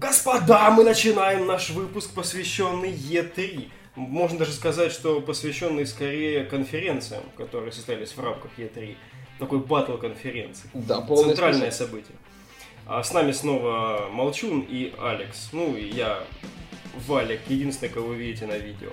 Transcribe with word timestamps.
Господа, 0.00 0.70
мы 0.70 0.82
начинаем 0.82 1.44
наш 1.46 1.68
выпуск, 1.68 2.14
посвященный 2.14 2.90
E3. 2.90 3.68
Можно 3.96 4.38
даже 4.38 4.52
сказать, 4.52 4.92
что 4.92 5.20
посвященный 5.20 5.86
скорее 5.86 6.44
конференциям, 6.44 7.22
которые 7.36 7.70
состоялись 7.70 8.16
в 8.16 8.18
рамках 8.18 8.50
E3. 8.56 8.96
Такой 9.38 9.58
батл 9.58 9.98
конференции. 9.98 10.70
Да, 10.72 11.06
Центральное 11.06 11.70
событие. 11.70 12.16
А 12.86 13.02
с 13.02 13.12
нами 13.12 13.32
снова 13.32 14.08
Молчун 14.10 14.60
и 14.66 14.94
Алекс. 14.98 15.50
Ну, 15.52 15.76
и 15.76 15.90
я, 15.90 16.20
Валик, 17.06 17.40
единственный, 17.48 17.90
кого 17.90 18.08
вы 18.08 18.14
видите 18.14 18.46
на 18.46 18.56
видео. 18.56 18.92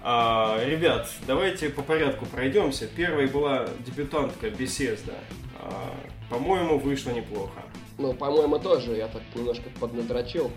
А, 0.00 0.64
ребят, 0.64 1.10
давайте 1.26 1.70
по 1.70 1.82
порядку 1.82 2.24
пройдемся. 2.26 2.86
Первой 2.86 3.26
была 3.26 3.66
дебютантка 3.84 4.48
Беседа. 4.48 5.14
А, 5.58 5.92
по-моему, 6.30 6.78
вышло 6.78 7.10
неплохо. 7.10 7.60
Ну, 7.98 8.12
по-моему, 8.12 8.58
тоже. 8.58 8.96
Я 8.96 9.08
так 9.08 9.22
немножко 9.34 9.64
поднадрочил. 9.80 10.50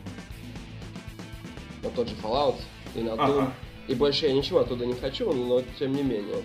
На 1.83 1.89
тот 1.89 2.09
же 2.09 2.15
Fallout 2.21 2.57
и 2.95 2.99
на 2.99 3.11
Doom. 3.11 3.39
Ага. 3.39 3.53
И 3.87 3.95
больше 3.95 4.27
я 4.27 4.33
ничего 4.33 4.59
оттуда 4.59 4.85
не 4.85 4.93
хочу, 4.93 5.31
но 5.33 5.63
тем 5.77 5.93
не 5.93 6.03
менее. 6.03 6.43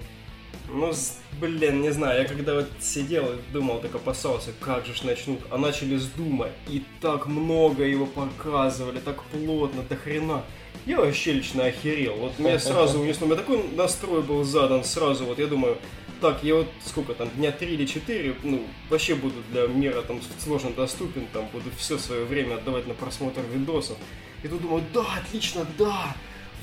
Ну, 0.68 0.92
блин, 1.40 1.82
не 1.82 1.90
знаю, 1.90 2.22
я 2.22 2.28
когда 2.28 2.54
вот 2.54 2.68
сидел 2.80 3.24
и 3.32 3.52
думал, 3.52 3.80
так 3.80 3.94
опасался, 3.94 4.50
как 4.60 4.86
же 4.86 4.94
ж 4.94 5.02
начнут, 5.02 5.40
а 5.50 5.58
начали 5.58 5.96
с 5.96 6.06
Дума, 6.06 6.48
и 6.68 6.82
так 7.00 7.26
много 7.26 7.84
его 7.84 8.06
показывали, 8.06 8.98
так 8.98 9.22
плотно, 9.24 9.82
до 9.82 9.96
хрена. 9.96 10.42
Я 10.86 11.00
вообще 11.00 11.32
лично 11.32 11.66
охерел, 11.66 12.16
вот 12.16 12.38
меня 12.38 12.58
сразу 12.58 13.00
унесло, 13.00 13.26
у 13.26 13.30
меня 13.30 13.38
такой 13.38 13.62
настрой 13.74 14.22
был 14.22 14.42
задан 14.44 14.84
сразу, 14.84 15.26
вот 15.26 15.38
я 15.38 15.46
думаю, 15.46 15.76
так, 16.24 16.42
я 16.42 16.54
вот 16.54 16.68
сколько 16.82 17.12
там, 17.12 17.28
дня 17.36 17.52
три 17.52 17.74
или 17.74 17.84
четыре, 17.84 18.34
ну, 18.42 18.62
вообще 18.88 19.14
буду 19.14 19.42
для 19.52 19.66
мира 19.66 20.00
там 20.00 20.22
сложно 20.42 20.70
доступен, 20.70 21.26
там 21.34 21.46
буду 21.52 21.68
все 21.76 21.98
свое 21.98 22.24
время 22.24 22.54
отдавать 22.54 22.86
на 22.86 22.94
просмотр 22.94 23.42
видосов. 23.52 23.98
И 24.42 24.48
тут 24.48 24.62
думаю, 24.62 24.82
да, 24.94 25.04
отлично, 25.22 25.66
да, 25.78 26.16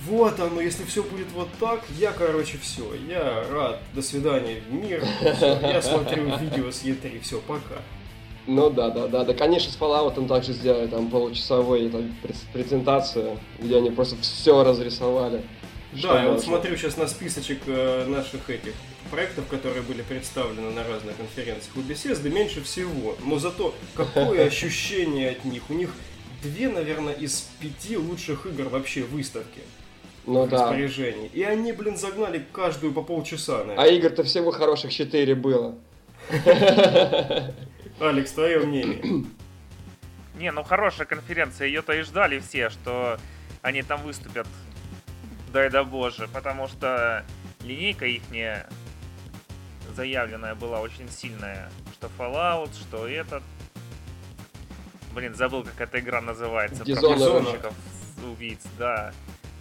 вот 0.08 0.40
оно, 0.40 0.62
если 0.62 0.84
все 0.86 1.04
будет 1.04 1.28
вот 1.36 1.48
так, 1.60 1.84
я, 2.00 2.12
короче, 2.12 2.58
все, 2.58 2.92
я 3.08 3.46
рад, 3.52 3.80
до 3.94 4.02
свидания, 4.02 4.64
мир, 4.72 5.04
я 5.62 5.80
смотрю 5.84 6.36
видео 6.40 6.72
с 6.72 6.84
Е3, 6.84 7.22
все, 7.22 7.40
пока. 7.42 7.84
Ну 8.48 8.72
да, 8.72 8.90
да, 8.90 9.08
да, 9.08 9.24
да, 9.24 9.34
конечно, 9.36 9.72
с 9.72 9.78
Fallout 9.78 10.28
также 10.28 10.54
сделали 10.54 10.88
там 10.88 11.12
получасовую 11.12 11.92
там, 11.92 12.16
през- 12.24 12.48
презентацию, 12.52 13.38
где 13.60 13.78
они 13.78 13.92
просто 13.92 14.16
все 14.24 14.64
разрисовали. 14.64 15.44
Да, 16.02 16.24
я 16.24 16.32
вот 16.32 16.42
смотрю 16.42 16.76
сейчас 16.78 16.98
на 16.98 17.06
списочек 17.06 17.60
э, 17.68 18.06
наших 18.08 18.50
этих 18.50 18.74
проектов, 19.12 19.46
которые 19.48 19.82
были 19.84 20.02
представлены 20.02 20.72
на 20.72 20.84
разных 20.88 21.18
конференциях. 21.18 21.76
У 21.76 21.80
Bethesda 21.82 22.30
меньше 22.30 22.64
всего, 22.64 23.16
но 23.24 23.38
зато 23.38 23.76
какое 23.94 24.46
ощущение 24.48 25.30
от 25.32 25.46
них. 25.46 25.70
У 25.70 25.74
них 25.74 25.92
две, 26.42 26.70
наверное, 26.70 27.14
из 27.14 27.42
пяти 27.60 27.98
лучших 27.98 28.48
игр 28.48 28.70
вообще 28.70 29.04
выставки 29.04 29.62
Ну 30.26 30.48
да. 30.48 30.64
распоряжении. 30.64 31.28
И 31.34 31.44
они, 31.44 31.72
блин, 31.74 31.98
загнали 31.98 32.44
каждую 32.52 32.94
по 32.94 33.04
полчаса, 33.04 33.62
А 33.62 33.64
наверное. 33.66 33.90
игр-то 33.92 34.24
всего 34.24 34.52
хороших 34.52 34.92
четыре 34.92 35.36
было. 35.36 35.76
Алекс, 38.00 38.32
твое 38.32 38.60
мнение? 38.60 39.02
Не, 40.40 40.52
ну 40.52 40.64
хорошая 40.64 41.06
конференция, 41.06 41.68
ее-то 41.68 41.94
и 41.94 42.02
ждали 42.02 42.40
все, 42.40 42.70
что 42.70 43.20
они 43.62 43.84
там 43.84 44.02
выступят. 44.02 44.48
Дай 45.54 45.70
да 45.70 45.84
боже, 45.84 46.28
потому 46.34 46.68
что 46.68 47.24
линейка 47.64 48.06
их 48.06 48.22
заявленная 49.96 50.56
была 50.56 50.82
очень 50.82 51.10
сильная. 51.10 51.70
Что 51.94 52.10
Fallout, 52.18 52.74
что 52.74 53.08
этот... 53.08 53.44
Блин, 55.14 55.36
забыл, 55.36 55.64
как 55.64 55.80
эта 55.82 56.00
игра 56.00 56.22
называется. 56.22 56.84
Про 56.84 56.92
Dishonored. 56.94 57.74
убийц, 58.32 58.62
да. 58.78 59.14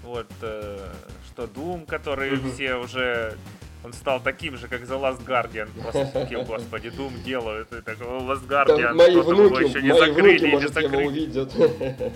Вот, 0.02 0.30
э, 0.42 0.92
что 1.26 1.44
Doom, 1.44 1.86
который 1.86 2.32
Мгм. 2.32 2.52
все 2.52 2.74
уже... 2.76 3.36
Он 3.82 3.92
стал 3.94 4.20
таким 4.20 4.56
же, 4.58 4.68
как 4.68 4.82
The 4.82 5.00
Last 5.00 5.24
Guardian. 5.24 5.68
Просто 5.82 6.06
такие, 6.12 6.42
господи, 6.44 6.88
Doom 6.88 7.22
делают. 7.22 7.72
И 7.72 7.80
такой, 7.80 8.06
«О, 8.06 8.20
Last 8.20 8.46
Guardian, 8.46 8.92
мои 8.92 9.10
что-то 9.10 9.30
его 9.30 9.48
внуки, 9.48 9.68
еще 9.68 9.82
не 9.82 9.88
мои 9.88 9.98
закрыли, 10.00 10.30
внуки, 10.38 10.42
не 10.44 10.50
может, 10.50 10.70
его 10.76 10.82
закрыли. 10.88 11.06
увидят. 11.06 11.52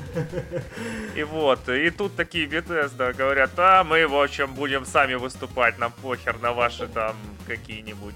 И 1.17 1.23
вот, 1.23 1.69
и 1.69 1.91
тут 1.91 2.17
такие 2.17 2.47
Bethesda 2.47 3.15
говорят, 3.15 3.51
а 3.57 3.85
мы, 3.85 4.07
в 4.09 4.21
общем, 4.21 4.53
будем 4.55 4.85
сами 4.85 5.15
выступать, 5.15 5.79
нам 5.79 5.93
похер 6.03 6.39
на 6.41 6.53
ваши 6.53 6.89
там 6.89 7.15
какие-нибудь. 7.47 8.15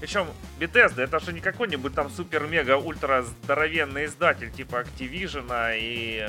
Причем 0.00 0.26
Bethesda 0.60 1.02
это 1.02 1.18
же 1.20 1.32
не 1.32 1.40
какой-нибудь 1.40 1.94
там 1.94 2.10
супер-мега-ультра 2.10 3.22
здоровенный 3.22 4.04
издатель 4.04 4.50
типа 4.52 4.82
Activision 4.84 5.50
и 5.78 6.28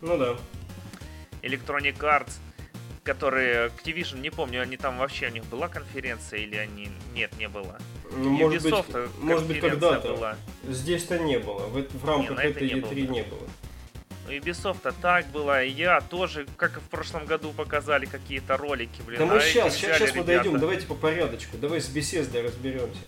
Ну 0.00 0.16
да. 0.16 0.36
Electronic 1.42 1.98
Arts, 1.98 2.32
которые 3.04 3.68
Activision, 3.68 4.20
не 4.20 4.30
помню, 4.30 4.62
они 4.62 4.76
там 4.76 4.98
вообще 4.98 5.28
у 5.28 5.30
них 5.30 5.44
была 5.44 5.68
конференция 5.68 6.40
или 6.40 6.56
они... 6.56 6.88
Нет, 7.14 7.36
не 7.38 7.48
было. 7.48 7.78
Ну, 8.10 8.30
может 8.30 8.62
быть, 8.62 8.72
Ubisoft 8.72 9.10
может 9.20 9.46
быть 9.46 9.60
когда-то. 9.60 10.08
была. 10.08 10.36
Здесь-то 10.64 11.18
не 11.18 11.38
было. 11.38 11.66
В, 11.66 11.86
в 11.96 12.04
рамках 12.04 12.38
это 12.38 12.48
этой 12.48 12.68
не 12.68 12.80
E3 12.80 12.82
было. 12.82 13.12
не 13.12 13.22
было. 13.22 13.48
У 14.26 14.30
Ubisoft 14.30 14.94
так 15.02 15.26
было, 15.28 15.62
и 15.62 15.70
я 15.70 16.00
тоже, 16.00 16.46
как 16.56 16.78
и 16.78 16.80
в 16.80 16.88
прошлом 16.88 17.26
году, 17.26 17.52
показали 17.52 18.06
какие-то 18.06 18.56
ролики, 18.56 19.02
блин. 19.06 19.18
Да 19.18 19.24
а 19.24 19.28
мы 19.28 19.36
эти 19.36 19.52
сейчас, 19.52 19.76
взяли 19.76 19.98
сейчас, 19.98 20.14
мы 20.14 20.24
дойдем. 20.24 20.58
Давайте 20.58 20.86
по 20.86 20.94
порядочку. 20.94 21.58
Давай 21.58 21.80
с 21.80 21.88
беседой 21.88 22.42
разберемся. 22.42 23.00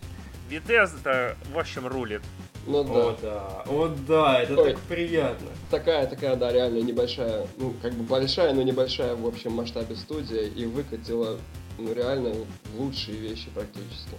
Bethesda, 0.51 1.37
в 1.53 1.59
общем, 1.59 1.87
рулит. 1.87 2.23
Ну 2.67 2.81
О, 2.81 2.85
да. 2.85 3.17
да. 3.23 3.65
О, 3.67 3.89
да, 4.09 4.43
это 4.43 4.61
Ой. 4.61 4.73
так 4.73 4.81
приятно. 4.83 5.49
Такая, 5.71 6.07
такая, 6.07 6.37
да, 6.37 6.53
реально 6.53 6.79
небольшая, 6.79 7.47
ну, 7.59 7.75
как 7.81 7.93
бы 7.95 8.03
большая, 8.03 8.53
но 8.55 8.63
небольшая 8.63 9.15
в 9.15 9.27
общем 9.27 9.53
масштабе 9.53 9.95
студия 9.95 10.43
и 10.43 10.67
выкатила, 10.67 11.39
ну, 11.79 11.93
реально 11.93 12.35
лучшие 12.77 13.17
вещи 13.19 13.49
практически. 13.55 14.17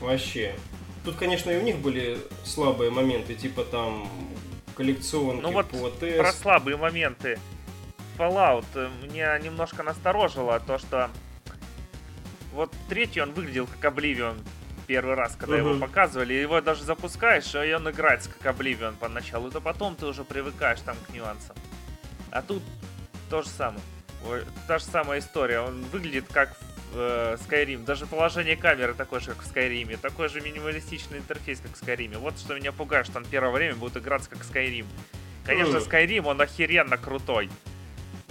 Вообще. 0.00 0.54
Тут, 1.04 1.16
конечно, 1.16 1.50
и 1.50 1.56
у 1.56 1.62
них 1.62 1.78
были 1.78 2.18
слабые 2.44 2.90
моменты, 2.90 3.34
типа 3.34 3.64
там 3.64 4.08
коллекционки 4.74 5.42
Ну 5.42 5.52
вот 5.52 5.66
по 5.68 5.88
Про 5.88 6.30
ТС. 6.32 6.40
слабые 6.40 6.76
моменты. 6.76 7.38
Fallout 8.16 8.66
э, 8.74 8.88
меня 9.02 9.38
немножко 9.38 9.82
насторожило 9.82 10.60
то, 10.60 10.78
что 10.78 11.10
вот 12.52 12.70
третий 12.88 13.20
он 13.20 13.32
выглядел 13.32 13.66
как 13.66 13.92
Oblivion 13.94 14.36
первый 14.90 15.14
раз, 15.14 15.36
когда 15.36 15.56
его 15.56 15.70
Мгм. 15.70 15.80
показывали. 15.80 16.34
Его 16.34 16.60
даже 16.60 16.82
запускаешь, 16.82 17.54
и 17.54 17.72
он 17.72 17.88
играется 17.88 18.28
как 18.28 18.56
Oblivion 18.56 18.96
поначалу. 18.98 19.48
Да 19.48 19.60
потом 19.60 19.94
ты 19.94 20.04
уже 20.04 20.24
привыкаешь 20.24 20.80
там 20.80 20.96
к 21.06 21.14
нюансам. 21.14 21.54
А 22.32 22.42
тут 22.42 22.60
то 23.30 23.42
же 23.42 23.48
самое. 23.48 23.80
Ой, 24.28 24.42
Та 24.66 24.78
же 24.78 24.84
самая 24.84 25.20
история. 25.20 25.60
Он 25.60 25.82
выглядит 25.92 26.24
как 26.32 26.56
в 26.92 26.96
э, 26.96 27.36
Skyrim. 27.36 27.84
Даже 27.84 28.06
положение 28.06 28.56
камеры 28.56 28.94
такое 28.94 29.20
же, 29.20 29.26
как 29.26 29.42
в 29.44 29.54
Skyrim. 29.54 29.96
Такой 29.96 30.28
же 30.28 30.40
минималистичный 30.40 31.18
интерфейс, 31.18 31.60
как 31.60 31.76
в 31.76 31.80
Skyrim. 31.80 32.18
Вот 32.18 32.36
что 32.40 32.56
меня 32.56 32.72
пугает, 32.72 33.06
что 33.06 33.18
он 33.18 33.24
первое 33.26 33.52
время 33.52 33.76
будет 33.76 33.96
играться 33.96 34.28
как 34.28 34.40
Skyrim. 34.40 34.86
Конечно. 35.46 35.76
Skyrim, 35.76 36.26
он 36.26 36.40
охеренно 36.40 36.96
крутой. 36.96 37.48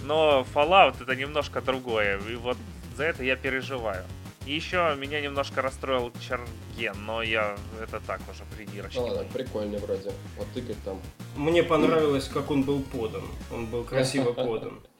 Но 0.00 0.46
Fallout 0.54 1.02
это 1.02 1.16
немножко 1.16 1.62
другое. 1.62 2.18
И 2.28 2.34
вот 2.34 2.58
за 2.98 3.04
это 3.04 3.24
я 3.24 3.36
переживаю. 3.36 4.04
И 4.50 4.52
еще 4.52 4.96
меня 4.98 5.20
немножко 5.20 5.62
расстроил 5.62 6.10
Черген, 6.20 6.96
но 7.06 7.22
я 7.22 7.56
это 7.80 8.00
так 8.04 8.20
уже 8.28 8.42
придирочки. 8.56 8.96
Ну 8.96 9.04
ладно, 9.04 9.24
прикольно 9.32 9.78
вроде. 9.78 10.10
Вот 10.36 10.48
тыкать 10.52 10.82
там. 10.84 11.00
Мне 11.36 11.62
понравилось, 11.62 12.26
как 12.26 12.50
он 12.50 12.64
был 12.64 12.82
подан. 12.82 13.22
Он 13.52 13.66
был 13.66 13.84
красиво 13.84 14.32
подан. 14.32 14.80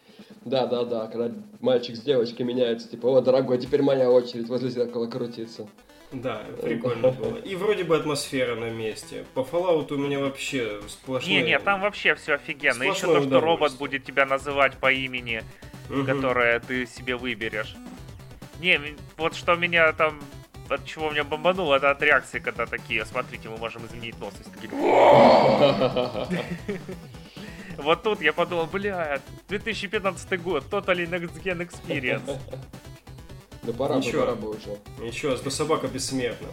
Да, 0.45 0.67
да, 0.67 0.85
да, 0.85 1.07
когда 1.07 1.35
мальчик 1.61 1.97
с 1.97 2.01
девочкой 2.01 2.47
меняется, 2.47 2.89
типа, 2.89 3.09
о, 3.09 3.21
дорогой, 3.21 3.59
теперь 3.59 3.83
моя 3.83 4.11
очередь 4.11 4.49
возле 4.49 4.71
зеркала 4.71 5.07
крутиться. 5.07 5.69
Да, 6.13 6.45
прикольно 6.63 7.11
было. 7.11 7.37
И 7.37 7.57
вроде 7.57 7.85
бы 7.85 7.97
атмосфера 7.97 8.55
на 8.55 8.71
месте. 8.71 9.27
По 9.35 9.41
Fallout 9.41 9.93
у 9.93 9.99
меня 9.99 10.19
вообще 10.19 10.81
сплошной... 10.89 11.35
Не-не, 11.35 11.59
там 11.59 11.83
вообще 11.83 12.15
все 12.15 12.35
офигенно. 12.35 12.85
Еще 12.85 12.95
Сплошное 12.95 13.23
то, 13.23 13.29
что 13.29 13.41
робот 13.41 13.77
будет 13.77 14.05
тебя 14.05 14.25
называть 14.25 14.79
по 14.79 14.91
имени, 14.91 15.43
которое 16.07 16.61
ты 16.61 16.87
себе 16.87 17.17
выберешь. 17.17 17.77
Не, 18.61 18.81
вот 19.17 19.35
что 19.35 19.55
меня 19.57 19.93
там 19.93 20.21
от 20.69 20.85
чего 20.85 21.11
меня 21.11 21.25
бомбануло, 21.25 21.75
это 21.77 21.91
от 21.91 22.01
реакции, 22.03 22.39
когда 22.39 22.65
такие, 22.67 23.05
смотрите, 23.05 23.49
мы 23.49 23.57
можем 23.57 23.85
изменить 23.87 24.19
нос. 24.21 24.35
Вот 27.79 28.03
тут 28.03 28.21
я 28.21 28.33
подумал, 28.33 28.67
бля, 28.67 29.21
2015 29.49 30.43
год, 30.43 30.65
Totally 30.71 31.09
Next 31.09 31.43
Gen 31.43 31.67
Experience. 31.67 32.39
Да 33.63 33.73
пора 33.73 33.95
бы, 33.97 34.01
Ничего. 34.01 34.21
пора 34.23 34.35
бы 34.35 34.51
уже. 34.51 34.79
Ничего, 34.99 35.37
что 35.37 35.51
собака 35.51 35.89
бессмертна. 35.89 36.49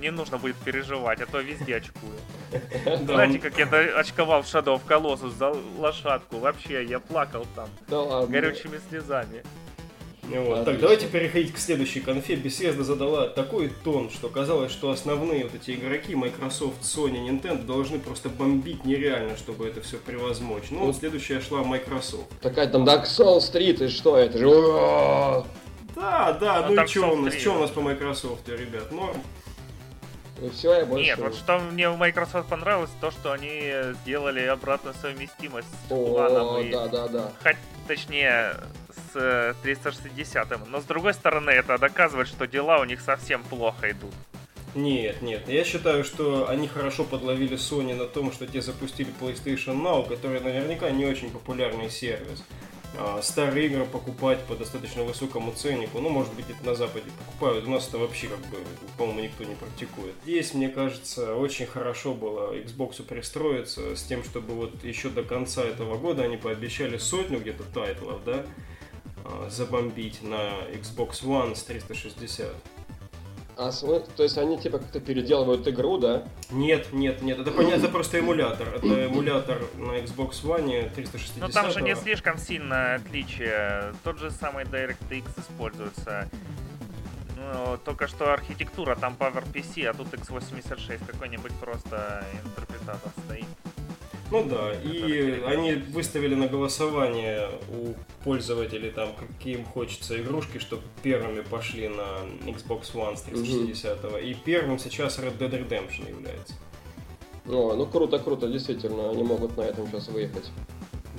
Не 0.00 0.10
нужно 0.10 0.38
будет 0.38 0.56
переживать, 0.56 1.20
а 1.20 1.26
то 1.26 1.40
везде 1.40 1.76
очкую. 1.76 2.14
Знаете, 3.04 3.38
как 3.38 3.58
я 3.58 3.66
очковал 3.98 4.42
в 4.42 4.46
Shadow 4.46 4.76
of 4.80 4.82
Colossus 4.86 5.30
за 5.36 5.48
лошадку? 5.78 6.38
Вообще, 6.38 6.84
я 6.84 7.00
плакал 7.00 7.46
там 7.54 7.68
Да 7.88 8.00
ладно. 8.00 8.28
горючими 8.32 8.78
слезами. 8.88 9.42
Вот. 10.28 10.64
Так, 10.64 10.78
давайте 10.78 11.06
переходить 11.06 11.52
к 11.54 11.58
следующей 11.58 12.00
конфе. 12.00 12.34
Bethesda 12.34 12.82
задала 12.82 13.28
такой 13.28 13.70
тон, 13.82 14.10
что 14.10 14.28
казалось, 14.28 14.70
что 14.70 14.90
основные 14.90 15.44
вот 15.44 15.54
эти 15.54 15.72
игроки 15.72 16.14
Microsoft, 16.14 16.82
Sony, 16.82 17.26
Nintendo 17.26 17.64
должны 17.64 17.98
просто 17.98 18.28
бомбить 18.28 18.84
нереально, 18.84 19.36
чтобы 19.36 19.66
это 19.66 19.80
все 19.80 19.96
превозмочь. 19.96 20.70
Ну, 20.70 20.86
вот 20.86 20.96
следующая 20.96 21.40
шла 21.40 21.62
Microsoft. 21.62 22.28
Такая 22.40 22.68
там 22.68 22.84
Dark 22.84 23.04
Souls 23.04 23.50
3, 23.50 23.72
ты 23.72 23.88
что, 23.88 24.16
это 24.16 24.38
же... 24.38 25.44
Да, 25.94 26.32
да, 26.34 26.66
ну, 26.68 26.74
ну 26.74 26.84
и 26.84 26.86
что 26.86 27.12
у 27.12 27.16
нас? 27.16 27.34
Что 27.34 27.54
у 27.54 27.58
нас 27.58 27.70
по 27.70 27.80
Microsoft, 27.80 28.48
ребят? 28.48 28.92
Норм? 28.92 29.16
И 30.40 30.48
все, 30.50 30.74
я 30.74 30.86
больше... 30.86 31.04
Нет, 31.04 31.18
вот 31.18 31.34
что 31.34 31.58
мне 31.58 31.90
в 31.90 31.98
Microsoft 31.98 32.48
понравилось, 32.48 32.90
то, 33.00 33.10
что 33.10 33.32
они 33.32 33.72
сделали 34.02 34.40
обратную 34.42 34.94
совместимость 35.00 35.66
с 35.88 35.90
О, 35.92 36.62
да, 36.70 36.86
да, 36.86 37.08
да. 37.08 37.32
Хоть, 37.42 37.56
точнее, 37.88 38.54
с 39.12 39.54
360 39.62 40.50
-м. 40.50 40.68
Но 40.68 40.80
с 40.80 40.84
другой 40.84 41.14
стороны, 41.14 41.50
это 41.50 41.78
доказывает, 41.78 42.28
что 42.28 42.46
дела 42.46 42.80
у 42.80 42.84
них 42.84 43.00
совсем 43.00 43.42
плохо 43.42 43.90
идут. 43.90 44.14
Нет, 44.74 45.22
нет. 45.22 45.48
Я 45.48 45.64
считаю, 45.64 46.04
что 46.04 46.48
они 46.48 46.68
хорошо 46.68 47.04
подловили 47.04 47.56
Sony 47.56 47.94
на 47.94 48.04
том, 48.04 48.32
что 48.32 48.46
те 48.46 48.60
запустили 48.60 49.10
PlayStation 49.20 49.80
Now, 49.82 50.08
который 50.08 50.40
наверняка 50.40 50.90
не 50.90 51.06
очень 51.06 51.30
популярный 51.30 51.90
сервис. 51.90 52.44
А, 52.96 53.20
старые 53.22 53.66
игры 53.66 53.84
покупать 53.84 54.40
по 54.44 54.54
достаточно 54.54 55.02
высокому 55.04 55.52
ценнику. 55.52 56.00
Ну, 56.00 56.08
может 56.08 56.32
быть, 56.34 56.46
это 56.48 56.64
на 56.64 56.74
Западе 56.74 57.06
покупают. 57.18 57.66
У 57.66 57.70
нас 57.70 57.86
это 57.88 57.98
вообще, 57.98 58.28
как 58.28 58.38
бы, 58.38 58.58
по-моему, 58.96 59.20
никто 59.20 59.44
не 59.44 59.54
практикует. 59.54 60.14
Здесь, 60.24 60.54
мне 60.54 60.68
кажется, 60.68 61.34
очень 61.34 61.66
хорошо 61.66 62.14
было 62.14 62.54
Xbox 62.54 63.02
пристроиться 63.02 63.94
с 63.94 64.02
тем, 64.02 64.24
чтобы 64.24 64.54
вот 64.54 64.84
еще 64.84 65.10
до 65.10 65.22
конца 65.22 65.64
этого 65.64 65.96
года 65.98 66.22
они 66.22 66.36
пообещали 66.36 66.98
сотню 66.98 67.40
где-то 67.40 67.64
тайтлов, 67.64 68.24
да, 68.24 68.44
забомбить 69.48 70.22
на 70.22 70.64
Xbox 70.72 71.22
One 71.24 71.54
с 71.54 71.62
360. 71.64 72.46
А, 73.60 73.72
то 73.72 74.22
есть 74.22 74.38
они 74.38 74.56
типа 74.56 74.78
как-то 74.78 75.00
переделывают 75.00 75.66
игру, 75.66 75.98
да? 75.98 76.22
Нет, 76.52 76.92
нет, 76.92 77.22
нет, 77.22 77.40
это 77.40 77.50
понятно, 77.50 77.82
это 77.82 77.88
просто 77.88 78.20
эмулятор. 78.20 78.68
Это 78.68 78.86
эмулятор 78.86 79.64
на 79.76 79.98
Xbox 79.98 80.44
One 80.44 80.88
360. 80.94 81.38
Но 81.38 81.48
там 81.48 81.72
же 81.72 81.82
не 81.82 81.96
слишком 81.96 82.38
сильное 82.38 82.96
отличие. 82.96 83.92
Тот 84.04 84.20
же 84.20 84.30
самый 84.30 84.64
DirectX 84.64 85.24
используется. 85.40 86.28
Ну, 87.36 87.78
только 87.84 88.06
что 88.06 88.32
архитектура, 88.32 88.94
там 88.94 89.16
PowerPC, 89.18 89.86
а 89.86 89.94
тут 89.94 90.14
x86 90.14 91.04
какой-нибудь 91.06 91.52
просто 91.54 92.24
интерпретатор 92.44 93.10
стоит. 93.26 93.46
Ну 94.30 94.44
да, 94.44 94.74
и 94.74 95.42
они 95.46 95.72
выставили 95.72 96.34
на 96.34 96.48
голосование 96.48 97.48
у 97.70 97.94
пользователей 98.24 98.90
там, 98.90 99.14
какие 99.14 99.56
им 99.56 99.64
хочется 99.64 100.20
игрушки, 100.20 100.58
чтобы 100.58 100.82
первыми 101.02 101.40
пошли 101.40 101.88
на 101.88 102.26
Xbox 102.46 102.92
One 102.94 103.16
с 103.16 103.22
360 103.22 104.04
угу. 104.04 104.16
И 104.18 104.34
первым 104.34 104.78
сейчас 104.78 105.18
Red 105.18 105.38
Dead 105.38 105.50
Redemption 105.50 106.08
является. 106.10 106.54
О, 107.46 107.74
ну 107.74 107.86
круто, 107.86 108.18
круто, 108.18 108.48
действительно, 108.48 109.10
они 109.10 109.22
могут 109.22 109.56
на 109.56 109.62
этом 109.62 109.86
сейчас 109.86 110.08
выехать. 110.08 110.50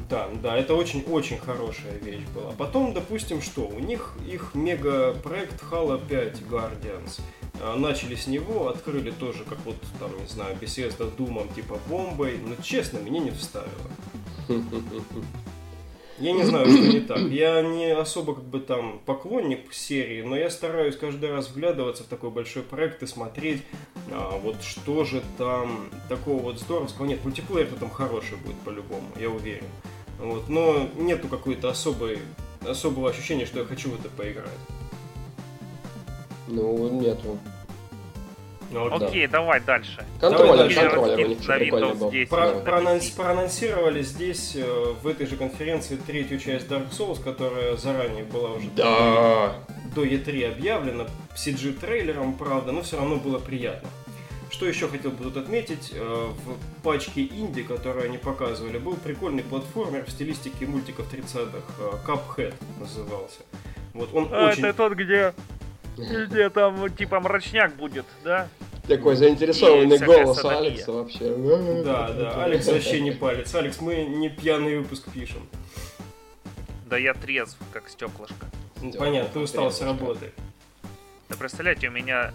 Да, 0.08 0.30
да, 0.42 0.56
это 0.58 0.76
очень-очень 0.76 1.40
хорошая 1.40 1.98
вещь 2.02 2.24
была. 2.34 2.52
Потом, 2.52 2.94
допустим, 2.94 3.42
что? 3.42 3.68
У 3.68 3.80
них 3.80 4.16
их 4.28 4.54
мега-проект 4.54 5.62
Halo 5.64 6.00
5 6.08 6.42
Guardians. 6.50 7.22
А, 7.62 7.76
начали 7.76 8.16
с 8.16 8.28
него, 8.28 8.70
открыли 8.70 9.12
тоже, 9.12 9.44
как 9.44 9.60
вот, 9.66 9.76
там, 10.00 10.12
не 10.20 10.28
знаю, 10.28 10.56
Bethesda 10.60 11.14
думом, 11.16 11.50
типа 11.50 11.78
бомбой, 11.88 12.38
но, 12.38 12.56
честно, 12.62 13.00
меня 13.00 13.20
не 13.20 13.32
вставило. 13.32 13.70
Я 16.20 16.34
не 16.34 16.44
знаю, 16.44 16.70
что 16.70 16.82
не 16.82 17.00
так. 17.00 17.20
Я 17.20 17.62
не 17.62 17.92
особо 17.92 18.36
как 18.36 18.44
бы 18.44 18.60
там 18.60 19.00
поклонник 19.06 19.74
серии, 19.74 20.22
но 20.22 20.36
я 20.36 20.50
стараюсь 20.50 20.98
каждый 20.98 21.32
раз 21.32 21.50
вглядываться 21.50 22.04
в 22.04 22.08
такой 22.08 22.30
большой 22.30 22.64
проект 22.64 23.02
и 23.04 23.08
смотреть, 23.08 23.64
а, 24.12 24.38
вот 24.38 24.62
что 24.62 25.06
же 25.06 25.22
там 25.38 25.90
такого 26.10 26.42
вот 26.42 26.60
здоровского. 26.60 27.06
Нет, 27.06 27.24
мультиплеер-то 27.24 27.78
там 27.78 27.90
хороший 27.90 28.38
будет 28.38 28.58
по-любому, 28.66 29.08
я 29.20 29.30
уверен. 29.30 29.66
Вот, 30.20 30.50
но 30.50 30.90
нету 30.98 31.30
какой-то 31.30 31.70
особой, 31.70 32.20
особого 32.68 33.10
ощущения, 33.10 33.46
что 33.46 33.60
я 33.60 33.66
хочу 33.66 33.90
в 33.90 33.96
это 33.96 34.10
поиграть. 34.10 34.50
Ну, 36.50 37.01
нету. 37.01 37.38
Ну, 38.72 38.94
Окей, 38.94 39.25
да. 39.28 39.40
давай 39.40 39.60
дальше. 39.62 40.06
Контроллер, 40.19 40.74
контроллер, 40.74 41.25
у 41.25 41.30
них 41.30 41.40
прикольный 41.40 41.94
был. 41.96 42.12
10, 42.12 42.30
Про, 42.30 42.51
проанонс, 42.60 43.10
проанонсировали 43.10 44.04
здесь, 44.04 44.56
э, 44.56 44.94
в 45.01 45.07
этой 45.07 45.25
же 45.25 45.38
конференции, 45.38 45.96
третью 45.96 46.40
часть 46.40 46.68
Dark 46.68 46.92
Souls, 46.92 47.22
которая 47.24 47.75
заранее 47.78 48.24
была 48.25 48.51
уже 48.51 48.69
да. 48.75 49.56
до 49.96 50.06
E3 50.06 50.51
объявлена, 50.51 51.07
CG-трейлером, 51.36 52.38
правда, 52.38 52.72
но 52.72 52.84
все 52.84 52.98
равно 52.98 53.16
было 53.16 53.40
приятно. 53.40 53.90
Что 54.51 54.68
еще 54.68 54.88
хотел 54.88 55.12
бы 55.12 55.24
тут 55.24 55.38
отметить, 55.38 55.92
э, 55.94 56.28
в 56.46 56.84
пачке 56.84 57.24
инди, 57.24 57.63
которую 57.63 58.06
они 58.06 58.18
показывали, 58.18 58.78
был 58.78 58.96
прикольный 58.96 59.44
платформер 59.44 60.06
в 60.06 60.12
стилистике 60.12 60.68
мультиков 60.68 61.12
30-х, 61.12 61.63
э, 61.80 62.07
Cuphead 62.07 62.54
назывался. 62.80 63.40
Вот 63.94 64.10
он 64.13 64.30
а, 64.31 64.50
очень... 64.50 64.63
это 64.63 64.74
тот, 64.74 64.94
где 64.94 65.34
где 65.97 66.50
там 66.50 66.89
типа 66.95 67.19
мрачняк 67.19 67.75
будет, 67.75 68.06
да? 68.24 68.47
Такой 68.88 69.15
заинтересованный 69.15 70.00
голос 70.00 70.44
Алекса 70.44 70.91
вообще. 70.91 71.36
Да, 71.83 72.12
да, 72.12 72.44
Алекс 72.44 72.68
вообще 72.68 73.01
не 73.01 73.12
палец. 73.12 73.53
Алекс, 73.53 73.80
мы 73.81 74.03
не 74.03 74.30
пьяный 74.30 74.80
выпуск 74.80 75.12
пишем. 75.13 75.47
Да 76.88 76.97
я 76.97 77.13
трезв, 77.13 77.57
как 77.71 77.88
стеклышко. 77.88 78.47
Понятно, 78.97 79.30
ты 79.31 79.39
устал 79.39 79.71
с 79.71 79.81
работы. 79.81 80.31
Да 81.30 81.36
представляете, 81.38 81.89
у 81.89 81.91
меня 81.91 82.31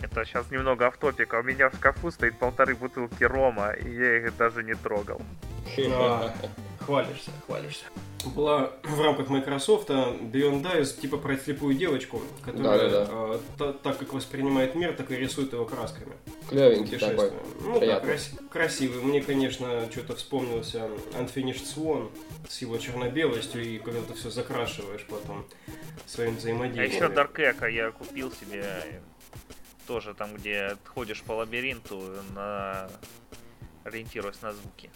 это 0.00 0.24
сейчас 0.24 0.50
немного 0.50 0.88
автопика. 0.88 1.36
У 1.36 1.42
меня 1.44 1.70
в 1.70 1.76
шкафу 1.76 2.10
стоит 2.10 2.36
полторы 2.36 2.74
бутылки 2.74 3.22
рома, 3.22 3.70
и 3.70 3.88
я 3.88 4.16
их 4.16 4.36
даже 4.36 4.64
не 4.64 4.74
трогал. 4.74 5.22
Хвалишься, 6.86 7.30
хвалишься 7.46 7.84
была 8.30 8.72
в 8.82 9.00
рамках 9.00 9.28
Microsoft 9.28 9.88
Beyond 9.90 10.62
Dice, 10.62 11.00
типа 11.00 11.16
про 11.18 11.36
слепую 11.36 11.74
девочку, 11.74 12.22
которая 12.44 12.90
да, 12.90 13.06
да, 13.06 13.38
да. 13.58 13.64
Э, 13.66 13.74
так 13.82 13.98
как 13.98 14.12
воспринимает 14.12 14.74
мир, 14.74 14.94
так 14.94 15.10
и 15.10 15.16
рисует 15.16 15.52
его 15.52 15.64
красками. 15.64 16.14
Клевенький 16.48 16.98
такой. 16.98 17.32
Ну 17.60 17.80
да, 17.80 18.00
крас- 18.00 18.32
красивый. 18.50 19.02
Мне, 19.02 19.22
конечно, 19.22 19.88
что-то 19.90 20.16
вспомнился 20.16 20.88
Unfinished 21.12 21.64
Swan 21.64 22.10
с 22.48 22.60
его 22.62 22.78
черно-белостью, 22.78 23.64
и 23.64 23.78
когда 23.78 24.02
ты 24.02 24.14
все 24.14 24.30
закрашиваешь 24.30 25.04
потом 25.08 25.46
своим 26.06 26.36
взаимодействием. 26.36 27.02
А 27.02 27.06
еще 27.06 27.14
Dark 27.14 27.34
Echo 27.34 27.70
я 27.70 27.90
купил 27.90 28.32
себе 28.32 29.00
тоже 29.86 30.14
там, 30.14 30.34
где 30.34 30.76
ходишь 30.84 31.22
по 31.22 31.32
лабиринту, 31.32 32.02
на... 32.34 32.88
ориентируясь 33.84 34.42
на 34.42 34.52
звуки. 34.52 34.90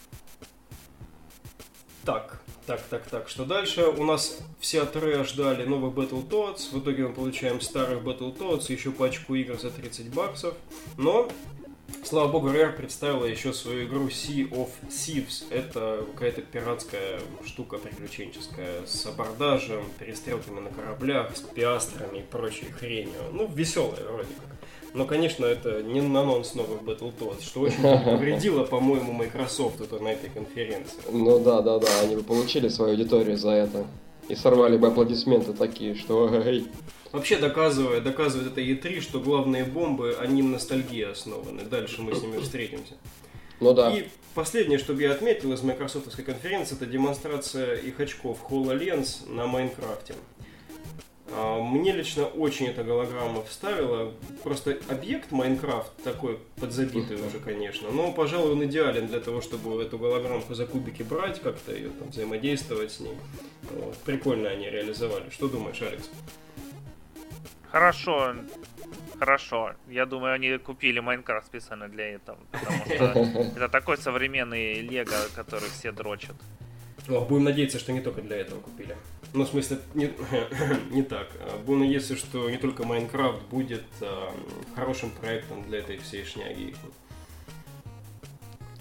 Так, 2.05 2.41
так, 2.67 2.81
так, 2.89 3.07
так, 3.07 3.29
что 3.29 3.45
дальше? 3.45 3.83
У 3.85 4.05
нас 4.05 4.39
все 4.59 4.83
от 4.83 4.95
ждали 5.27 5.65
новых 5.65 5.95
Battletoads. 5.95 6.73
В 6.73 6.83
итоге 6.83 7.09
мы 7.09 7.13
получаем 7.13 7.61
старых 7.61 8.03
Battletoads, 8.03 8.73
еще 8.73 8.91
пачку 8.91 9.35
игр 9.35 9.59
за 9.59 9.71
30 9.71 10.15
баксов. 10.15 10.55
Но, 10.97 11.31
слава 12.03 12.33
богу, 12.33 12.49
Rare 12.49 12.73
представила 12.73 13.27
еще 13.27 13.53
свою 13.53 13.87
игру 13.87 14.09
Sea 14.09 14.49
of 14.49 14.71
Thieves. 14.89 15.45
Это 15.51 16.07
какая-то 16.15 16.41
пиратская 16.41 17.21
штука 17.45 17.77
приключенческая 17.77 18.87
с 18.87 19.05
абордажем, 19.05 19.85
перестрелками 19.99 20.61
на 20.61 20.71
кораблях, 20.71 21.37
с 21.37 21.41
пиастрами 21.41 22.21
и 22.21 22.23
прочей 22.23 22.71
хренью. 22.71 23.25
Ну, 23.33 23.47
веселая 23.47 24.05
вроде 24.05 24.31
как. 24.41 24.57
Но, 24.93 25.05
конечно, 25.05 25.45
это 25.45 25.83
не 25.83 26.01
анонс 26.01 26.55
новых 26.55 26.83
Battletoads, 26.83 27.43
что 27.43 27.61
очень 27.61 27.83
повредило, 27.83 28.65
по-моему, 28.65 29.13
Microsoft 29.13 29.81
это 29.81 29.99
на 29.99 30.09
этой 30.09 30.31
конференции. 30.31 30.99
Ну 31.11 31.39
да, 31.39 31.63
да, 31.63 31.79
да, 31.79 31.89
они 32.03 32.17
бы 32.17 32.23
получили 32.23 32.69
свою 32.69 32.93
аудиторию 32.93 33.37
за 33.37 33.51
это. 33.51 33.87
И 34.29 34.35
сорвали 34.35 34.77
бы 34.77 34.89
аплодисменты 34.89 35.53
такие, 35.53 35.95
что. 35.95 36.31
Вообще 37.13 37.39
доказывает, 37.39 38.05
доказывает 38.05 38.53
это 38.53 38.61
E3, 38.61 39.01
что 39.01 39.19
главные 39.19 39.65
бомбы, 39.65 40.17
они 40.21 40.43
на 40.43 40.51
ностальгии 40.51 41.03
основаны. 41.03 41.63
Дальше 41.65 42.03
мы 42.03 42.15
с 42.15 42.23
ними 42.23 42.39
встретимся. 42.39 42.95
Ну 43.59 43.75
да. 43.75 43.91
И 43.91 44.09
последнее, 44.35 44.79
что 44.79 44.93
я 44.95 45.13
отметил 45.13 45.53
из 45.53 45.63
майкрософтовской 45.63 46.25
конференции, 46.25 46.77
это 46.77 46.87
демонстрация 46.87 47.77
их 47.77 47.99
очков 47.99 48.39
HoloLens 48.49 49.29
на 49.29 49.47
Майнкрафте. 49.47 50.15
А, 51.33 51.61
мне 51.61 51.93
лично 51.93 52.25
очень 52.27 52.67
эта 52.67 52.83
голограмма 52.83 53.43
вставила. 53.45 54.13
Просто 54.43 54.79
объект 54.89 55.31
Майнкрафт 55.31 55.91
такой 56.03 56.39
подзабитый 56.61 57.17
уже, 57.17 57.39
конечно. 57.39 57.91
Но, 57.91 58.13
пожалуй, 58.13 58.53
он 58.53 58.65
идеален 58.65 59.07
для 59.07 59.21
того, 59.21 59.41
чтобы 59.41 59.83
эту 59.83 59.99
голограммку 59.99 60.55
за 60.55 60.67
кубики 60.67 61.03
брать, 61.03 61.41
как-то 61.41 61.73
ее 61.73 61.91
там 61.91 62.09
взаимодействовать 62.09 62.93
с 62.93 63.01
ней. 63.01 63.17
Вот. 63.71 63.97
Прикольно 63.99 64.49
они 64.49 64.69
реализовали. 64.69 65.31
Что 65.31 65.49
думаешь, 65.49 65.81
Алекс? 65.83 66.11
Хорошо, 67.71 68.35
хорошо. 69.19 69.75
Я 69.89 70.07
думаю, 70.07 70.35
они 70.35 70.59
купили 70.59 70.99
Майнкрафт 70.99 71.47
специально 71.47 71.89
для 71.89 72.15
этого. 72.15 72.39
Потому 72.51 72.85
что 72.87 73.05
это 73.57 73.69
такой 73.69 73.97
современный 73.99 74.81
Лего, 74.81 75.29
который 75.37 75.69
все 75.69 75.93
дрочат. 75.93 76.35
Ох, 77.09 77.29
будем 77.29 77.45
надеяться, 77.45 77.79
что 77.79 77.93
не 77.93 78.01
только 78.01 78.23
для 78.23 78.37
этого 78.37 78.61
купили. 78.61 78.97
Ну, 79.33 79.45
в 79.45 79.49
смысле, 79.49 79.79
не, 79.95 80.13
не 80.91 81.03
так. 81.03 81.29
Будем 81.65 81.81
надеяться, 81.81 82.17
что 82.17 82.51
не 82.51 82.59
только 82.59 82.85
Майнкрафт 82.85 83.43
будет 83.51 83.85
а, 84.01 84.35
хорошим 84.75 85.11
проектом 85.11 85.63
для 85.69 85.79
этой 85.79 85.99
всей 85.99 86.25
шняги. 86.25 86.75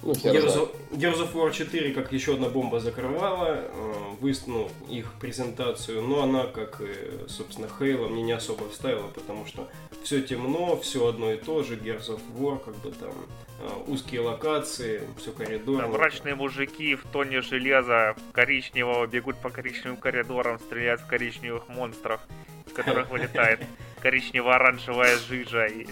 Ну, 0.02 0.14
Gears, 0.14 0.56
of, 0.56 0.76
Gears 0.92 1.20
of 1.20 1.34
War 1.34 1.52
4 1.52 1.94
как 1.94 2.14
еще 2.14 2.36
одна 2.36 2.48
бомба 2.48 2.80
закрывала 2.80 3.60
э, 3.60 3.94
выст, 4.22 4.48
ну, 4.48 4.70
их 4.90 5.14
презентацию, 5.20 6.02
но 6.02 6.24
она, 6.24 6.46
как 6.46 6.82
и, 6.82 7.28
собственно, 7.28 7.68
Хейла, 7.68 8.08
мне 8.08 8.24
не 8.24 8.32
особо 8.32 8.70
вставила, 8.70 9.08
потому 9.08 9.46
что 9.46 9.68
все 10.04 10.22
темно, 10.22 10.78
все 10.78 11.08
одно 11.08 11.34
и 11.34 11.38
то 11.38 11.64
же, 11.64 11.76
Gears 11.76 12.10
of 12.10 12.22
War, 12.38 12.64
как 12.64 12.76
бы 12.78 12.92
там 12.92 13.12
э, 13.60 13.92
узкие 13.92 14.22
локации, 14.22 15.02
все 15.18 15.32
коридоры. 15.32 15.82
Там 15.82 15.92
мрачные 15.92 16.36
мужики 16.36 16.96
в 16.96 17.04
тоне 17.12 17.42
железа 17.42 18.16
коричневого 18.32 19.06
бегут 19.06 19.38
по 19.38 19.50
коричневым 19.50 19.98
коридорам, 19.98 20.60
стреляют 20.60 21.02
в 21.02 21.08
коричневых 21.08 21.68
монстров, 21.68 22.22
из 22.66 22.72
которых 22.72 23.10
вылетает 23.10 23.60
коричнево-оранжевая 24.02 25.18
жижа 25.18 25.66
и 25.66 25.88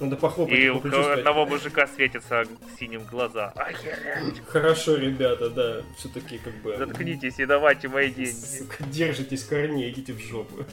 надо 0.00 0.16
похлопать. 0.16 0.58
И 0.58 0.70
у 0.70 0.78
одного 0.78 1.46
мужика 1.46 1.86
светятся 1.86 2.44
синим 2.78 3.04
глаза. 3.04 3.52
Хорошо, 4.48 4.96
ребята, 4.96 5.50
да, 5.50 5.82
все-таки 5.96 6.38
как 6.38 6.54
бы... 6.62 6.76
Заткнитесь 6.76 7.38
и 7.38 7.46
давайте 7.46 7.88
мои 7.88 8.10
деньги. 8.10 8.34
Держитесь 8.90 9.44
корней, 9.44 9.90
идите 9.90 10.12
в 10.12 10.20
жопу. 10.20 10.64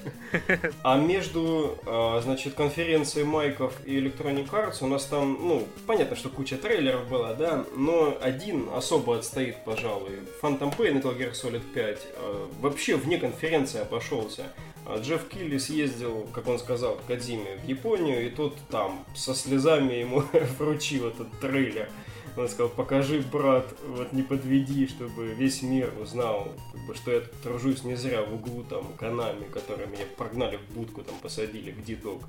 А 0.84 0.98
между, 0.98 1.78
а, 1.86 2.22
значит, 2.22 2.54
конференцией 2.54 3.26
Майков 3.26 3.74
и 3.86 4.00
Electronic 4.00 4.50
Arts 4.50 4.78
у 4.82 4.88
нас 4.88 5.06
там, 5.06 5.38
ну, 5.42 5.68
понятно, 5.86 6.16
что 6.16 6.30
куча 6.30 6.58
трейлеров 6.58 7.08
была, 7.10 7.34
да, 7.34 7.66
но 7.76 8.18
один 8.22 8.70
особо 8.74 9.18
отстоит, 9.18 9.58
пожалуй. 9.66 10.12
Phantom 10.42 10.76
Pain 10.76 11.02
Metal 11.02 11.18
Gear 11.18 11.34
Solid 11.34 11.64
5 11.74 12.08
а, 12.16 12.50
вообще 12.62 12.96
вне 12.96 13.18
конференции 13.18 13.82
обошелся. 13.82 14.46
А 14.90 15.00
Джефф 15.00 15.28
Килли 15.28 15.58
съездил, 15.58 16.26
как 16.32 16.48
он 16.48 16.58
сказал, 16.58 16.96
к 16.96 17.06
Кадзиме 17.08 17.58
в 17.58 17.68
Японию, 17.68 18.26
и 18.26 18.30
тот 18.30 18.56
там 18.70 19.06
со 19.14 19.36
слезами 19.36 19.96
ему 19.96 20.24
вручил 20.58 21.10
этот 21.10 21.30
трейлер. 21.42 21.90
Он 22.38 22.48
сказал, 22.48 22.70
покажи, 22.70 23.22
брат, 23.22 23.68
вот 23.86 24.14
не 24.14 24.22
подведи, 24.24 24.88
чтобы 24.88 25.26
весь 25.28 25.62
мир 25.62 25.92
узнал, 26.02 26.54
как 26.72 26.82
бы, 26.86 26.96
что 26.96 27.12
я 27.12 27.22
тружусь 27.44 27.84
не 27.84 27.96
зря 27.96 28.24
в 28.24 28.34
углу 28.34 28.64
там 28.64 28.94
канами, 28.94 29.44
которые 29.54 29.88
меня 29.88 30.06
прогнали 30.16 30.56
в 30.56 30.74
будку, 30.74 31.04
там 31.04 31.16
посадили, 31.22 31.72
где 31.72 31.98
док. 31.98 32.22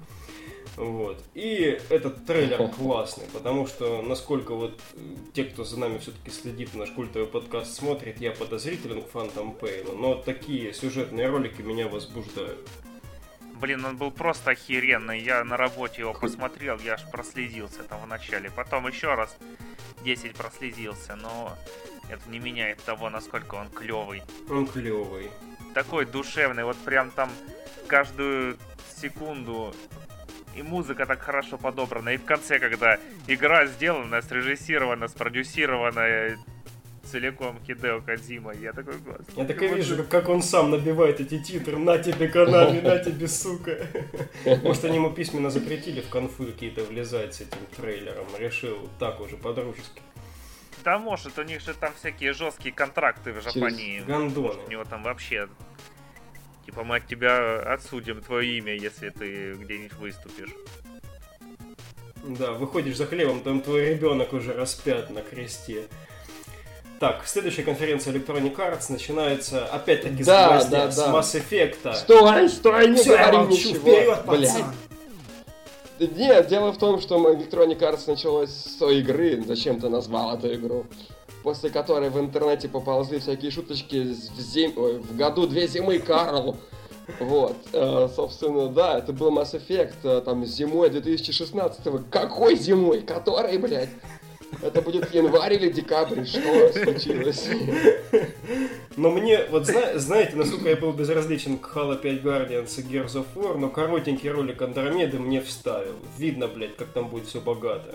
Вот. 0.78 1.20
И 1.35 1.76
этот 1.90 2.25
трейлер 2.25 2.68
классный, 2.68 3.25
потому 3.32 3.66
что, 3.66 4.00
насколько 4.00 4.54
вот 4.54 4.80
э, 4.94 4.99
те, 5.35 5.44
кто 5.44 5.64
за 5.64 5.78
нами 5.78 5.99
все-таки 5.99 6.30
следит, 6.30 6.73
наш 6.75 6.90
культовый 6.90 7.26
подкаст 7.26 7.75
смотрит, 7.75 8.20
я 8.20 8.30
подозрителен 8.30 9.02
к 9.02 9.08
Фантом 9.08 9.54
Пейну, 9.54 9.94
но 9.94 10.14
такие 10.14 10.73
сюжетные 10.73 11.28
ролики 11.28 11.62
меня 11.62 11.88
возбуждают. 11.88 12.64
Блин, 13.61 13.85
он 13.85 13.97
был 13.97 14.12
просто 14.12 14.52
охеренный. 14.52 15.20
Я 15.20 15.42
на 15.42 15.56
работе 15.56 16.02
его 16.02 16.14
посмотрел, 16.14 16.78
я 16.78 16.94
аж 16.94 17.11
прослезился 17.11 17.82
там 17.82 18.00
в 18.02 18.06
начале. 18.06 18.49
Потом 18.49 18.87
еще 18.87 19.14
раз 19.14 19.37
10 20.04 20.37
прослезился, 20.37 21.16
но 21.16 21.58
это 22.08 22.30
не 22.30 22.38
меняет 22.38 22.80
того, 22.85 23.11
насколько 23.11 23.56
он 23.56 23.68
клевый. 23.68 24.23
Он 24.49 24.64
клевый. 24.64 25.28
Такой 25.75 26.06
душевный, 26.06 26.62
вот 26.62 26.76
прям 26.76 27.11
там 27.11 27.30
каждую 27.88 28.56
секунду 28.97 29.75
и 30.58 30.62
музыка 30.62 31.06
так 31.06 31.20
хорошо 31.20 31.56
подобрана. 31.56 32.10
И 32.10 32.16
в 32.16 32.24
конце, 32.24 32.58
когда 32.58 32.98
игра 33.26 33.66
сделана, 33.66 34.20
срежиссирована, 34.22 35.08
спродюсирована 35.08 36.36
целиком 37.04 37.58
Хидео 37.66 38.00
Кадзима, 38.00 38.52
я 38.54 38.72
такой 38.72 38.98
глаз. 38.98 39.20
Я 39.36 39.44
так 39.44 39.62
и 39.62 39.68
вижу, 39.68 40.04
как 40.04 40.28
он 40.28 40.42
сам 40.42 40.70
набивает 40.70 41.20
эти 41.20 41.38
титры. 41.38 41.78
На 41.78 41.98
тебе, 41.98 42.28
Канами, 42.28 42.80
на 42.80 42.98
тебе, 43.04 43.28
сука. 43.28 43.86
Может, 44.62 44.84
они 44.84 44.96
ему 44.96 45.10
письменно 45.10 45.50
запретили 45.50 46.00
в 46.00 46.08
конфы 46.08 46.46
какие-то 46.46 46.84
влезать 46.84 47.34
с 47.34 47.40
этим 47.40 47.58
трейлером. 47.76 48.26
Решил 48.38 48.88
так 48.98 49.20
уже, 49.20 49.36
по-дружески. 49.36 50.02
Да, 50.84 50.98
может, 50.98 51.38
у 51.38 51.42
них 51.42 51.60
же 51.60 51.74
там 51.74 51.92
всякие 51.94 52.32
жесткие 52.32 52.74
контракты 52.74 53.32
в 53.32 53.44
Японии. 53.46 54.00
Гандоны. 54.00 54.48
Может, 54.48 54.66
у 54.66 54.70
него 54.70 54.84
там 54.84 55.02
вообще 55.02 55.48
Типа 56.68 56.84
мы 56.84 56.96
от 56.96 57.06
тебя 57.06 57.60
отсудим 57.60 58.20
твое 58.20 58.58
имя, 58.58 58.75
если 58.75 59.08
ты 59.08 59.54
где-нибудь 59.54 59.94
выступишь. 59.94 60.50
Да, 62.22 62.52
выходишь 62.52 62.98
за 62.98 63.06
хлебом, 63.06 63.40
там 63.40 63.62
твой 63.62 63.87
ребенок 63.87 64.34
уже 64.34 64.52
распят 64.52 65.08
на 65.08 65.22
кресте. 65.22 65.84
Так, 67.00 67.22
следующая 67.25 67.62
конференция 67.62 68.12
Electronic 68.12 68.54
Arts 68.56 68.92
начинается 68.92 69.64
опять-таки 69.64 70.22
да, 70.25 70.60
с, 70.60 70.66
да, 70.66 70.90
с 70.90 70.96
да. 70.96 71.10
Mass 71.10 71.42
Effect. 71.42 71.94
Стой, 71.94 72.50
стой, 72.50 72.88
не 72.88 72.96
Все, 72.96 73.16
говори 73.16 73.50
ничего. 73.50 73.75
вперед, 73.75 74.26
Блядь. 74.26 76.16
Нет, 76.18 76.48
дело 76.48 76.72
в 76.72 76.76
том, 76.76 77.00
что 77.00 77.16
Electronic 77.16 77.78
Arts 77.78 78.02
началось 78.06 78.50
с 78.50 78.76
той 78.76 78.98
игры, 78.98 79.42
зачем 79.46 79.80
ты 79.80 79.88
назвал 79.88 80.37
эту 80.37 80.54
игру, 80.54 80.84
после 81.42 81.71
которой 81.71 82.11
в 82.11 82.18
интернете 82.18 82.68
поползли 82.68 83.18
всякие 83.18 83.50
шуточки 83.50 84.14
в, 84.14 84.40
зим... 84.40 84.73
Ой, 84.76 84.99
в 84.99 85.16
году 85.16 85.47
две 85.47 85.66
зимы 85.66 85.99
Карл. 85.99 86.57
Вот, 87.21 87.57
э, 87.73 88.09
собственно, 88.14 88.68
да, 88.68 88.99
это 88.99 89.14
был 89.14 89.30
Mass 89.30 89.54
Effect, 89.54 89.95
э, 90.04 90.21
там, 90.21 90.45
зимой 90.45 90.90
2016-го. 90.90 92.02
Какой 92.11 92.54
зимой? 92.57 93.00
Который, 93.00 93.57
блядь? 93.57 93.88
Это 94.62 94.83
будет 94.83 95.14
январь 95.14 95.54
или 95.54 95.71
декабрь? 95.71 96.25
Что 96.25 96.73
случилось? 96.73 97.49
Но 98.97 99.11
мне, 99.11 99.45
вот 99.50 99.66
зна- 99.66 99.99
знаете, 99.99 100.37
насколько 100.37 100.68
я 100.68 100.76
был 100.76 100.92
безразличен 100.92 101.59
к 101.59 101.75
Halo 101.75 101.97
5 101.97 102.23
Guardians 102.23 102.80
и 102.80 102.83
Gears 102.83 103.14
of 103.14 103.26
War, 103.35 103.57
но 103.57 103.68
коротенький 103.68 104.30
ролик 104.30 104.61
Андромеды 104.61 105.18
мне 105.18 105.40
вставил. 105.40 105.95
Видно, 106.16 106.49
блядь, 106.49 106.76
как 106.76 106.88
там 106.88 107.09
будет 107.09 107.26
все 107.26 107.40
богато. 107.40 107.95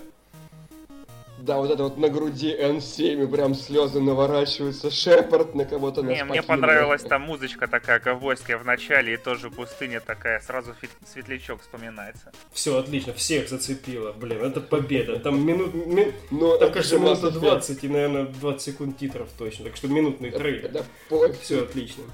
Да, 1.43 1.57
вот 1.57 1.69
это 1.71 1.83
вот 1.83 1.97
на 1.97 2.07
груди 2.07 2.55
N7, 2.57 3.23
и 3.25 3.27
прям 3.27 3.53
слезы 3.53 3.99
наворачиваются, 3.99 4.89
Шепард 4.89 5.55
на 5.55 5.65
кого-то 5.65 6.01
нас 6.01 6.15
Не, 6.15 6.23
мне 6.23 6.41
покинул. 6.41 6.47
понравилась 6.47 7.01
там 7.01 7.23
музычка 7.23 7.67
такая 7.67 7.99
ковбойская 7.99 8.57
в 8.57 8.63
начале, 8.65 9.15
и 9.15 9.17
тоже 9.17 9.49
пустыня 9.51 9.99
такая, 9.99 10.39
сразу 10.39 10.73
светлячок 11.05 11.59
вспоминается. 11.61 12.31
Все, 12.53 12.77
отлично, 12.77 13.13
всех 13.13 13.49
зацепило. 13.49 14.13
Блин, 14.13 14.41
это 14.41 14.61
победа. 14.61 15.19
Там 15.19 15.45
минут... 15.45 15.73
ми- 15.73 16.13
Ну, 16.31 16.57
Там, 16.57 16.71
кажется, 16.71 16.97
минута 16.97 17.27
Effect. 17.27 17.39
20 17.41 17.83
и, 17.83 17.87
наверное, 17.89 18.23
20 18.27 18.61
секунд 18.61 18.97
титров 18.97 19.27
точно. 19.37 19.65
Так 19.65 19.75
что 19.75 19.89
минутный 19.89 20.31
трейлер. 20.31 20.69
Да 20.69 20.83
пофиг, 21.09 21.41
Все 21.41 21.63
отлично. 21.63 22.05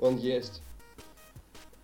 он 0.00 0.16
есть. 0.16 0.62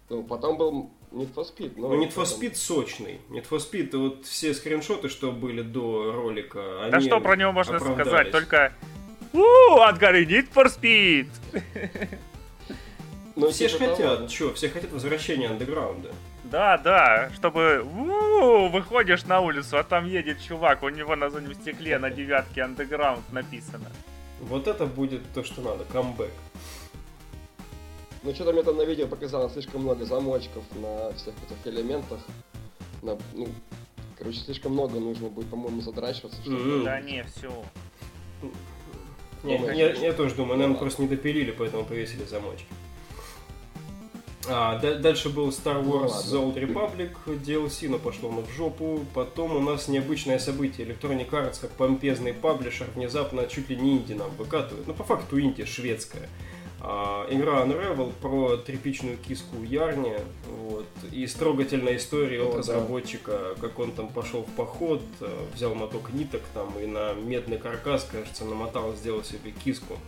Ну, 0.08 0.22
потом 0.22 0.56
был 0.56 0.90
Need 1.12 1.34
for 1.34 1.44
Speed. 1.44 1.72
Ну, 1.76 2.00
Need 2.00 2.14
for 2.14 2.24
Speed 2.24 2.54
сочный. 2.54 3.20
Need 3.30 3.46
for 3.48 3.58
Speed, 3.58 3.96
вот 3.96 4.26
все 4.26 4.54
скриншоты, 4.54 5.08
что 5.08 5.32
были 5.32 5.62
до 5.62 6.12
ролика, 6.12 6.88
Да 6.90 7.00
что 7.00 7.20
про 7.20 7.36
него 7.36 7.52
можно 7.52 7.80
сказать? 7.80 8.30
Только... 8.30 8.72
Ууу, 9.32 9.80
от 9.80 9.98
горы 9.98 10.24
Need 10.24 10.48
for 10.52 10.66
Speed! 10.66 11.28
Ну, 13.36 13.50
Все 13.50 13.68
же 13.68 13.78
типа 13.78 13.96
того. 13.96 14.08
хотят, 14.16 14.30
что, 14.30 14.54
все 14.54 14.68
хотят 14.68 14.92
возвращения 14.92 15.48
андеграунда. 15.48 16.10
Да, 16.44 16.78
да, 16.78 17.30
чтобы 17.36 17.82
«Ууу», 17.82 18.68
выходишь 18.68 19.24
на 19.24 19.40
улицу, 19.40 19.78
а 19.78 19.84
там 19.84 20.04
едет 20.06 20.42
чувак, 20.42 20.82
у 20.82 20.88
него 20.88 21.14
на 21.14 21.30
заднем 21.30 21.54
стекле 21.54 21.98
на 21.98 22.10
девятке 22.10 22.62
андеграунд 22.62 23.32
написано. 23.32 23.90
Вот 24.40 24.66
это 24.66 24.84
будет 24.86 25.22
то, 25.32 25.44
что 25.44 25.60
надо, 25.62 25.84
камбэк. 25.84 26.32
Ну, 28.22 28.34
что-то 28.34 28.52
мне 28.52 28.62
там 28.62 28.76
на 28.76 28.82
видео 28.82 29.06
показало 29.06 29.48
слишком 29.50 29.82
много 29.82 30.04
замочков 30.04 30.62
на 30.74 31.12
всех 31.14 31.34
этих 31.46 31.72
элементах. 31.72 32.20
На, 33.02 33.16
ну, 33.34 33.48
короче, 34.18 34.38
слишком 34.40 34.72
много 34.72 35.00
нужно 35.00 35.28
будет, 35.28 35.48
по-моему, 35.48 35.80
задрачиваться. 35.80 36.40
чтобы- 36.42 36.56
Мгм. 36.58 36.84
Да 36.84 37.00
не, 37.00 37.24
все. 37.24 37.50
Не, 39.42 39.56
Ну, 39.58 39.70
я, 39.70 39.92
я 39.94 40.12
тоже 40.12 40.34
думаю, 40.34 40.52
Ну, 40.52 40.58
наверное, 40.58 40.74
ладно. 40.74 40.78
просто 40.80 41.00
не 41.02 41.08
допилили, 41.08 41.50
поэтому 41.50 41.84
повесили 41.86 42.24
замочки. 42.24 42.66
А, 44.48 44.78
да- 44.78 44.96
дальше 44.96 45.28
был 45.30 45.48
Star 45.48 45.82
Ну, 45.82 45.90
Wars 46.04 46.08
ладно. 46.10 46.30
The 46.30 46.42
Old 46.42 46.54
Republic 46.56 47.10
DLC, 47.42 47.88
но 47.88 47.98
пошло 47.98 48.28
оно 48.30 48.42
в 48.42 48.50
жопу. 48.50 49.00
Потом 49.14 49.54
у 49.56 49.60
нас 49.60 49.88
необычное 49.88 50.38
событие. 50.38 50.86
Electronic 50.86 51.30
Arts, 51.30 51.60
как 51.60 51.70
помпезный 51.70 52.34
паблишер, 52.34 52.88
внезапно 52.94 53.46
чуть 53.46 53.68
ли 53.70 53.76
не 53.76 53.92
инди 53.98 54.12
нам 54.14 54.30
выкатывает. 54.36 54.86
Ну, 54.86 54.92
по 54.94 55.04
факту 55.04 55.40
инди 55.40 55.64
шведская. 55.64 56.28
А, 56.82 57.26
игра 57.30 57.62
Unravel 57.64 58.12
про 58.20 58.56
тряпичную 58.56 59.18
киску 59.18 59.62
Ярни. 59.62 60.16
Вот, 60.48 60.86
и 61.12 61.26
с 61.26 61.34
трогательной 61.34 61.96
историей 61.96 62.40
от 62.40 62.48
О, 62.48 62.52
да. 62.52 62.58
разработчика, 62.58 63.54
как 63.60 63.78
он 63.78 63.92
там 63.92 64.08
пошел 64.08 64.42
в 64.44 64.50
поход, 64.56 65.02
э, 65.20 65.28
взял 65.54 65.74
моток 65.74 66.12
ниток 66.12 66.40
там 66.54 66.72
и 66.78 66.86
на 66.86 67.12
медный 67.12 67.58
каркас, 67.58 68.08
кажется, 68.10 68.44
намотал, 68.44 68.94
сделал 68.94 69.22
себе 69.24 69.50
киску. 69.50 69.98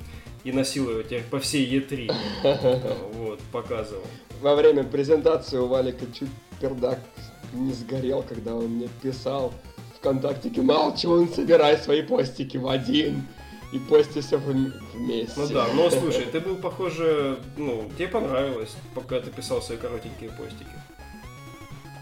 И 0.45 0.52
носил 0.52 0.91
ее 0.91 1.05
теперь 1.05 1.25
по 1.25 1.38
всей 1.38 1.67
Е3. 1.79 2.12
Вот, 3.12 3.41
показывал. 3.52 4.02
Во 4.41 4.57
время 4.57 4.83
презентации 4.83 5.59
у 5.59 5.67
Валика 5.67 6.07
чуть 6.12 6.31
пердак 6.61 6.99
не 7.52 7.73
сгорел, 7.73 8.25
когда 8.29 8.55
он 8.57 8.67
мне 8.67 8.88
писал 9.02 9.52
ВКонтактике, 9.99 10.62
Молчун, 10.62 11.29
собирай 11.29 11.76
свои 11.76 12.02
постики 12.02 12.57
в 12.57 12.67
один. 12.67 13.29
И 13.73 13.79
пости 13.79 14.21
все 14.21 14.37
вместе. 14.37 15.33
Ну 15.37 15.49
да, 15.49 15.67
но 15.75 15.91
слушай, 15.91 16.26
ты 16.26 16.41
был 16.41 16.57
похоже, 16.57 17.38
ну, 17.57 17.91
тебе 17.97 18.09
понравилось, 18.09 18.76
пока 18.95 19.21
ты 19.21 19.31
писал 19.31 19.62
свои 19.62 19.79
коротенькие 19.79 20.31
постики. 20.31 20.67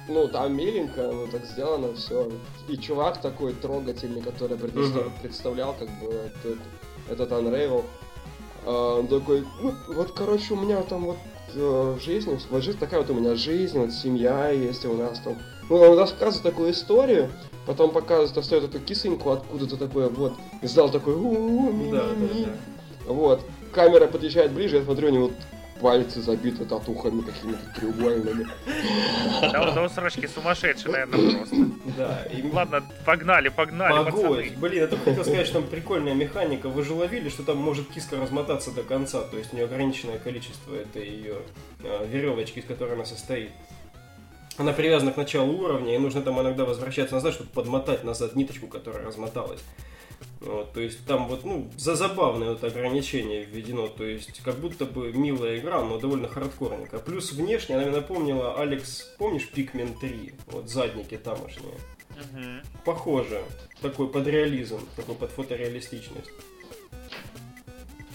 Ну, 0.09 0.27
там 0.27 0.57
миленько, 0.57 1.03
ну 1.13 1.29
так 1.29 1.45
сделано 1.45 1.95
все. 1.95 2.29
И 2.69 2.77
чувак 2.77 3.21
такой 3.21 3.53
трогательный, 3.53 4.21
который 4.21 4.57
представ... 4.57 5.07
uh-huh. 5.07 5.23
представлял 5.23 5.73
как 5.75 5.89
бы 6.01 6.07
этот, 6.09 6.59
этот 7.09 7.31
Unravel. 7.31 7.85
А, 8.67 8.99
он 8.99 9.07
такой, 9.07 9.47
ну, 9.63 9.73
вот, 9.89 10.11
короче, 10.11 10.55
у 10.55 10.57
меня 10.57 10.83
там 10.83 11.05
вот 11.05 11.19
э, 11.55 11.99
жизнь, 12.03 12.41
вот 12.51 12.63
жизнь 12.63 12.79
такая 12.79 13.01
вот 13.01 13.11
у 13.11 13.15
меня 13.15 13.37
жизнь, 13.37 13.79
вот 13.79 13.93
семья 13.93 14.51
есть 14.51 14.85
у 14.85 14.95
нас 14.95 15.21
там. 15.21 15.39
Ну, 15.69 15.77
он 15.77 15.97
рассказывает 15.97 16.43
такую 16.43 16.73
историю, 16.73 17.31
потом 17.71 17.93
показывает, 17.93 18.35
достает 18.35 18.65
эту 18.65 18.81
кисоньку 18.81 19.31
откуда-то 19.31 19.77
такое, 19.77 20.09
вот, 20.09 20.35
и 20.61 20.67
зал 20.67 20.91
такой, 20.91 21.15
да, 21.93 22.03
да, 22.03 22.27
да. 22.35 23.13
Вот, 23.13 23.43
камера 23.73 24.09
подъезжает 24.09 24.51
ближе, 24.51 24.79
я 24.79 24.83
смотрю, 24.83 25.09
у 25.09 25.13
него 25.13 25.31
пальцы 25.81 26.21
забиты 26.21 26.65
татухами 26.65 27.21
какими-то 27.21 27.61
треугольными. 27.77 28.49
Да, 29.41 29.71
да 29.71 29.83
у 29.85 29.89
срочки 29.89 30.27
сумасшедший, 30.27 30.91
наверное, 30.91 31.31
просто. 31.31 31.57
Да. 31.97 32.25
И... 32.25 32.51
Ладно, 32.51 32.83
погнали, 33.07 33.49
погнали, 33.49 34.11
Погодь. 34.11 34.57
Блин, 34.57 34.83
я 34.83 34.87
только 34.89 35.05
хотел 35.05 35.25
сказать, 35.25 35.47
что 35.47 35.61
там 35.61 35.69
прикольная 35.69 36.15
механика. 36.15 36.69
Вы 36.69 36.83
же 36.83 36.93
ловили, 36.93 37.29
что 37.29 37.45
там 37.45 37.57
может 37.57 37.89
киска 37.89 38.17
размотаться 38.21 38.73
до 38.73 38.83
конца, 38.83 39.23
то 39.23 39.39
есть 39.39 39.53
неограниченное 39.53 40.19
количество 40.19 40.75
этой 40.75 41.09
ее 41.09 41.37
а, 41.85 42.05
веревочки, 42.05 42.59
из 42.59 42.65
которой 42.65 42.95
она 42.95 43.05
состоит. 43.05 43.51
Она 44.57 44.73
привязана 44.73 45.13
к 45.13 45.17
началу 45.17 45.53
уровня, 45.53 45.95
и 45.95 45.99
нужно 45.99 46.23
там 46.23 46.41
иногда 46.41 46.65
возвращаться 46.65 47.15
назад, 47.15 47.35
чтобы 47.35 47.51
подмотать 47.51 48.05
назад 48.05 48.37
ниточку, 48.37 48.67
которая 48.67 49.07
размоталась. 49.07 49.61
Вот, 50.41 50.73
то 50.73 50.81
есть 50.81 51.05
там 51.07 51.29
вот, 51.29 51.45
ну, 51.45 51.71
за 51.77 51.95
забавное 51.97 52.51
вот 52.51 52.65
ограничение 52.65 53.45
введено, 53.45 53.89
то 53.89 54.05
есть 54.05 54.41
как 54.43 54.57
будто 54.57 54.87
бы 54.87 55.13
милая 55.13 55.59
игра, 55.59 55.83
но 55.83 55.99
довольно 55.99 56.29
хардкорненькая. 56.29 57.01
Плюс 57.01 57.33
внешне 57.33 57.77
она 57.77 57.85
мне 57.85 57.97
напомнила, 57.97 58.59
Алекс, 58.59 59.03
помнишь 59.19 59.49
Pikmin 59.55 59.99
3? 60.01 60.35
Вот 60.47 60.69
задники 60.69 61.17
тамошние. 61.19 61.75
Угу. 62.11 62.85
Похоже. 62.85 63.43
Такой 63.81 64.09
под 64.09 64.27
реализм, 64.27 64.81
такой 64.97 65.15
под 65.15 65.31
фотореалистичность. 65.31 66.31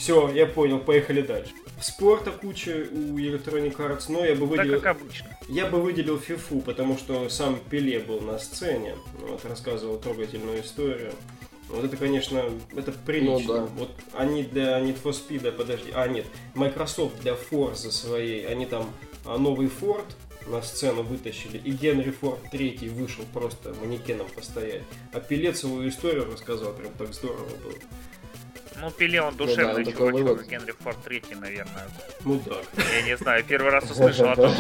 Все, 0.05 0.29
я 0.29 0.45
понял, 0.45 0.77
поехали 0.77 1.21
дальше. 1.21 1.51
Спорта 1.81 2.29
куча 2.29 2.87
у 2.91 3.17
Electronic 3.17 3.75
Arts, 3.77 4.03
но 4.09 4.23
я 4.23 4.35
бы 4.35 4.45
выделил... 4.45 4.79
Так, 4.79 4.83
как 4.83 5.01
обычно. 5.01 5.35
Я 5.49 5.65
бы 5.65 5.81
выделил 5.81 6.19
Фифу, 6.19 6.59
потому 6.59 6.95
что 6.99 7.27
сам 7.27 7.59
Пеле 7.71 7.97
был 7.97 8.21
на 8.21 8.37
сцене, 8.37 8.93
вот, 9.19 9.43
рассказывал 9.45 9.97
трогательную 9.97 10.61
историю. 10.61 11.11
Вот 11.69 11.85
это, 11.85 11.97
конечно, 11.97 12.43
это 12.75 12.91
прилично. 12.91 13.61
Ну, 13.61 13.61
да. 13.61 13.69
Вот 13.77 13.89
они 14.13 14.43
для 14.43 14.79
Need 14.79 15.01
for 15.01 15.11
Speed, 15.11 15.51
подожди, 15.53 15.89
а 15.95 16.07
нет, 16.07 16.27
Microsoft 16.53 17.19
для 17.21 17.33
Forza 17.33 17.89
своей, 17.89 18.45
они 18.45 18.67
там 18.67 18.91
а, 19.25 19.39
новый 19.39 19.69
Ford 19.69 20.05
на 20.45 20.61
сцену 20.61 21.01
вытащили, 21.01 21.57
и 21.57 21.71
Генри 21.71 22.11
Форд 22.11 22.39
третий 22.51 22.89
вышел 22.89 23.25
просто 23.33 23.73
манекеном 23.81 24.27
постоять. 24.35 24.83
А 25.13 25.19
Пелец 25.19 25.61
свою 25.61 25.89
историю 25.89 26.31
рассказал, 26.31 26.73
прям 26.73 26.91
так 26.93 27.11
здорово 27.11 27.49
было. 27.63 27.73
Ну, 28.81 28.91
Пеле 28.91 29.21
он 29.21 29.35
душевный 29.35 29.85
ну, 29.85 29.91
да, 29.91 29.91
чувачок, 29.91 30.37
как 30.39 30.47
Генри 30.49 30.73
Форд 30.79 30.97
третий, 31.03 31.35
наверное. 31.35 31.87
Ну 32.23 32.41
да. 32.45 32.57
Я 32.93 33.01
не 33.03 33.17
знаю, 33.17 33.43
первый 33.47 33.71
раз 33.71 33.89
услышал 33.89 34.27
о 34.29 34.35
том, 34.35 34.51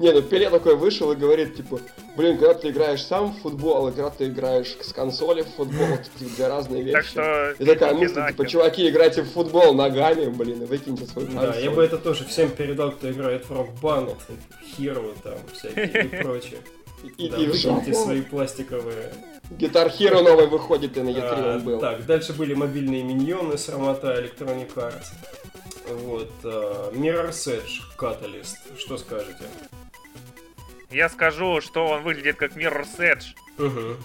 Не, 0.00 0.12
ну 0.12 0.22
Пеле 0.22 0.50
такой 0.50 0.76
вышел 0.76 1.12
и 1.12 1.16
говорит, 1.16 1.54
типа, 1.54 1.80
блин, 2.16 2.36
когда 2.38 2.54
ты 2.54 2.70
играешь 2.70 3.04
сам 3.04 3.32
в 3.32 3.38
футбол, 3.42 3.88
и 3.88 3.92
когда 3.92 4.10
ты 4.10 4.26
играешь 4.26 4.76
с 4.80 4.92
консоли 4.92 5.42
в 5.42 5.48
футбол, 5.54 5.86
это 5.86 6.04
типа, 6.18 6.30
две 6.36 6.48
разные 6.48 6.82
вещи. 6.82 6.94
Так 6.94 7.04
что... 7.04 7.54
И 7.58 7.64
такая 7.64 7.94
мысль, 7.94 8.26
типа, 8.28 8.46
чуваки, 8.46 8.88
играйте 8.88 9.22
в 9.22 9.30
футбол 9.30 9.72
ногами, 9.74 10.26
блин, 10.26 10.62
и 10.62 10.66
выкиньте 10.66 11.06
свой 11.06 11.26
консоль. 11.26 11.52
Да, 11.52 11.58
я 11.58 11.70
бы 11.70 11.82
это 11.82 11.98
тоже 11.98 12.24
всем 12.24 12.50
передал, 12.50 12.90
кто 12.90 13.10
играет 13.10 13.48
в 13.48 13.52
рок-банд, 13.52 14.16
Hero 14.76 15.16
там, 15.22 15.38
всякие 15.52 16.06
и 16.06 16.22
прочее. 16.22 16.58
И, 17.18 17.28
да, 17.28 17.36
и 17.36 17.46
выкиньте 17.46 17.94
свои 17.94 18.22
пластиковые 18.22 19.12
Гитар 19.50 19.88
Hero 19.88 20.22
новый 20.22 20.46
выходит, 20.46 20.96
и 20.96 21.02
на 21.02 21.10
E3 21.10 21.20
а, 21.20 21.56
он 21.56 21.64
был. 21.64 21.78
Так, 21.78 22.06
дальше 22.06 22.32
были 22.32 22.54
мобильные 22.54 23.02
миньоны 23.02 23.58
с 23.58 23.68
Ромата 23.68 24.14
Electronic 24.14 24.74
Arts. 24.74 25.06
Вот. 25.88 26.32
Uh, 26.42 26.92
Mirror's 26.94 27.46
Edge 27.46 27.82
Catalyst. 27.98 28.56
Что 28.78 28.96
скажете? 28.96 29.44
Я 30.90 31.08
скажу, 31.08 31.60
что 31.60 31.86
он 31.86 32.02
выглядит 32.02 32.36
как 32.36 32.56
Mirror's 32.56 32.98
Edge. 32.98 33.34
Угу. 33.58 33.96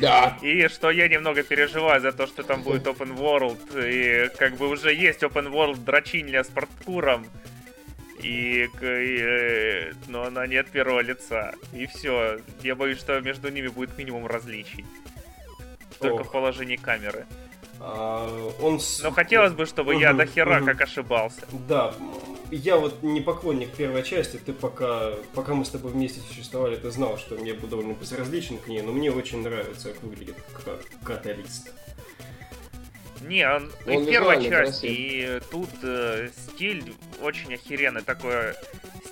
Да. 0.00 0.36
И 0.42 0.66
что 0.68 0.90
я 0.90 1.08
немного 1.08 1.42
переживаю 1.42 2.00
за 2.00 2.12
то, 2.12 2.26
что 2.26 2.42
там 2.42 2.62
будет 2.62 2.86
Open 2.86 3.16
World. 3.16 3.58
И 3.78 4.28
как 4.36 4.56
бы 4.56 4.68
уже 4.68 4.92
есть 4.92 5.22
Open 5.22 5.52
World 5.52 5.84
дрочинля 5.84 6.42
с 6.42 6.48
паркуром. 6.48 7.26
И, 8.24 8.64
и 8.64 9.18
э, 9.20 9.92
но 10.08 10.24
она 10.24 10.46
нет 10.46 10.68
первого 10.70 11.00
лица. 11.00 11.54
И 11.74 11.86
все. 11.86 12.40
Я 12.62 12.74
боюсь, 12.74 12.98
что 12.98 13.20
между 13.20 13.50
ними 13.50 13.68
будет 13.68 13.98
минимум 13.98 14.26
различий. 14.26 14.86
Только 15.98 16.22
Ох. 16.22 16.28
в 16.28 16.32
положении 16.32 16.76
камеры. 16.76 17.26
А, 17.80 18.26
он... 18.62 18.80
Но 19.02 19.10
хотелось 19.10 19.52
бы, 19.52 19.66
чтобы 19.66 19.92
угу, 19.92 20.00
я 20.00 20.14
до 20.14 20.24
хера 20.24 20.58
угу. 20.58 20.66
как 20.66 20.80
ошибался. 20.80 21.42
Да, 21.68 21.94
я 22.50 22.78
вот 22.78 23.02
не 23.02 23.20
поклонник 23.20 23.70
первой 23.74 24.02
части, 24.02 24.38
ты 24.38 24.54
пока, 24.54 25.12
пока 25.34 25.54
мы 25.54 25.66
с 25.66 25.70
тобой 25.70 25.92
вместе 25.92 26.20
существовали, 26.20 26.76
ты 26.76 26.90
знал, 26.90 27.18
что 27.18 27.34
мне 27.34 27.52
был 27.52 27.68
довольно 27.68 27.92
безразличен 27.92 28.56
к 28.58 28.68
ней, 28.68 28.80
но 28.80 28.92
мне 28.92 29.10
очень 29.10 29.42
нравится, 29.42 29.92
как 29.92 30.02
выглядит 30.02 30.36
как 30.64 30.80
каталист. 31.04 31.72
Не, 33.28 33.48
он, 33.48 33.72
он 33.86 33.92
и 33.92 33.96
в 34.06 34.06
первой 34.06 34.42
части, 34.48 34.86
и 34.86 35.40
тут 35.50 35.70
э, 35.82 36.28
стиль 36.36 36.94
очень 37.22 37.54
охеренный, 37.54 38.02
такое 38.02 38.54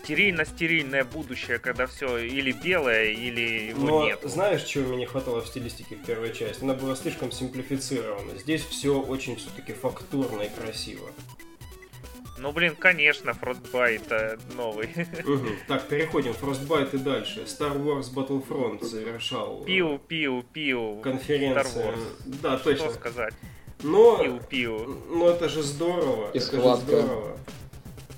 стерильно-стерильное 0.03 1.05
будущее, 1.05 1.59
когда 1.59 1.87
все 1.87 2.19
или 2.19 2.53
белое, 2.53 3.07
или 3.07 3.69
его 3.69 3.87
Но 3.87 4.05
нет. 4.07 4.21
знаешь, 4.25 4.63
чего 4.65 4.89
мне 4.89 4.99
не 4.99 5.07
хватало 5.07 5.41
в 5.43 5.47
стилистике 5.47 5.97
в 5.97 6.05
первой 6.05 6.33
части? 6.33 6.63
Она 6.63 6.75
была 6.75 6.97
слишком 6.97 7.31
симплифицирована. 7.31 8.37
Здесь 8.39 8.65
все 8.65 9.01
очень 9.01 9.37
все-таки 9.37 9.73
фактурно 9.73 10.43
и 10.43 10.49
красиво. 10.49 11.09
Ну, 12.39 12.51
блин, 12.51 12.75
конечно, 12.77 13.31
Frostbite 13.31 14.11
э, 14.11 14.37
новый. 14.57 14.89
Угу. 15.25 15.47
Так, 15.69 15.87
переходим. 15.87 16.33
Frostbite 16.33 16.97
и 16.97 16.99
дальше. 16.99 17.43
Star 17.43 17.77
Wars 17.77 18.13
Battlefront 18.13 18.83
завершал. 18.83 19.63
Пиу, 19.65 19.99
пиу, 19.99 20.43
пиу. 20.43 21.01
Конференция. 21.03 21.63
Star 21.63 21.95
Wars. 21.95 22.39
Да, 22.43 22.57
точно. 22.57 22.87
Что 22.87 22.95
сказать? 22.95 23.35
Но, 23.83 24.19
пиу, 24.19 24.41
пиу. 24.49 24.97
но 25.11 25.29
это 25.29 25.49
же 25.49 25.63
здорово. 25.63 26.31
И 26.33 26.39
это 26.39 26.47
схватка. 26.47 26.91
же 26.91 27.03
здорово. 27.03 27.37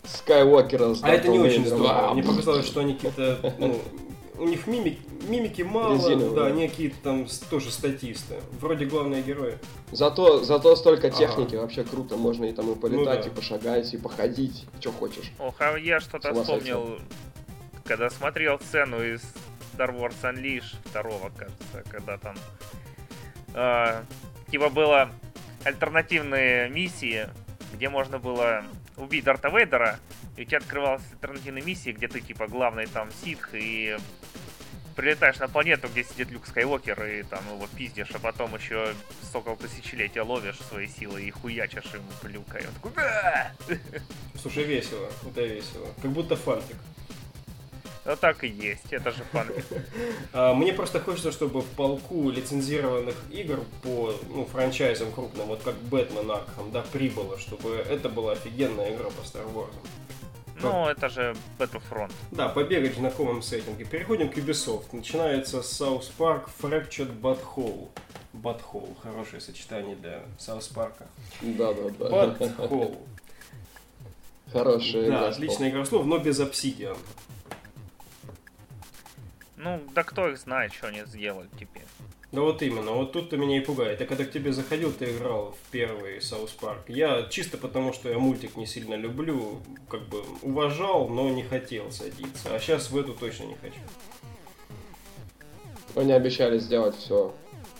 Скайуокера 0.07 0.95
А 1.03 1.11
это 1.11 1.29
не 1.29 1.39
очень 1.39 1.67
здорово. 1.67 2.13
Мне 2.13 2.23
показалось, 2.23 2.67
что 2.67 2.81
они 2.81 2.95
какие-то, 2.95 3.55
ну, 3.59 3.81
у 4.39 4.47
них 4.47 4.67
мимик, 4.67 4.99
мимики 5.29 5.63
мало, 5.63 5.95
Резиновые. 5.95 6.35
да, 6.35 6.47
они 6.47 6.69
какие-то 6.69 6.97
там 7.03 7.27
тоже 7.51 7.71
статисты. 7.71 8.37
Вроде 8.61 8.85
главные 8.85 9.23
герои. 9.23 9.59
Зато, 9.93 10.45
зато 10.45 10.77
столько 10.77 11.11
техники, 11.11 11.55
ага. 11.55 11.63
вообще 11.63 11.85
круто. 11.85 12.17
Можно 12.17 12.47
и 12.47 12.53
там 12.53 12.71
и 12.73 12.75
полетать, 12.75 13.19
ну, 13.19 13.23
да. 13.25 13.29
и 13.29 13.31
пошагать, 13.31 13.95
и 13.95 13.97
походить, 13.97 14.67
что 14.81 14.93
хочешь. 14.93 15.33
Ох, 15.39 15.55
а 15.59 15.77
я 15.77 16.01
что-то 16.01 16.35
вспомнил, 16.35 16.99
когда 17.85 18.11
смотрел 18.11 18.59
сцену 18.61 19.03
из 19.03 19.21
Star 19.77 19.97
Wars 19.97 20.15
Unleashed 20.23 20.77
второго, 20.85 21.31
кажется, 21.37 21.85
когда 21.91 22.19
там 22.19 22.35
э, 23.55 24.03
типа 24.51 24.69
было 24.69 25.11
альтернативные 25.65 26.69
миссии, 26.69 27.29
где 27.73 27.89
можно 27.89 28.19
было 28.19 28.65
убить 28.97 29.25
Дарта 29.25 29.49
Вейдера, 29.49 29.99
и 30.37 30.43
у 30.43 30.45
тебя 30.45 30.59
открывалась 30.59 31.03
альтернативная 31.13 31.63
миссия, 31.63 31.93
где 31.93 32.09
ты 32.09 32.21
типа 32.21 32.47
главный 32.47 32.87
там 32.87 33.09
ситх, 33.23 33.51
и 33.53 33.97
прилетаешь 34.95 35.39
на 35.39 35.49
планету, 35.49 35.89
где 35.89 36.05
сидит 36.05 36.31
Люк 36.31 36.47
Скайуокер, 36.47 37.05
и 37.05 37.23
там 37.25 37.45
его 37.53 37.67
пиздишь, 37.77 38.11
а 38.13 38.19
потом 38.19 38.55
еще 38.55 38.95
сокол 39.33 39.57
тысячелетия 39.57 40.23
ловишь 40.23 40.59
свои 40.69 40.87
силы 40.87 41.23
и 41.23 41.31
хуячишь 41.31 41.93
ему 41.95 42.07
Люка, 42.23 42.59
и 42.59 42.67
он 42.67 42.75
такой! 42.75 43.79
Слушай, 44.41 44.65
весело, 44.65 45.11
это 45.29 45.43
весело. 45.45 45.89
Как 46.01 46.11
будто 46.11 46.37
фантик. 46.37 46.77
Ну 48.05 48.17
так 48.17 48.45
и 48.45 48.49
есть, 48.49 48.93
это 48.93 49.11
же 49.13 49.25
фанфик. 49.33 49.65
А, 50.33 50.53
мне 50.53 50.73
просто 50.73 51.01
хочется, 51.01 51.33
чтобы 51.33 51.61
в 51.63 51.67
полку 51.67 52.29
лицензированных 52.31 53.15
игр 53.31 53.61
по 53.83 54.13
ну, 54.29 54.45
франчайзам 54.45 55.13
крупным, 55.13 55.47
вот 55.47 55.63
как 55.63 55.75
Бэтмен 55.75 56.31
Арkham, 56.31 56.71
да, 56.73 56.85
прибыло, 56.93 57.39
чтобы 57.39 57.71
это 57.77 58.09
была 58.09 58.33
офигенная 58.33 58.95
игра 58.95 59.07
по 59.07 59.21
Star 59.23 59.47
Wars. 59.55 59.73
Ну, 60.63 60.87
это 60.87 61.09
же 61.09 61.37
Battlefront. 61.59 62.13
Да, 62.31 62.49
побегать 62.49 62.95
в 62.95 62.99
знакомом 62.99 63.43
сеттинге. 63.43 63.85
Переходим 63.85 64.31
к 64.31 64.37
Ubisoft. 64.39 64.87
Начинается 64.93 65.63
с 65.63 65.81
South 65.81 66.11
Park 66.19 66.49
Fractured 66.61 67.21
But 67.21 67.43
Whole. 67.43 67.89
Butthole. 68.33 68.97
Хорошее 69.03 69.41
сочетание 69.41 69.97
для 69.97 70.23
South 70.39 70.73
Park. 70.75 70.95
Да-да-да. 71.43 72.27
Butthole. 72.27 72.97
Хорошая 74.53 75.07
игра. 75.07 75.21
Да, 75.21 75.29
отличная 75.29 75.71
игра 75.71 75.85
слов, 75.85 76.07
но 76.07 76.19
без 76.19 76.41
Obsidian. 76.41 76.97
Ну, 79.65 79.81
да 79.95 80.03
кто 80.03 80.29
их 80.29 80.37
знает, 80.37 80.75
что 80.75 80.89
они 80.89 81.05
сделают 81.07 81.51
теперь. 81.59 81.87
Да 82.33 82.43
вот 82.43 82.61
именно, 82.61 82.91
вот 82.91 83.13
тут-то 83.13 83.39
меня 83.39 83.57
и 83.57 83.61
пугает. 83.61 83.99
Я 83.99 84.07
когда 84.07 84.27
к 84.27 84.31
тебе 84.31 84.53
заходил, 84.53 84.93
ты 84.93 85.07
играл 85.07 85.53
в 85.53 85.71
первый 85.71 86.21
South 86.21 86.51
Park. 86.51 86.83
Я 86.89 87.23
чисто 87.31 87.57
потому, 87.57 87.95
что 87.95 88.11
я 88.11 88.19
мультик 88.19 88.57
не 88.57 88.67
сильно 88.67 88.95
люблю, 88.95 89.63
как 89.89 90.03
бы 90.09 90.23
уважал, 90.43 91.09
но 91.09 91.31
не 91.31 91.45
хотел 91.45 91.91
садиться. 91.91 92.55
А 92.55 92.59
сейчас 92.59 92.91
в 92.91 92.99
эту 92.99 93.15
точно 93.15 93.45
не 93.45 93.55
хочу. 93.55 93.81
Они 95.95 96.13
обещали 96.13 96.59
сделать 96.59 96.97
все 96.97 97.35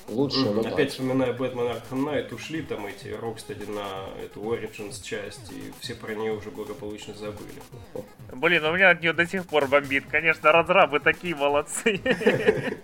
лучше, 0.09 0.51
но 0.51 0.61
Опять 0.61 0.77
так. 0.77 0.89
вспоминаю 0.89 1.35
Бэтмен 1.35 1.67
Arkham 1.67 2.05
Knight, 2.05 2.35
ушли 2.35 2.63
там 2.63 2.87
эти 2.87 3.09
Рокстеди 3.09 3.65
на 3.65 4.09
эту 4.25 4.41
Origins 4.41 5.03
часть, 5.03 5.53
и 5.53 5.73
все 5.81 5.95
про 5.95 6.15
нее 6.15 6.33
уже 6.33 6.51
благополучно 6.51 7.15
забыли. 7.15 7.63
Блин, 8.33 8.65
у 8.65 8.75
меня 8.75 8.91
от 8.91 9.01
нее 9.01 9.13
до 9.13 9.27
сих 9.27 9.47
пор 9.47 9.67
бомбит. 9.67 10.05
Конечно, 10.11 10.53
разрабы 10.53 11.01
такие 11.01 11.35
молодцы. 11.35 12.01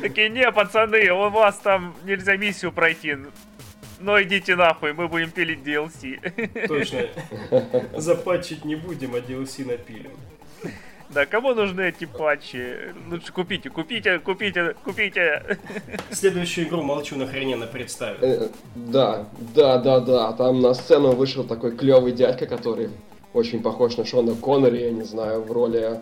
Такие, 0.00 0.30
не, 0.30 0.50
пацаны, 0.50 1.10
у 1.10 1.28
вас 1.28 1.58
там 1.58 1.94
нельзя 2.04 2.36
миссию 2.36 2.72
пройти. 2.72 3.16
Но 3.98 4.20
идите 4.22 4.56
нахуй, 4.56 4.94
мы 4.94 5.06
будем 5.06 5.30
пилить 5.30 5.60
DLC. 5.60 6.66
Точно. 6.66 7.06
Запатчить 8.00 8.64
не 8.64 8.74
будем, 8.74 9.14
а 9.14 9.18
DLC 9.18 9.66
напилим. 9.66 10.12
Да, 11.12 11.26
кому 11.26 11.54
нужны 11.54 11.88
эти 11.88 12.04
патчи? 12.04 12.94
Лучше 13.10 13.32
купите, 13.32 13.68
купите, 13.68 14.20
купите, 14.20 14.74
купите. 14.84 15.58
Следующую 16.10 16.68
игру 16.68 16.82
молчу 16.82 17.16
нахрененно 17.16 17.66
представил. 17.66 18.18
Э, 18.22 18.48
Да, 18.76 19.26
да, 19.54 19.78
да, 19.78 19.98
да. 20.00 20.32
Там 20.32 20.60
на 20.60 20.72
сцену 20.72 21.12
вышел 21.12 21.42
такой 21.42 21.76
клевый 21.76 22.12
дядька, 22.12 22.46
который 22.46 22.90
очень 23.32 23.60
похож 23.60 23.96
на 23.96 24.04
Шона 24.04 24.36
Коннери, 24.36 24.82
я 24.84 24.90
не 24.92 25.02
знаю, 25.02 25.42
в 25.42 25.50
роли 25.50 26.00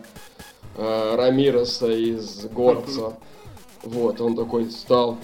э, 0.76 1.14
Рамиреса 1.16 1.90
из 1.90 2.44
Горца. 2.46 3.16
Вот, 3.82 4.20
он 4.20 4.36
такой 4.36 4.70
стал. 4.70 5.16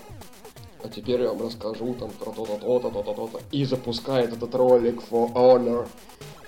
А 0.83 0.89
теперь 0.89 1.21
я 1.23 1.29
вам 1.29 1.43
расскажу 1.47 1.95
там 1.95 2.11
про 2.11 2.31
то-то, 2.31 2.57
то-то, 2.57 2.91
то-то, 2.91 3.13
то-то. 3.15 3.41
И 3.53 3.65
запускает 3.65 4.33
этот 4.33 4.55
ролик 4.55 5.03
For 5.11 5.31
Honor. 5.33 5.87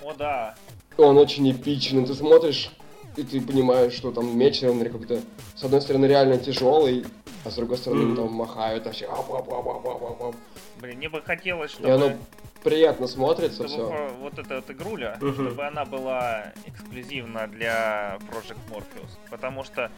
О, 0.03 0.13
да. 0.17 0.55
Он 0.97 1.17
очень 1.17 1.51
эпичный. 1.51 2.05
Ты 2.05 2.13
смотришь, 2.13 2.71
и 3.17 3.23
ты 3.23 3.41
понимаешь, 3.41 3.93
что 3.93 4.11
там 4.11 4.37
меч, 4.37 4.63
он 4.63 4.83
какой-то, 4.83 5.21
с 5.55 5.63
одной 5.63 5.81
стороны, 5.81 6.05
реально 6.05 6.37
тяжелый, 6.37 7.05
а 7.43 7.49
с 7.51 7.55
другой 7.55 7.77
стороны, 7.77 8.15
там 8.15 8.31
махают, 8.31 8.87
все 8.93 9.07
ап, 9.07 9.31
ап, 9.31 9.51
ап, 9.51 9.67
ап, 9.67 9.87
ап, 9.87 10.03
ап, 10.03 10.21
ап. 10.21 10.35
Блин, 10.79 10.97
мне 10.97 11.09
бы 11.09 11.21
хотелось, 11.21 11.75
И 11.79 11.89
оно 11.89 12.09
чтобы... 12.09 12.17
приятно 12.63 13.07
смотрится 13.07 13.67
чтобы 13.67 13.87
все. 13.87 14.09
вот 14.19 14.37
эта 14.37 14.55
вот 14.57 14.69
игруля, 14.69 15.17
Мгм. 15.19 15.33
чтобы 15.33 15.65
она 15.65 15.85
была 15.85 16.53
эксклюзивна 16.67 17.47
для 17.47 18.19
Project 18.31 18.57
Morpheus. 18.69 19.09
Потому 19.31 19.63
что 19.63 19.91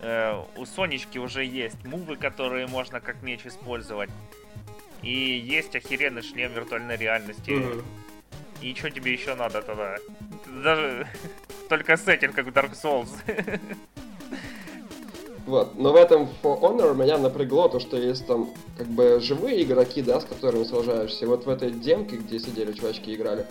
э, 0.00 0.42
у 0.56 0.66
Сонечки 0.66 1.18
уже 1.18 1.44
есть 1.44 1.84
мувы, 1.84 2.16
которые 2.16 2.66
можно 2.66 3.00
как 3.00 3.22
меч 3.22 3.46
использовать. 3.46 4.10
И 5.02 5.12
есть 5.12 5.76
охеренный 5.76 6.22
шлем 6.22 6.52
виртуальной 6.52 6.96
реальности. 6.96 7.52
Мгм. 7.52 7.84
И 8.60 8.74
что 8.74 8.90
тебе 8.90 9.12
еще 9.12 9.34
надо 9.34 9.62
тогда? 9.62 9.96
Даже 10.62 11.06
только 11.68 11.96
сеттинг, 11.96 12.34
как 12.34 12.46
в 12.46 12.50
Dark 12.50 12.72
Souls. 12.72 13.10
Вот. 15.46 15.78
Но 15.78 15.92
в 15.92 15.96
этом 15.96 16.28
For 16.42 16.60
Honor 16.60 16.94
меня 16.94 17.16
напрягло 17.16 17.68
то, 17.70 17.80
что 17.80 17.96
есть 17.96 18.26
там 18.26 18.50
как 18.76 18.86
бы 18.86 19.18
живые 19.18 19.62
игроки, 19.62 20.02
да, 20.02 20.20
с 20.20 20.26
которыми 20.26 20.64
сражаешься. 20.64 21.26
Вот 21.26 21.46
в 21.46 21.48
этой 21.48 21.70
демке, 21.70 22.16
где 22.16 22.38
сидели 22.38 22.72
чувачки 22.72 23.14
играли, 23.14 23.46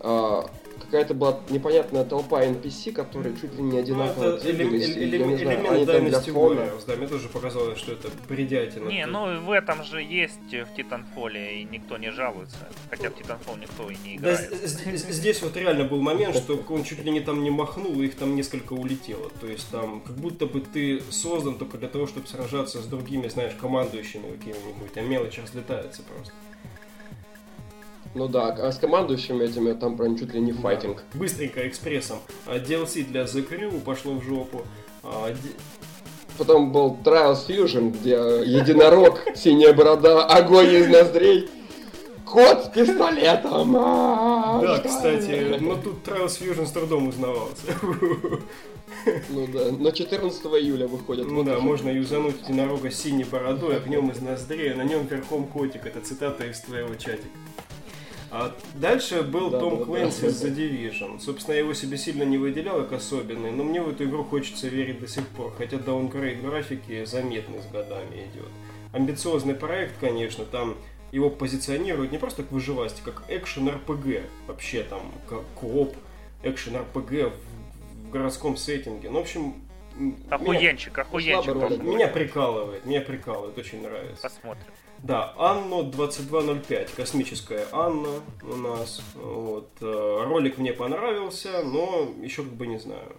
а, 0.00 0.50
какая-то 0.86 1.14
была 1.14 1.40
непонятная 1.50 2.04
толпа 2.04 2.42
NPC, 2.44 2.92
которые 2.92 3.36
чуть 3.36 3.54
ли 3.54 3.62
не 3.62 3.72
Ну, 3.72 3.78
одинаково 3.78 4.36
это 4.36 4.48
элем- 4.48 4.56
двигались. 4.70 4.96
элем- 4.96 5.20
я 5.30 5.36
не 5.36 5.36
знаю, 5.84 5.84
элемент 5.84 6.16
фона. 6.26 6.60
Warriors. 6.60 6.82
Да, 6.86 6.96
мне 6.96 7.06
тоже 7.06 7.28
показалось, 7.28 7.78
что 7.78 7.92
это 7.92 8.08
бредятина. 8.28 8.88
Не, 8.88 9.06
ну 9.06 9.40
в 9.40 9.50
этом 9.50 9.84
же 9.84 10.02
есть 10.02 10.38
в 10.52 10.74
Титанфоле, 10.76 11.60
и 11.60 11.64
никто 11.64 11.96
не 11.98 12.10
жалуется. 12.10 12.56
Хотя 12.90 13.10
в 13.10 13.14
Титанфол 13.14 13.56
никто 13.56 13.90
и 13.90 13.96
не 14.04 14.18
Да, 14.18 14.32
играет. 14.34 14.50
з- 14.68 15.12
здесь 15.12 15.42
вот 15.42 15.56
реально 15.56 15.84
был 15.84 16.00
момент, 16.00 16.36
что 16.36 16.62
он 16.68 16.84
чуть 16.84 17.04
ли 17.04 17.10
не 17.10 17.20
там 17.20 17.42
не 17.42 17.50
махнул, 17.50 18.00
и 18.00 18.06
их 18.06 18.14
там 18.16 18.34
несколько 18.36 18.72
улетело. 18.74 19.30
То 19.40 19.46
есть 19.46 19.68
там 19.70 20.00
как 20.00 20.16
будто 20.16 20.46
бы 20.46 20.60
ты 20.60 21.02
создан 21.10 21.58
только 21.58 21.78
для 21.78 21.88
того, 21.88 22.06
чтобы 22.06 22.26
сражаться 22.26 22.80
с 22.80 22.86
другими, 22.86 23.28
знаешь, 23.28 23.52
командующими 23.60 24.30
какими-нибудь, 24.36 24.96
а 24.96 25.00
мелочи 25.02 25.40
разлетаются 25.40 26.02
просто. 26.02 26.32
Ну 28.16 28.28
да, 28.28 28.48
а 28.48 28.72
с 28.72 28.78
командующими 28.78 29.44
этими 29.44 29.74
там 29.74 29.98
прям 29.98 30.16
чуть 30.16 30.32
ли 30.32 30.40
не 30.40 30.52
файтинг. 30.52 31.02
Быстренько, 31.12 31.68
экспрессом. 31.68 32.18
А, 32.46 32.56
DLC 32.56 33.04
для 33.04 33.24
The 33.24 33.46
Crew 33.46 33.78
пошло 33.82 34.14
в 34.14 34.24
жопу. 34.24 34.62
А, 35.02 35.34
Потом 36.38 36.72
был 36.72 36.96
Trials 37.04 37.46
Fusion, 37.46 37.90
где 37.90 38.12
единорог, 38.12 39.20
синяя 39.36 39.74
борода, 39.74 40.24
огонь 40.24 40.72
из 40.72 40.88
ноздрей, 40.88 41.50
кот 42.24 42.64
с 42.64 42.68
пистолетом. 42.70 43.76
А, 43.76 44.60
Да, 44.62 44.78
кстати, 44.78 45.58
но 45.60 45.76
тут 45.76 45.96
Trials 46.06 46.40
Fusion 46.40 46.66
с 46.66 46.72
трудом 46.72 47.08
узнавался. 47.08 47.66
Ну 49.28 49.46
да, 49.52 49.66
но 49.78 49.90
14 49.90 50.46
июля 50.46 50.88
выходит. 50.88 51.26
Ну 51.26 51.36
вот 51.36 51.46
да, 51.46 51.58
уже. 51.58 51.60
можно 51.60 51.90
юзануть 51.90 52.36
единорога 52.42 52.90
с 52.90 52.96
синей 52.96 53.24
бородой, 53.24 53.76
огнем 53.76 54.10
из 54.10 54.20
ноздрей, 54.20 54.72
а 54.72 54.76
на 54.76 54.82
нем 54.82 55.06
верхом 55.06 55.46
котик. 55.46 55.86
Это 55.86 56.00
цитата 56.00 56.44
из 56.46 56.60
твоего 56.60 56.94
чатика. 56.94 57.28
А 58.30 58.54
дальше 58.74 59.22
был 59.22 59.50
Да, 59.50 59.60
Том 59.60 59.78
да, 59.78 59.84
Клэнси 59.84 60.22
да. 60.22 60.30
с 60.30 60.44
The 60.44 60.54
Division. 60.56 61.20
Собственно, 61.20 61.54
я 61.54 61.60
его 61.60 61.74
себе 61.74 61.96
сильно 61.96 62.24
не 62.24 62.38
выделял 62.38 62.82
как 62.82 62.94
особенный, 62.94 63.50
но 63.52 63.62
мне 63.64 63.80
в 63.80 63.88
эту 63.90 64.04
игру 64.04 64.24
хочется 64.24 64.68
верить 64.68 65.00
до 65.00 65.08
сих 65.08 65.26
пор, 65.28 65.52
хотя 65.56 65.78
даунгрейд 65.78 66.42
графики 66.42 67.04
заметный 67.04 67.60
с 67.62 67.66
годами 67.66 68.16
идет. 68.32 68.48
Амбициозный 68.92 69.54
проект, 69.54 69.98
конечно, 70.00 70.44
там 70.44 70.76
его 71.12 71.30
позиционируют 71.30 72.10
не 72.12 72.18
просто 72.18 72.42
как 72.42 72.52
выживасти, 72.52 73.00
как 73.04 73.22
экшен 73.28 73.68
РПГ, 73.68 74.22
вообще 74.48 74.82
там 74.82 75.12
как 75.28 75.42
кооп, 75.54 75.94
экшен 76.42 76.76
РПГ 76.76 77.10
в, 77.10 77.32
в 78.06 78.10
городском 78.10 78.56
сеттинге. 78.56 79.08
Ну, 79.10 79.18
в 79.18 79.22
общем, 79.22 79.54
м, 79.98 80.06
меня- 80.08 80.16
Охуенчик, 80.30 80.98
охуенчик. 80.98 81.52
по-моему. 81.52 81.82
меня 81.94 82.08
прикалывает, 82.08 82.84
меня 82.84 83.00
прикалывает, 83.00 83.56
очень 83.56 83.82
нравится. 83.82 84.22
Посмотрим. 84.22 84.64
Да, 85.02 85.32
Анно 85.36 85.82
2205, 85.84 86.92
космическая 86.94 87.66
Анна 87.72 88.20
у 88.42 88.56
нас. 88.56 89.00
Вот. 89.14 89.68
э, 89.80 90.24
Ролик 90.24 90.58
мне 90.58 90.72
понравился, 90.72 91.62
но 91.64 92.08
еще 92.22 92.42
как 92.42 92.52
бы 92.52 92.66
не 92.66 92.78
знаю. 92.78 93.16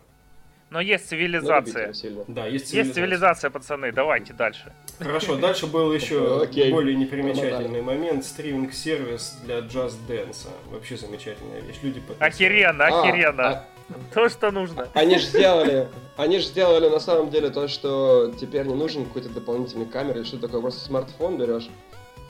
Но 0.70 0.82
есть 0.82 1.08
цивилизация. 1.08 1.94
Да, 2.28 2.46
есть 2.46 2.66
Есть 2.66 2.72
цивилизация. 2.72 2.94
цивилизация, 2.94 3.50
пацаны, 3.50 3.92
давайте 3.94 4.34
дальше. 4.34 4.74
Хорошо, 5.00 5.38
дальше 5.38 5.66
был 5.68 5.94
еще 5.94 6.46
более 6.72 6.96
непримечательный 6.96 7.82
момент. 7.82 8.26
Стриминг-сервис 8.26 9.38
для 9.46 9.60
Just 9.60 9.96
Dance. 10.10 10.48
Вообще 10.70 10.98
замечательная 10.98 11.62
вещь. 11.62 11.78
Люди. 11.84 12.02
Охеренно, 12.20 12.86
А, 12.88 13.02
охеренно. 13.02 13.63
А, 13.89 13.93
То, 14.13 14.30
что 14.30 14.52
нужно. 14.52 14.88
Они 14.93 15.17
же 15.17 15.26
сделали, 15.26 15.88
они 16.17 16.39
же 16.39 16.45
сделали 16.45 16.89
на 16.89 17.00
самом 17.00 17.30
деле 17.30 17.50
то, 17.50 17.67
что 17.67 18.32
теперь 18.39 18.65
не 18.65 18.73
нужен 18.76 19.06
какой-то 19.06 19.30
дополнительный 19.30 19.86
камеры, 19.86 20.19
или 20.19 20.26
что 20.28 20.38
такое, 20.39 20.62
просто 20.62 20.82
смартфон 20.86 21.38
берешь 21.38 21.69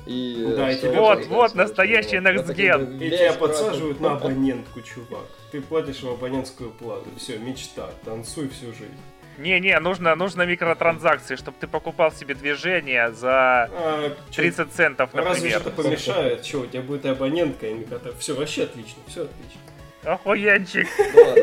и... 0.06 0.54
Да, 0.56 0.72
и 0.72 0.78
тебе- 0.78 0.90
это 0.92 1.02
Вот, 1.02 1.26
вот, 1.28 1.56
настоящий 1.56 2.16
Это 2.18 2.30
next 2.30 2.48
как 2.48 2.58
gen. 2.58 2.98
бы 2.98 3.06
И 3.06 3.10
тебя 3.12 3.34
подсаживают 3.34 4.00
на 4.00 4.14
абонентку, 4.14 4.82
чувак. 4.82 5.26
Ты 5.52 5.62
платишь 5.62 6.02
в 6.02 6.10
абонентскую 6.10 6.72
плату. 6.72 7.06
Все, 7.18 7.38
мечта. 7.38 7.90
Танцуй 8.06 8.48
всю 8.50 8.68
жизнь. 8.68 8.96
Не-не, 9.38 9.78
нужно, 9.80 10.16
нужно 10.16 10.44
микротранзакции, 10.48 11.36
чтобы 11.36 11.58
ты 11.60 11.68
покупал 11.68 12.12
себе 12.12 12.34
движение 12.34 13.12
за 13.12 13.70
А, 13.72 14.10
чё, 14.32 14.42
30 14.42 14.72
центов, 14.72 15.10
Разве 15.14 15.32
например. 15.34 15.60
что 15.60 15.70
помешает? 15.72 16.42
Че, 16.42 16.58
у 16.62 16.66
тебя 16.66 16.82
будет 16.82 17.06
и 17.06 17.10
абонентка, 17.10 17.68
и 17.68 17.74
микрота. 17.74 18.12
Все, 18.18 18.34
вообще 18.34 18.64
отлично, 18.64 19.00
все 19.08 19.24
отлично. 19.26 19.60
Охуенчик. 20.08 20.88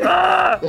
А! 0.03 0.59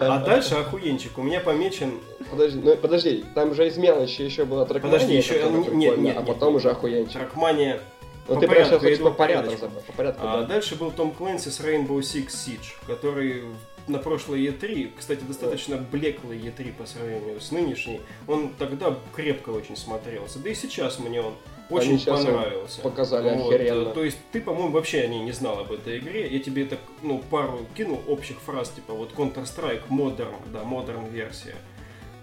А 0.00 0.18
дальше 0.24 0.54
охуенчик. 0.54 1.18
У 1.18 1.22
меня 1.22 1.40
помечен... 1.40 2.00
Подожди, 2.30 2.60
ну 2.62 2.76
подожди, 2.76 3.24
там 3.34 3.54
же 3.54 3.66
из 3.66 3.76
мелочи 3.76 4.22
еще 4.22 4.44
была 4.44 4.64
тракмания, 4.64 4.94
Подожди, 4.94 5.16
еще- 5.16 5.34
которая 5.34 5.58
не- 5.58 5.64
прикольная, 5.64 5.96
не- 5.96 6.10
а 6.12 6.22
потом 6.22 6.54
уже 6.54 6.70
охуенчик. 6.70 7.14
Тракмания. 7.14 7.80
Ну 8.28 8.38
ты 8.38 8.46
прям 8.46 8.64
сейчас 8.64 8.98
по 8.98 9.04
по 9.10 9.16
порядку, 9.16 9.66
по 9.86 9.92
порядку, 9.92 10.26
А 10.28 10.40
да. 10.42 10.46
дальше 10.46 10.76
был 10.76 10.92
Том 10.92 11.10
Клэнси 11.10 11.48
с 11.48 11.58
Rainbow 11.60 11.98
Six 11.98 12.28
Siege, 12.28 12.74
который 12.86 13.42
на 13.88 13.98
прошлой 13.98 14.46
E3, 14.46 14.92
кстати, 14.96 15.22
достаточно 15.26 15.76
блеклый 15.76 16.38
E3 16.38 16.72
по 16.74 16.86
сравнению 16.86 17.40
с 17.40 17.50
нынешней, 17.50 18.00
он 18.28 18.50
тогда 18.56 18.94
крепко 19.16 19.50
очень 19.50 19.76
смотрелся. 19.76 20.38
Да 20.38 20.50
и 20.50 20.54
сейчас 20.54 21.00
мне 21.00 21.20
он 21.20 21.34
очень 21.70 21.98
сейчас 21.98 22.24
понравился. 22.24 22.80
показали 22.80 23.36
Вот, 23.36 23.54
охеренно. 23.54 23.88
э, 23.90 23.94
То 23.94 24.04
есть 24.04 24.18
ты, 24.32 24.40
по-моему, 24.40 24.70
вообще 24.72 25.00
о 25.00 25.06
ней 25.06 25.20
не 25.20 25.32
знал 25.32 25.58
об 25.60 25.72
этой 25.72 25.98
игре. 25.98 26.28
Я 26.28 26.38
тебе 26.40 26.64
так, 26.64 26.78
ну, 27.02 27.22
пару 27.30 27.66
кинул 27.76 28.00
общих 28.08 28.38
фраз, 28.40 28.70
типа 28.70 28.92
вот 28.94 29.12
Counter-Strike 29.12 29.88
Modern, 29.88 30.34
да, 30.52 30.60
Modern 30.62 31.10
версия. 31.10 31.54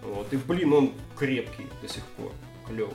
Вот. 0.03 0.31
И, 0.31 0.37
блин, 0.37 0.73
он 0.73 0.91
крепкий 1.17 1.67
до 1.81 1.87
сих 1.87 2.03
пор, 2.05 2.31
клевый. 2.67 2.93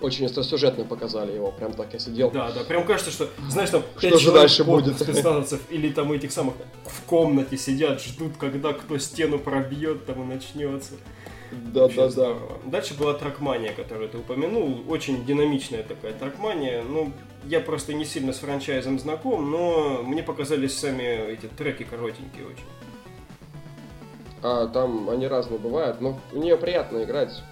Очень 0.00 0.26
остросюжетно 0.26 0.84
показали 0.84 1.32
его, 1.32 1.52
прям 1.52 1.72
так 1.74 1.92
я 1.92 2.00
сидел. 2.00 2.30
Да, 2.32 2.50
да, 2.50 2.64
прям 2.64 2.84
кажется, 2.84 3.12
что, 3.12 3.28
знаешь, 3.48 3.70
там 3.70 3.84
Что 3.96 4.18
же 4.18 4.32
дальше 4.32 4.64
будет? 4.64 4.96
спецназовцев 5.00 5.60
или 5.70 5.90
там 5.90 6.10
этих 6.10 6.32
самых 6.32 6.54
в 6.84 7.02
комнате 7.02 7.56
сидят, 7.56 8.02
ждут, 8.02 8.32
когда 8.36 8.72
кто 8.72 8.98
стену 8.98 9.38
пробьет, 9.38 10.04
там 10.04 10.22
и 10.24 10.34
начнется. 10.34 10.94
Да, 11.52 11.82
Вообще 11.82 11.96
да, 11.96 12.02
да. 12.04 12.10
здорово. 12.10 12.58
Дальше 12.64 12.94
была 12.94 13.14
тракмания, 13.14 13.72
которую 13.72 14.08
ты 14.08 14.18
упомянул. 14.18 14.82
Очень 14.88 15.24
динамичная 15.26 15.82
такая 15.82 16.12
тракмания. 16.14 16.82
Ну, 16.82 17.12
я 17.44 17.60
просто 17.60 17.92
не 17.92 18.04
сильно 18.04 18.32
с 18.32 18.38
франчайзом 18.38 18.98
знаком, 18.98 19.50
но 19.50 20.02
мне 20.02 20.22
показались 20.22 20.78
сами 20.78 21.32
эти 21.32 21.46
треки 21.46 21.82
коротенькие 21.82 22.46
очень. 22.46 22.64
А 24.42 24.66
там 24.66 25.08
они 25.10 25.26
разные 25.28 25.58
бывают, 25.58 26.00
но 26.00 26.18
в 26.32 26.36
нее 26.38 26.56
приятно 26.56 27.04
играть, 27.04 27.42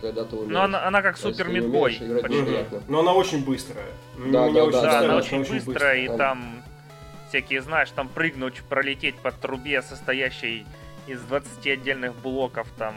когда 0.00 0.24
ты 0.24 0.34
умеешь. 0.36 0.52
Но 0.52 0.62
она, 0.62 0.86
она 0.86 1.02
как 1.02 1.16
супер 1.16 1.48
мидбой. 1.48 1.94
приятно. 1.96 2.82
Но 2.88 3.00
она 3.00 3.12
очень 3.12 3.44
быстрая. 3.44 3.86
Да, 4.16 4.48
Меня 4.48 4.52
да, 4.54 4.64
очень 4.64 4.72
да, 4.80 4.82
Да, 4.82 4.98
она 5.00 5.16
очень 5.16 5.44
быстрая, 5.44 5.96
и 5.98 6.08
Да. 6.08 6.16
там 6.16 6.62
всякие, 7.28 7.62
знаешь, 7.62 7.90
там 7.90 8.08
прыгнуть, 8.08 8.62
пролететь 8.68 9.16
по 9.16 9.30
трубе, 9.30 9.82
состоящей 9.82 10.66
из 11.08 11.20
20 11.22 11.66
отдельных 11.66 12.14
блоков, 12.16 12.68
там, 12.78 12.94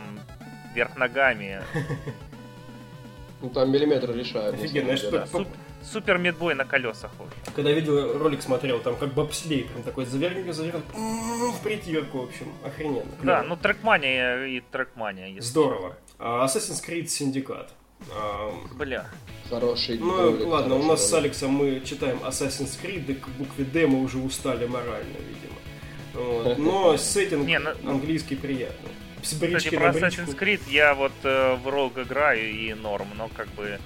вверх 0.73 0.95
ногами. 0.97 1.61
Ну 3.41 3.49
там 3.49 3.71
миллиметры 3.71 4.13
решают. 4.13 4.55
Офигенно, 4.55 4.95
что- 4.97 5.25
Суп- 5.27 5.47
Супер 5.83 6.19
мидбой 6.19 6.53
на 6.53 6.63
колесах. 6.63 7.09
Когда 7.55 7.71
видел 7.71 8.15
ролик, 8.19 8.43
смотрел, 8.43 8.79
там 8.81 8.95
как 8.97 9.13
бобслей, 9.15 9.63
прям 9.63 9.81
такой 9.81 10.05
заверненький, 10.05 10.51
заверненький, 10.53 10.87
м, 10.95 11.51
в 11.53 11.59
притирку, 11.63 12.19
в 12.19 12.23
общем, 12.25 12.53
охрененно. 12.63 13.09
Да, 13.23 13.41
ну 13.41 13.57
трекмания 13.57 14.45
и 14.45 14.59
трекмания. 14.71 15.29
если 15.29 15.41
Здорово. 15.49 15.97
А, 16.19 16.45
Assassin's 16.45 16.87
Creed 16.87 17.05
Syndicate. 17.05 17.69
Честно. 17.99 18.75
Бля. 18.77 19.05
Хороший 19.49 19.97
Ну 19.97 20.15
ролик, 20.31 20.47
ладно, 20.47 20.75
у 20.75 20.83
нас 20.83 21.07
с 21.07 21.11
ролик. 21.11 21.25
Алексом 21.25 21.51
мы 21.51 21.81
читаем 21.81 22.17
Assassin's 22.19 22.79
Creed, 22.79 23.09
и 23.11 23.15
к 23.15 23.27
букве 23.29 23.65
D 23.65 23.87
мы 23.87 24.03
уже 24.03 24.19
устали 24.19 24.67
морально, 24.67 25.17
видимо. 25.17 25.55
Вот. 26.13 26.57
Но 26.57 26.97
сеттинг 26.97 27.45
Не, 27.47 27.59
ну- 27.59 27.71
английский 27.85 28.35
приятный. 28.35 28.89
Кстати, 29.21 29.69
про. 29.69 29.89
Assassin's 29.89 30.37
Creed 30.37 30.61
я 30.67 30.93
вот 30.95 31.11
э, 31.23 31.55
в 31.55 31.67
Rogue 31.67 32.03
играю 32.03 32.49
и 32.49 32.73
норм, 32.73 33.07
но 33.15 33.29
как 33.35 33.47
бы... 33.49 33.79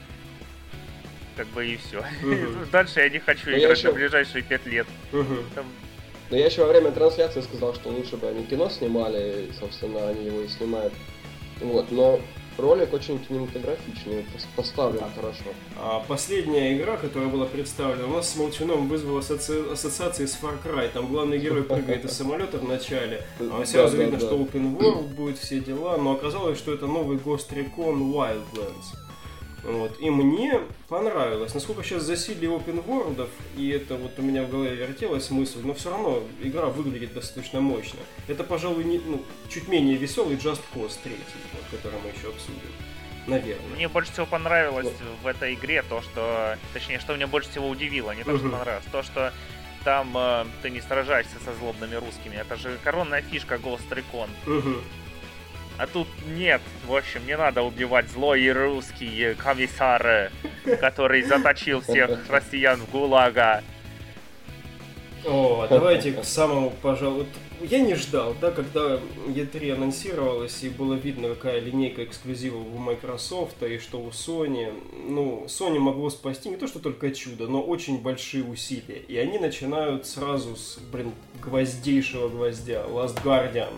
Как 1.35 1.47
бы 1.47 1.67
и 1.67 1.75
все. 1.77 2.03
Мгм. 2.21 2.69
Дальше 2.71 3.01
я 3.01 3.09
не 3.09 3.19
хочу 3.19 3.49
я 3.49 3.59
играть 3.59 3.77
ещё- 3.77 3.89
на 3.89 3.95
ближайшие 3.95 4.41
пять 4.43 4.65
лет. 4.65 4.87
Мгм. 5.11 5.43
Там 5.53 5.65
Но 6.29 6.37
я 6.37 6.45
еще 6.45 6.61
во 6.61 6.67
время 6.69 6.91
трансляции 6.91 7.41
сказал, 7.41 7.75
что 7.75 7.89
лучше 7.89 8.15
бы 8.15 8.27
они 8.29 8.45
кино 8.45 8.69
снимали, 8.69 9.49
и, 9.49 9.53
собственно, 9.59 10.07
они 10.09 10.25
его 10.27 10.41
и 10.41 10.47
снимают. 10.47 10.93
Вот, 11.59 11.91
но 11.91 12.21
ролик 12.57 12.93
очень 12.93 13.19
кинематографичный, 13.19 14.19
пос- 14.33 14.45
поставлен 14.55 15.03
хорошо. 15.15 15.43
А 15.77 16.03
последняя 16.07 16.75
игра, 16.77 16.97
которая 16.97 17.29
была 17.29 17.45
представлена, 17.45 18.05
у 18.07 18.13
нас 18.13 18.29
с 18.29 18.35
Молчуном 18.35 18.87
вызвала 18.87 19.19
асоци- 19.21 19.71
ассоциации 19.73 20.25
с 20.25 20.37
Far 20.41 20.55
Cry. 20.63 20.89
Там 20.93 21.07
главный 21.07 21.37
герой 21.37 21.63
прыгает 21.63 22.05
из 22.05 22.11
самолета 22.13 22.57
в 22.57 22.67
начале. 22.67 23.21
А 23.39 23.59
Да, 23.59 23.65
сразу 23.65 23.97
да, 23.97 24.03
видно, 24.03 24.19
да. 24.19 24.25
что 24.25 24.37
open 24.37 24.77
world 24.77 25.13
будет 25.15 25.37
все 25.37 25.59
дела, 25.59 25.97
но 25.97 26.13
оказалось, 26.13 26.57
что 26.57 26.73
это 26.73 26.87
новый 26.87 27.17
Ghost 27.17 27.49
Recon 27.51 28.11
Wildlands. 28.13 28.97
Вот. 29.65 29.99
И 29.99 30.09
мне 30.09 30.61
понравилось. 30.87 31.53
Насколько 31.53 31.83
сейчас 31.83 32.03
засилие 32.03 32.51
world, 32.51 33.29
и 33.57 33.69
это 33.69 33.95
вот 33.95 34.11
у 34.17 34.21
меня 34.21 34.43
в 34.43 34.49
голове 34.49 34.75
вертелась 34.75 35.29
мысль, 35.31 35.59
но 35.63 35.73
все 35.73 35.89
равно 35.89 36.23
игра 36.41 36.67
выглядит 36.67 37.13
достаточно 37.13 37.61
мощно. 37.61 37.99
Это, 38.27 38.43
пожалуй, 38.43 38.83
не, 38.83 38.99
ну, 38.99 39.23
чуть 39.49 39.67
менее 39.67 39.97
веселый 39.97 40.35
Just 40.35 40.61
Cause 40.73 40.93
3, 41.03 41.13
вот, 41.53 41.63
который 41.71 41.99
мы 42.03 42.09
еще 42.09 42.29
обсудим. 42.29 42.61
Наверное. 43.27 43.75
Мне 43.75 43.87
больше 43.87 44.11
всего 44.11 44.27
понравилось 44.27 44.91
в 45.23 45.27
этой 45.27 45.55
игре 45.55 45.81
то, 45.81 46.01
что... 46.03 46.57
Точнее, 46.73 46.99
что 46.99 47.15
меня 47.15 47.25
больше 47.25 47.49
всего 47.49 47.67
удивило, 47.67 48.11
не 48.11 48.23
то, 48.23 48.37
что 48.37 48.49
понравилось, 48.49 48.85
то, 48.91 49.01
что 49.01 49.33
там 49.83 50.15
э, 50.15 50.45
ты 50.61 50.69
не 50.69 50.81
сражаешься 50.81 51.35
со 51.43 51.53
злобными 51.55 51.95
русскими. 51.95 52.35
Это 52.35 52.55
же 52.55 52.77
коронная 52.83 53.21
фишка 53.21 53.55
Ghost 53.55 53.89
Recon. 53.89 54.29
Мгм. 54.45 54.81
А 55.77 55.87
тут 55.87 56.07
нет. 56.35 56.61
В 56.87 56.95
общем, 56.95 57.25
не 57.25 57.35
надо 57.35 57.61
убивать 57.61 58.09
злой 58.09 58.49
русский 58.51 59.35
комиссар, 59.35 60.31
который 60.79 61.23
заточил 61.23 61.81
всех 61.81 62.29
россиян 62.29 62.79
в 62.79 62.89
ГУЛАГа. 62.91 63.63
О, 65.25 65.65
давайте 65.67 66.11
к 66.13 66.23
самому, 66.23 66.71
пожалуй, 66.83 67.25
я 67.59 67.79
не 67.79 67.95
ждал, 67.95 68.35
да, 68.39 68.51
когда 68.51 68.99
E3 69.27 69.73
анонсировалось 69.73 70.63
и 70.63 70.69
было 70.69 70.93
видно, 70.93 71.29
какая 71.29 71.59
линейка 71.59 72.03
эксклюзивов 72.03 72.67
у 72.67 72.77
Microsoft 72.77 73.63
и 73.63 73.79
что 73.79 73.97
у 73.99 74.09
Sony. 74.09 74.71
Ну, 75.09 75.45
Sony 75.47 75.79
могло 75.79 76.11
спасти 76.11 76.49
не 76.49 76.57
то, 76.57 76.67
что 76.67 76.79
только 76.79 77.09
чудо, 77.09 77.47
но 77.47 77.61
очень 77.61 78.01
большие 78.01 78.43
усилия. 78.43 78.99
И 79.07 79.17
они 79.17 79.39
начинают 79.39 80.05
сразу 80.05 80.55
с, 80.55 80.77
блин, 80.91 81.11
гвоздейшего 81.41 82.29
гвоздя, 82.29 82.83
Last 82.83 83.23
Guardian. 83.23 83.73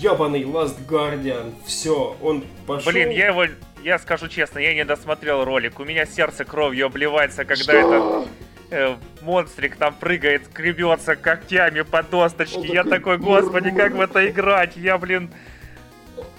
Ебаный 0.00 0.42
Last 0.42 0.76
Guardian, 0.88 1.54
все, 1.64 2.16
он 2.20 2.44
пошел. 2.66 2.92
Блин, 2.92 3.10
я 3.10 3.28
его... 3.28 3.44
Я 3.82 3.98
скажу 3.98 4.28
честно, 4.28 4.58
я 4.60 4.74
не 4.74 4.84
досмотрел 4.84 5.44
ролик. 5.44 5.78
У 5.78 5.84
меня 5.84 6.06
сердце 6.06 6.44
кровью 6.44 6.86
обливается, 6.86 7.44
когда 7.44 7.64
Что? 7.64 7.72
этот 7.72 8.28
э, 8.70 8.96
монстрик 9.20 9.76
там 9.76 9.94
прыгает, 9.94 10.46
скребется 10.46 11.16
когтями 11.16 11.82
по 11.82 12.02
досточке. 12.02 12.60
Он 12.60 12.64
Я 12.64 12.82
такой, 12.84 13.18
такой, 13.18 13.18
господи, 13.18 13.70
как 13.70 13.92
в 13.92 14.00
это 14.00 14.26
играть? 14.28 14.76
Я, 14.76 14.96
блин, 14.96 15.30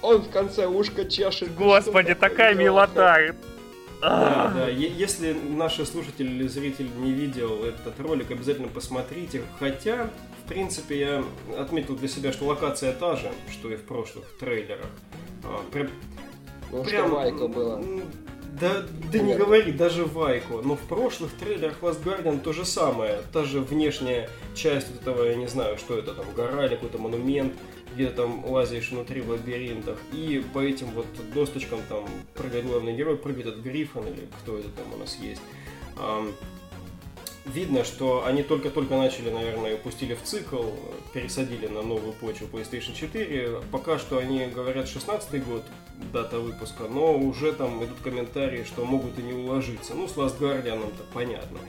Он 0.02 0.22
в 0.24 0.30
конце 0.32 0.66
ушко 0.66 1.06
чешет. 1.06 1.54
господи, 1.56 2.16
такая 2.16 2.56
милота. 2.56 3.20
Да, 4.10 4.52
да. 4.56 4.68
Е- 4.68 4.92
Если 4.96 5.34
наши 5.34 5.86
слушатели 5.86 6.28
или 6.30 6.48
зритель 6.48 6.90
не 6.98 7.12
видел 7.12 7.64
этот 7.64 8.00
ролик, 8.00 8.32
обязательно 8.32 8.68
посмотрите. 8.68 9.42
Хотя, 9.60 10.10
в 10.46 10.48
принципе, 10.50 11.00
я 11.00 11.24
отметил 11.58 11.96
для 11.96 12.08
себя, 12.08 12.32
что 12.32 12.46
локация 12.46 12.94
та 12.94 13.16
же, 13.16 13.32
что 13.52 13.72
и 13.72 13.76
в 13.76 13.84
прошлых 13.84 14.26
трейлерах. 14.40 14.88
А, 15.44 15.62
прям- 15.72 15.90
Ну, 16.72 16.84
что 16.84 16.90
прям, 16.92 17.12
Вайко 17.12 17.48
было. 17.48 17.82
Да, 18.60 18.84
да 19.12 19.20
не 19.20 19.36
говори, 19.36 19.72
даже 19.74 20.06
Вайко. 20.06 20.62
Но 20.64 20.76
в 20.76 20.82
прошлых 20.82 21.32
трейлерах 21.34 21.76
Last 21.82 22.04
Guardian 22.04 22.40
то 22.40 22.54
же 22.54 22.64
самое. 22.66 23.20
Та 23.34 23.44
же 23.44 23.60
внешняя 23.60 24.30
часть 24.56 24.88
вот 24.92 25.02
этого, 25.02 25.24
я 25.26 25.36
не 25.36 25.48
знаю, 25.48 25.78
что 25.78 25.98
это 25.98 26.14
там, 26.14 26.26
гора 26.36 26.66
или 26.66 26.76
какой-то 26.76 26.98
монумент, 26.98 27.54
где 27.96 28.10
там 28.10 28.46
лазишь 28.46 28.92
внутри 28.92 29.22
в 29.22 29.30
лабиринтах. 29.30 29.98
И 30.14 30.44
по 30.54 30.60
этим 30.60 30.88
вот 30.92 31.08
досточкам 31.34 31.80
там 31.90 32.06
прыгает 32.36 32.68
главный 32.68 32.96
герой, 32.96 33.18
прыгает 33.18 33.48
этот 33.48 33.62
Гриффон 33.62 34.08
или 34.08 34.28
кто 34.42 34.60
это 34.60 34.70
там 34.70 34.94
у 34.94 34.98
нас 34.98 35.18
есть. 35.20 35.42
Видно, 37.46 37.84
что 37.84 38.26
они 38.26 38.42
только-только 38.42 38.98
начали, 38.98 39.30
наверное, 39.30 39.76
упустили 39.76 40.16
в 40.16 40.24
цикл, 40.24 40.64
пересадили 41.14 41.68
на 41.68 41.84
новую 41.84 42.14
почву 42.14 42.48
PlayStation 42.52 42.96
4. 42.96 43.62
Пока 43.72 44.00
что 44.00 44.18
они 44.18 44.48
говорят 44.48 44.88
16 44.88 45.46
год, 45.46 45.64
дата 46.12 46.40
выпуска, 46.40 46.86
но 46.90 47.16
уже 47.16 47.54
там 47.54 47.84
идут 47.86 48.00
комментарии, 48.04 48.64
что 48.64 48.84
могут 48.84 49.20
и 49.20 49.22
не 49.22 49.34
уложиться. 49.34 49.94
Ну, 49.94 50.08
с 50.08 50.16
Last 50.16 50.40
Guardian 50.40 50.88
это 50.88 51.04
понятно. 51.14 51.60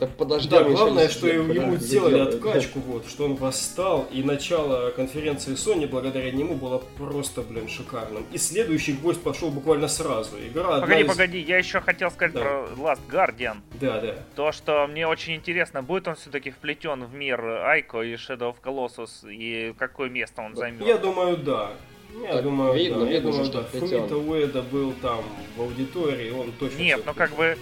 Так 0.00 0.08
подожди, 0.16 0.48
Да, 0.48 0.64
главное, 0.64 1.10
что 1.10 1.26
не 1.30 1.54
ему 1.54 1.76
сделали, 1.76 2.20
откачку, 2.20 2.78
вот, 2.80 3.06
что 3.06 3.26
он 3.26 3.34
восстал, 3.34 4.08
и 4.10 4.22
начало 4.22 4.90
конференции 4.92 5.52
Sony 5.52 5.86
благодаря 5.86 6.30
нему 6.30 6.54
было 6.54 6.82
просто, 6.96 7.42
блин, 7.42 7.68
шикарным. 7.68 8.24
И 8.32 8.38
следующий 8.38 8.94
гвоздь 8.94 9.22
пошел 9.22 9.50
буквально 9.50 9.88
сразу. 9.88 10.38
Игра 10.38 10.80
Погоди, 10.80 11.02
из- 11.02 11.06
погоди, 11.06 11.38
я 11.40 11.58
еще 11.58 11.82
хотел 11.82 12.10
сказать 12.10 12.32
Да. 12.32 12.40
про 12.40 12.68
Last 12.78 13.00
Guardian. 13.10 13.58
Да, 13.78 14.00
да. 14.00 14.14
То, 14.36 14.52
что 14.52 14.86
мне 14.86 15.06
очень 15.06 15.34
интересно, 15.36 15.82
будет 15.82 16.08
он 16.08 16.14
все-таки 16.14 16.50
вплетен 16.50 17.04
в 17.04 17.12
мир 17.12 17.44
Айко 17.44 18.00
и 18.00 18.14
Shadow 18.14 18.54
of 18.54 18.56
Colossus, 18.64 19.30
и 19.30 19.74
какое 19.78 20.08
место 20.08 20.40
он 20.40 20.56
займет. 20.56 20.86
Я 20.86 20.96
думаю, 20.96 21.36
да. 21.36 21.72
Я 22.22 22.32
Так 22.32 22.42
думаю, 22.44 22.74
видно, 22.74 23.00
да. 23.00 23.06
Я 23.06 23.12
видно 23.12 23.32
же, 23.32 23.38
думаю, 23.38 23.52
что 23.52 23.60
да. 23.60 23.68
вплетен. 23.68 24.08
Фруита 24.08 24.16
Уэда 24.16 24.62
был 24.62 24.92
там 25.02 25.22
в 25.56 25.60
аудитории, 25.60 26.30
он 26.30 26.52
точно 26.58 26.78
Нет, 26.78 27.02
ну 27.04 27.12
как 27.14 27.32
бы 27.36 27.56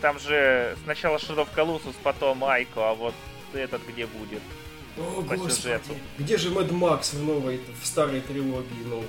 там 0.00 0.18
же 0.18 0.76
сначала 0.84 1.16
Shadow 1.16 1.46
of 1.46 1.48
Colossus, 1.54 1.94
потом 2.02 2.44
Айко, 2.44 2.90
а 2.90 2.94
вот 2.94 3.14
этот 3.54 3.82
где 3.86 4.06
будет? 4.06 4.42
О, 4.96 5.22
по 5.22 5.36
господи. 5.36 5.52
сюжету. 5.52 5.94
Где 6.18 6.36
же 6.38 6.50
Мэд 6.50 6.70
Макс 6.72 7.12
в 7.14 7.22
новой, 7.22 7.60
в 7.80 7.86
старой 7.86 8.20
трилогии 8.20 8.84
новой? 8.86 9.06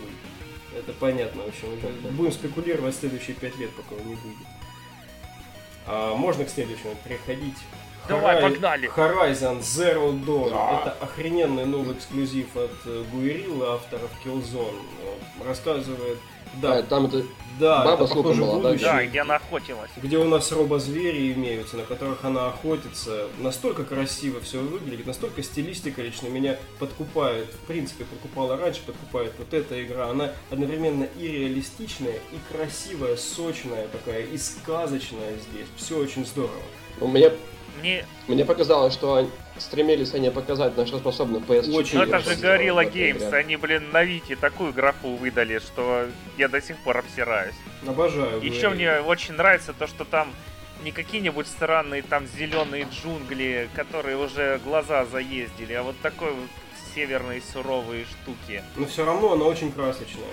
Это 0.78 0.94
понятно, 0.94 1.44
в 1.44 1.48
общем. 1.48 1.68
Будем 2.12 2.32
спекулировать 2.32 2.96
следующие 2.96 3.36
пять 3.36 3.58
лет, 3.58 3.72
пока 3.72 3.96
он 4.00 4.08
не 4.08 4.16
выйдет. 4.16 4.48
А, 5.88 6.16
можно 6.16 6.46
к 6.46 6.50
следующему 6.50 6.96
переходить? 7.04 7.56
Давай, 8.08 8.38
Horizon- 8.38 8.42
погнали. 8.54 8.90
Horizon 8.96 9.60
Zero 9.62 10.12
Dawn. 10.24 10.50
Да. 10.52 10.80
Это 10.82 10.92
охрененный 11.04 11.66
новый 11.66 11.96
эксклюзив 11.96 12.56
от 12.56 12.72
э, 12.86 13.04
Guerrilla, 13.12 13.76
авторов 13.76 14.10
Killzone. 14.24 14.80
Рассказывает 15.46 16.18
Да, 16.56 16.78
А, 16.78 16.84
там 16.84 17.06
это 17.08 17.24
да, 17.60 17.84
баба 17.86 18.06
это 18.06 18.16
похоже 18.16 18.42
была, 18.42 18.54
да? 18.62 18.70
будущее, 18.70 18.88
Да, 18.90 19.06
где 19.06 19.20
она 19.22 19.36
охотилась. 19.36 19.92
где 19.98 20.18
у 20.18 20.24
нас 20.26 20.52
робозвери 20.52 21.34
имеются, 21.34 21.78
на 21.78 21.84
которых 21.84 22.24
она 22.24 22.48
охотится. 22.48 23.28
Настолько 23.40 23.84
красиво 23.84 24.40
все 24.42 24.60
выглядит, 24.60 25.06
настолько 25.06 25.44
стилистика 25.44 26.02
лично 26.02 26.28
меня 26.28 26.58
подкупает. 26.80 27.48
В 27.48 27.68
принципе, 27.68 28.06
подкупала 28.06 28.58
раньше, 28.58 28.82
подкупает 28.86 29.34
вот 29.38 29.54
эта 29.54 29.84
игра. 29.84 30.08
Она 30.10 30.32
одновременно 30.50 31.04
и 31.20 31.28
реалистичная, 31.28 32.14
и 32.32 32.54
красивая, 32.54 33.18
сочная 33.18 33.88
такая, 33.88 34.24
и 34.24 34.38
сказочная 34.38 35.34
здесь. 35.52 35.68
Все 35.78 35.98
очень 35.98 36.26
здорово. 36.26 36.54
ну, 37.00 37.08
мне, 37.08 37.32
Мне, 37.82 38.06
мне 38.28 38.46
показалось, 38.46 38.94
что 38.94 39.28
стремились 39.62 40.14
они 40.14 40.30
показать, 40.30 40.78
на 40.78 40.86
что 40.86 41.00
способна 41.00 41.38
PS4. 41.38 41.74
Очень 41.74 41.98
ну 41.98 42.04
это 42.04 42.20
же 42.20 42.32
Gorilla 42.36 42.92
Games, 42.92 43.28
игре. 43.28 43.38
они, 43.38 43.56
блин, 43.56 43.92
на 43.92 44.04
Вите 44.04 44.36
такую 44.36 44.74
графу 44.74 45.16
выдали, 45.16 45.60
что 45.60 46.08
я 46.38 46.48
до 46.48 46.62
сих 46.62 46.78
пор 46.78 46.98
обсираюсь. 46.98 47.56
Обожаю. 47.88 48.42
Еще 48.42 48.70
мне 48.70 49.00
очень 49.02 49.36
нравится 49.36 49.74
то, 49.74 49.88
что 49.88 50.06
там 50.06 50.34
не 50.84 50.92
какие-нибудь 50.92 51.48
странные 51.48 52.02
там 52.02 52.26
зеленые 52.28 52.88
джунгли, 52.92 53.70
которые 53.76 54.18
уже 54.18 54.60
глаза 54.64 55.06
заездили, 55.06 55.74
а 55.74 55.84
вот 55.84 55.96
такой 56.02 56.32
вот 56.32 56.50
северные 56.96 57.42
суровые 57.42 58.06
штуки. 58.06 58.64
Но 58.76 58.86
все 58.86 59.06
равно 59.06 59.34
она 59.34 59.46
очень 59.46 59.72
красочная. 59.72 60.26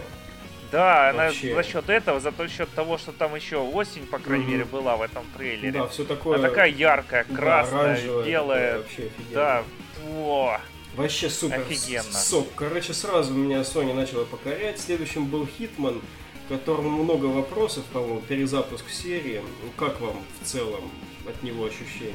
Да, 0.72 1.10
она 1.10 1.24
Вообще. 1.26 1.54
за 1.54 1.62
счет 1.62 1.88
этого, 1.88 2.20
за 2.20 2.32
счет 2.48 2.68
того, 2.74 2.98
что 2.98 3.12
там 3.12 3.34
еще 3.34 3.58
осень, 3.58 4.06
по 4.06 4.18
крайней 4.18 4.44
Мгм. 4.44 4.52
мере, 4.52 4.64
была 4.64 4.96
в 4.96 5.02
этом 5.02 5.24
трейлере. 5.36 5.72
Да, 5.72 5.86
все 5.86 6.04
такое. 6.04 6.38
Она 6.38 6.48
такая 6.48 6.68
яркая, 6.70 7.24
да, 7.28 7.36
красная, 7.36 7.80
оранжевое 7.80 8.26
белая. 8.26 8.78
вообще 8.78 9.02
офигенно. 9.06 9.34
Да, 9.34 9.64
во. 10.04 10.60
Вообще 10.96 11.28
супер. 11.30 11.60
Офигенно. 11.60 12.02
Сок. 12.12 12.48
Короче, 12.54 12.94
сразу 12.94 13.32
меня 13.34 13.60
Sony 13.60 13.92
начала 13.92 14.24
покорять. 14.24 14.80
Следующим 14.80 15.26
был 15.26 15.44
Hitman, 15.58 16.02
которому 16.48 17.02
много 17.04 17.26
вопросов, 17.26 17.84
по-моему, 17.92 18.20
перезапуск 18.20 18.88
серии. 18.88 19.42
Ну, 19.62 19.70
Как 19.76 20.00
вам 20.00 20.16
в 20.40 20.46
целом 20.46 20.90
от 21.28 21.42
него 21.42 21.66
ощущения? 21.66 22.14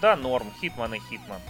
Да, 0.00 0.14
норм, 0.16 0.52
Хитман 0.60 0.94
и 0.94 1.00
Хитман. 1.10 1.40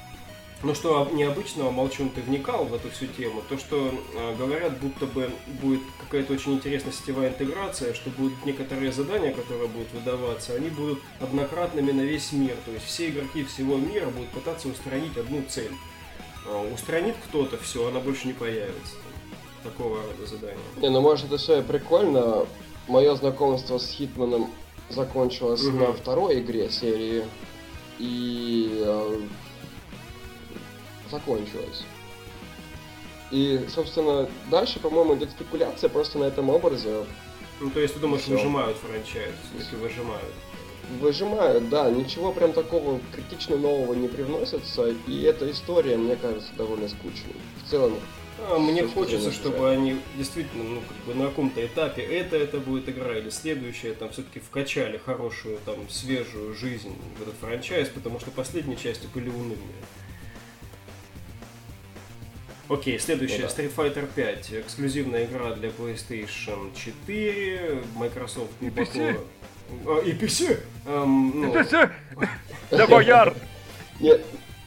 Ну 0.62 0.74
что 0.74 1.02
об- 1.02 1.12
необычного, 1.12 1.70
Молчун, 1.70 2.08
ты 2.10 2.22
вникал 2.22 2.64
в 2.64 2.74
эту 2.74 2.90
всю 2.90 3.06
тему? 3.06 3.42
То, 3.48 3.58
что 3.58 3.92
э, 4.14 4.34
говорят, 4.36 4.78
будто 4.80 5.06
бы 5.06 5.30
будет 5.60 5.80
какая-то 6.00 6.32
очень 6.32 6.54
интересная 6.54 6.92
сетевая 6.92 7.28
интеграция, 7.28 7.92
что 7.94 8.08
будут 8.10 8.44
некоторые 8.46 8.90
задания, 8.90 9.32
которые 9.32 9.68
будут 9.68 9.92
выдаваться, 9.92 10.54
они 10.54 10.70
будут 10.70 10.98
однократными 11.20 11.92
на 11.92 12.00
весь 12.00 12.32
мир. 12.32 12.56
То 12.64 12.72
есть 12.72 12.86
все 12.86 13.10
игроки 13.10 13.44
всего 13.44 13.76
мира 13.76 14.06
будут 14.06 14.30
пытаться 14.30 14.68
устранить 14.68 15.16
одну 15.18 15.42
цель. 15.48 15.72
Э, 16.46 16.72
устранит 16.74 17.16
кто-то, 17.28 17.58
все, 17.58 17.86
она 17.88 18.00
больше 18.00 18.26
не 18.26 18.32
появится. 18.32 18.94
Такого 19.62 19.98
рода 20.02 20.26
задания. 20.26 20.56
Не, 20.80 20.88
ну 20.88 21.00
может 21.02 21.26
это 21.26 21.36
все 21.36 21.58
и 21.60 21.62
прикольно. 21.62 22.46
Мое 22.88 23.14
знакомство 23.16 23.78
с 23.78 23.90
Хитманом 23.90 24.50
закончилось 24.88 25.62
Мгм. 25.64 25.78
на 25.80 25.92
второй 25.92 26.40
игре 26.40 26.70
серии. 26.70 27.24
И 27.98 28.82
э, 28.84 29.20
закончилось. 31.10 31.82
И, 33.30 33.60
собственно, 33.74 34.28
дальше, 34.50 34.78
по-моему, 34.78 35.16
идет 35.16 35.30
спекуляция 35.30 35.90
просто 35.90 36.18
на 36.18 36.24
этом 36.24 36.48
образе. 36.50 37.04
Ну, 37.60 37.70
то 37.70 37.80
есть 37.80 37.94
ты 37.94 38.00
думаешь, 38.00 38.22
Всё. 38.22 38.32
выжимают 38.36 38.76
франчайз, 38.76 39.34
если 39.58 39.76
выжимают. 39.76 40.32
Выжимают, 41.00 41.68
да, 41.68 41.90
ничего 41.90 42.30
прям 42.32 42.52
такого 42.52 43.00
критично 43.12 43.56
нового 43.56 43.94
не 43.94 44.06
привносится, 44.06 44.94
и 45.08 45.22
эта 45.22 45.50
история, 45.50 45.96
мне 45.96 46.14
кажется, 46.14 46.52
довольно 46.56 46.88
скучной. 46.88 47.34
В 47.64 47.70
целом, 47.70 47.94
А, 48.48 48.58
мне 48.58 48.86
хочется, 48.86 49.32
чтобы 49.32 49.70
они 49.70 49.96
действительно, 50.16 50.62
ну, 50.62 50.82
как 50.86 50.96
бы 51.06 51.14
на 51.14 51.28
каком-то 51.28 51.64
этапе 51.64 52.02
это 52.02 52.36
это 52.36 52.58
будет 52.58 52.86
игра 52.88 53.16
или 53.16 53.30
следующая, 53.30 53.94
там 53.94 54.10
все-таки 54.10 54.40
вкачали 54.40 54.98
хорошую, 54.98 55.58
там, 55.64 55.88
свежую 55.88 56.54
жизнь 56.54 56.94
в 57.18 57.22
этот 57.22 57.34
франчайз, 57.40 57.88
потому 57.88 58.20
что 58.20 58.30
последние 58.30 58.76
части 58.76 59.08
были 59.12 59.30
унылые. 59.30 59.56
Окей, 62.68 62.98
следующая, 62.98 63.42
Ну 63.42 63.48
да. 63.48 63.62
Street 63.62 63.72
Fighter 63.74 64.08
5, 64.14 64.52
эксклюзивная 64.52 65.24
игра 65.24 65.52
для 65.54 65.68
PlayStation 65.68 66.70
4, 66.74 67.82
Microsoft 67.94 68.50
глубоко... 68.60 68.82
PC. 68.82 69.20
А, 69.86 70.00
и 70.00 70.12
PC! 70.12 70.60
Эм, 70.86 71.40
ну, 71.42 71.54
Да, 72.70 72.86
бояр! 72.86 73.34
Нет, 74.00 74.24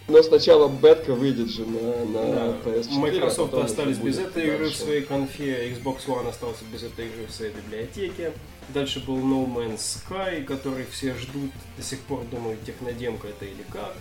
но 0.07 0.23
сначала 0.23 0.67
бетка 0.67 1.13
выйдет 1.13 1.49
же 1.49 1.65
на, 1.65 2.05
на 2.05 2.33
Да, 2.33 2.57
PS4. 2.65 2.87
а 2.89 2.99
Microsoft 2.99 3.51
потом 3.51 3.65
остались 3.65 3.97
без 3.97 4.17
этой 4.17 4.47
игры 4.47 4.69
в 4.69 4.75
своей 4.75 5.01
конфе, 5.01 5.69
Xbox 5.71 6.05
One 6.07 6.29
остался 6.29 6.63
без 6.71 6.83
этой 6.83 7.07
игры 7.07 7.27
в 7.27 7.31
своей 7.31 7.53
библиотеке. 7.53 8.31
Дальше 8.69 8.99
был 8.99 9.17
No 9.17 9.45
Man's 9.47 9.77
Sky, 9.79 10.43
который 10.43 10.85
все 10.85 11.13
ждут, 11.15 11.51
до 11.77 11.83
сих 11.83 11.99
пор 12.01 12.23
думают, 12.25 12.63
технодемка 12.63 13.27
это 13.27 13.45
или 13.45 13.63
как. 13.71 13.95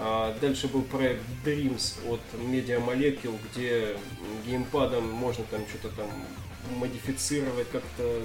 А 0.00 0.36
дальше 0.40 0.68
был 0.68 0.82
проект 0.82 1.22
Dreams 1.44 1.96
от 2.08 2.20
Media 2.34 2.78
Molecule, 2.84 3.36
где 3.50 3.96
геймпадом 4.46 5.10
можно 5.10 5.44
там 5.50 5.60
что-то 5.68 5.94
там 5.96 6.06
модифицировать, 6.76 7.68
как-то 7.70 8.22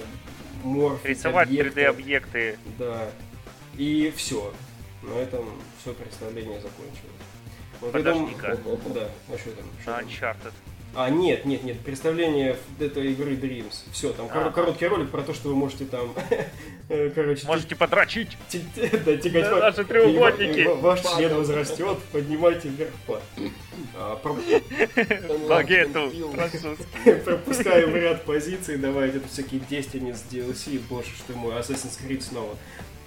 морфить 0.62 1.04
Рисовать 1.06 1.48
объекты. 1.48 1.80
3D-объекты. 1.80 2.58
Да. 2.78 3.10
И 3.76 4.12
все. 4.16 4.52
На 5.02 5.14
этом 5.14 5.50
все 5.80 5.92
представление 5.94 6.60
закончилось. 6.60 7.10
Вот 7.80 7.92
Подожди-ка. 7.92 8.56
Да, 8.94 9.08
а 9.32 9.38
что 9.38 9.50
там? 9.50 9.64
Что 9.82 10.36
там? 10.42 10.52
А, 10.96 11.10
нет, 11.10 11.44
нет, 11.44 11.64
нет, 11.64 11.80
представление 11.80 12.56
этой 12.78 13.12
игры 13.12 13.32
Dreams. 13.34 13.74
Все, 13.92 14.12
там 14.12 14.28
А. 14.30 14.50
короткий 14.50 14.86
ролик 14.86 15.10
про 15.10 15.22
то, 15.22 15.34
что 15.34 15.48
вы 15.48 15.56
можете 15.56 15.84
там, 15.86 16.14
короче, 17.14 17.46
Можете 17.46 17.74
подрочить. 17.76 18.36
да, 18.52 19.16
тягать 19.16 19.44
Да, 19.44 19.50
по- 19.50 19.56
наши 19.58 19.84
треугольники. 19.84 20.68
Ваш 20.80 21.00
член 21.02 21.34
возрастет, 21.34 21.98
поднимайте 22.12 22.68
вверх 22.68 22.92
Багету. 25.48 26.12
Пропускаем 27.24 27.90
в 27.90 27.96
ряд 27.96 28.24
позиций, 28.24 28.76
давайте 28.76 29.20
тут 29.20 29.30
всякие 29.30 29.60
Destiny 29.62 30.14
с 30.14 30.24
DLC, 30.30 30.80
боже 30.88 31.08
ты 31.26 31.34
мой, 31.34 31.54
Assassin's 31.54 31.98
Creed 32.06 32.20
снова. 32.20 32.56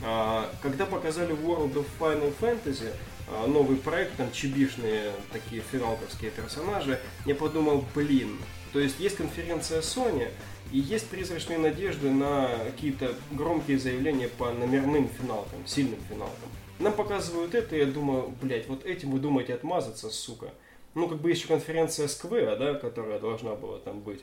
А, 0.03 0.49
когда 0.61 0.85
показали 0.85 1.33
World 1.35 1.73
of 1.73 1.85
Final 1.99 2.33
Fantasy, 2.39 2.91
а, 3.29 3.47
новый 3.47 3.77
проект, 3.77 4.15
там 4.17 4.31
чебишные 4.31 5.11
такие 5.31 5.61
финалковские 5.61 6.31
персонажи, 6.31 6.99
я 7.25 7.35
подумал, 7.35 7.83
блин, 7.95 8.37
то 8.73 8.79
есть 8.79 8.99
есть 8.99 9.17
конференция 9.17 9.81
Sony, 9.81 10.29
и 10.71 10.79
есть 10.79 11.07
призрачные 11.09 11.57
надежды 11.57 12.11
на 12.11 12.49
какие-то 12.65 13.13
громкие 13.31 13.79
заявления 13.79 14.27
по 14.27 14.51
номерным 14.51 15.09
финалкам, 15.09 15.65
сильным 15.65 15.99
финалкам. 16.09 16.49
Нам 16.79 16.93
показывают 16.93 17.55
это, 17.55 17.75
и 17.75 17.79
я 17.79 17.85
думаю, 17.85 18.33
блять, 18.41 18.67
вот 18.67 18.85
этим 18.85 19.11
вы 19.11 19.19
думаете 19.19 19.53
отмазаться, 19.53 20.09
сука. 20.09 20.51
Ну, 20.93 21.07
как 21.07 21.19
бы 21.19 21.29
еще 21.29 21.47
конференция 21.47 22.07
Square, 22.07 22.57
да, 22.57 22.73
которая 22.75 23.19
должна 23.19 23.55
была 23.55 23.79
там 23.79 24.01
быть. 24.01 24.21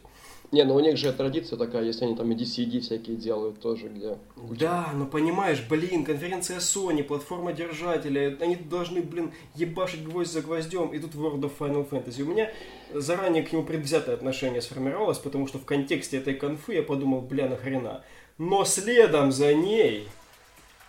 Не, 0.55 0.63
ну 0.63 0.77
у 0.77 0.81
них 0.81 0.97
же 0.97 1.13
традиция 1.13 1.59
такая, 1.59 1.83
если 1.83 2.05
они 2.05 2.15
там 2.15 2.31
и 2.31 2.37
DCD 2.37 2.79
всякие 2.79 3.17
делают 3.17 3.59
тоже, 3.59 3.89
где... 3.89 4.19
Да, 4.37 4.91
но 4.95 5.05
понимаешь, 5.05 5.61
блин, 5.69 6.05
конференция 6.05 6.59
Sony, 6.59 7.03
платформа 7.03 7.53
держателя, 7.53 8.37
они 8.41 8.55
должны, 8.55 9.03
блин, 9.03 9.33
ебашить 9.57 10.05
гвоздь 10.05 10.33
за 10.33 10.43
гвоздем, 10.43 10.95
и 10.95 11.01
тут 11.01 11.17
World 11.17 11.41
of 11.41 11.53
Final 11.59 11.91
Fantasy. 11.91 12.23
У 12.23 12.27
меня 12.27 12.53
заранее 12.93 13.43
к 13.43 13.53
нему 13.53 13.65
предвзятое 13.65 14.15
отношение 14.15 14.63
сформировалось, 14.63 15.19
потому 15.19 15.49
что 15.49 15.59
в 15.59 15.65
контексте 15.65 16.19
этой 16.19 16.35
конфы 16.35 16.75
я 16.75 16.85
подумал, 16.85 17.21
бля, 17.21 17.49
нахрена. 17.49 18.05
Но 18.39 18.65
следом 18.65 19.33
за 19.33 19.55
ней, 19.55 20.07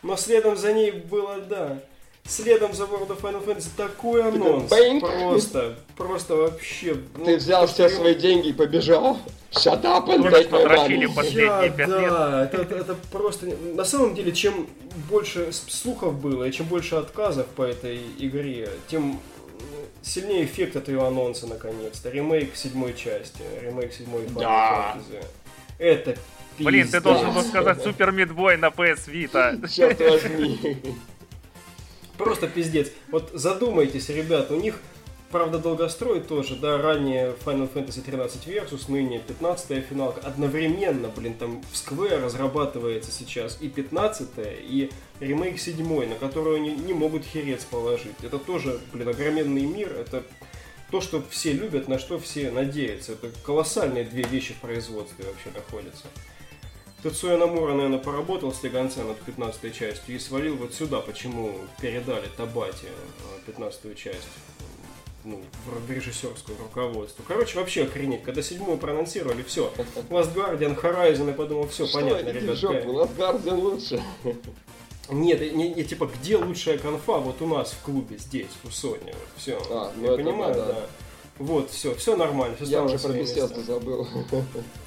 но 0.04 0.16
следом 0.16 0.58
за 0.58 0.74
ней 0.74 0.92
было, 0.92 1.40
да, 1.40 1.82
следом 2.28 2.74
за 2.74 2.84
World 2.86 3.10
of 3.10 3.22
Final 3.22 3.46
Fantasy 3.46 3.68
такой 3.78 4.24
анонс. 4.28 4.70
бэнк. 4.70 5.02
Просто, 5.02 5.76
просто 5.96 6.36
вообще. 6.36 6.98
ну, 7.18 7.26
Ты 7.26 7.38
взял 7.38 7.68
все 7.68 7.90
свои 7.90 8.16
деньги 8.16 8.50
и 8.50 8.54
побежал. 8.54 9.18
Shut 9.52 9.84
up 9.84 10.08
and 10.08 10.24
take 10.30 10.50
my 10.50 10.66
money. 10.68 11.14
Последние 11.16 11.74
Я- 11.78 11.88
да, 11.88 12.44
Это, 12.52 12.62
это- 12.64 12.76
это 12.76 12.96
просто... 13.12 13.46
На 13.74 13.86
самом 13.86 14.14
деле, 14.16 14.32
чем 14.34 14.68
больше 15.10 15.52
слухов 15.54 16.20
было, 16.20 16.44
и 16.46 16.52
чем 16.52 16.66
больше 16.66 16.96
отказов 16.96 17.46
по 17.48 17.62
этой 17.64 18.02
игре, 18.20 18.70
тем 18.88 19.20
сильнее 20.02 20.44
эффект 20.46 20.76
от 20.76 20.88
ее 20.90 21.06
анонса, 21.08 21.48
наконец-то. 21.48 22.10
Ремейк 22.10 22.56
седьмой 22.56 22.94
части, 22.96 23.42
ремейк 23.62 23.94
седьмой 23.94 24.24
Final 24.24 24.40
Да. 24.40 24.98
Fantasy. 24.98 25.24
Это 25.80 26.16
Блин, 26.58 26.84
ты 26.86 26.94
пиздец. 26.94 27.04
должен 27.04 27.34
был 27.34 27.42
сказать 27.44 27.82
Супер 27.84 28.12
Мидбой 28.12 28.58
на 28.58 28.68
PS 28.68 29.08
Vita. 29.08 29.68
Черт 29.74 30.00
возьми. 30.00 30.82
Просто 32.18 32.48
пиздец. 32.48 32.92
Вот 33.10 33.32
задумайтесь, 33.34 34.10
ребят, 34.10 34.52
у 34.52 34.56
них, 34.56 34.80
правда, 35.32 35.60
долгострой 35.60 36.22
тоже, 36.22 36.56
да, 36.56 36.78
ранее 36.78 37.36
Final 37.46 37.72
Fantasy 37.72 38.02
13 38.02 38.48
Versus, 38.48 38.84
ныне 38.88 39.20
15 39.20 39.86
финалка. 39.86 40.22
Одновременно, 40.26 41.10
блин, 41.10 41.34
там 41.34 41.62
в 41.64 41.74
Square 41.74 42.24
разрабатывается 42.24 43.12
сейчас 43.12 43.58
и 43.60 43.68
15 43.68 44.30
и 44.38 44.90
ремейк 45.20 45.60
7 45.60 46.06
на 46.08 46.16
которую 46.16 46.58
они 46.58 46.74
не 46.76 46.94
могут 46.94 47.26
херец 47.26 47.64
положить. 47.66 48.16
Это 48.24 48.40
тоже, 48.40 48.80
блин, 48.94 49.10
огроменный 49.10 49.66
мир, 49.66 49.94
это 49.94 50.24
то, 50.92 51.02
что 51.02 51.22
все 51.30 51.52
любят, 51.52 51.88
на 51.88 52.00
что 52.00 52.20
все 52.20 52.52
надеются. 52.52 53.14
Это 53.14 53.30
колоссальные 53.44 54.06
две 54.06 54.24
вещи 54.24 54.54
в 54.54 54.62
производстве 54.62 55.26
вообще 55.26 55.50
находятся. 55.54 56.06
Тецуя 57.06 57.38
Намура, 57.38 57.74
наверное, 57.74 58.00
поработал 58.00 58.52
с 58.52 58.64
Леганце 58.64 59.04
над 59.04 59.20
15 59.20 59.76
частью 59.76 60.16
и 60.16 60.18
свалил 60.18 60.56
вот 60.56 60.74
сюда, 60.74 61.02
почему 61.02 61.54
передали 61.80 62.26
Табате 62.36 62.88
15 63.46 63.96
часть 63.96 64.28
ну, 65.24 65.40
в 65.68 65.92
режиссерское 65.92 66.58
руководство. 66.58 67.24
Короче, 67.28 67.60
вообще 67.60 67.84
охренеть. 67.84 68.24
Когда 68.24 68.42
седьмую 68.42 68.80
проанонсировали, 68.80 69.44
все. 69.44 69.72
Last 70.10 70.34
Guardian, 70.34 70.82
Horizon, 70.82 71.28
я 71.28 71.34
подумал, 71.34 71.68
все, 71.68 71.86
понятно, 71.88 72.30
ребят. 72.30 72.58
жопу, 72.58 72.94
Last 72.94 73.16
Guardian 73.16 73.60
лучше. 73.60 74.04
Нет, 75.12 75.42
не, 75.54 75.76
не, 75.76 75.84
типа, 75.84 76.10
где 76.20 76.38
лучшая 76.38 76.80
конфа? 76.80 77.20
Вот 77.20 77.40
у 77.40 77.46
нас 77.46 77.74
в 77.74 77.86
клубе, 77.86 78.18
здесь, 78.18 78.50
у 78.64 78.70
Sony. 78.70 79.14
Вот, 79.14 79.28
все. 79.38 79.62
А, 79.70 79.92
ну 79.96 80.10
я 80.10 80.18
понимаю, 80.18 80.56
да, 80.56 80.66
да. 80.66 80.86
Вот, 81.38 81.70
все, 81.70 81.94
все 81.94 82.16
нормально. 82.16 82.56
Все 82.56 82.66
Я 82.66 82.84
уже 82.84 82.98
про 82.98 83.14
беседу 83.14 83.62
забыл. 83.62 84.08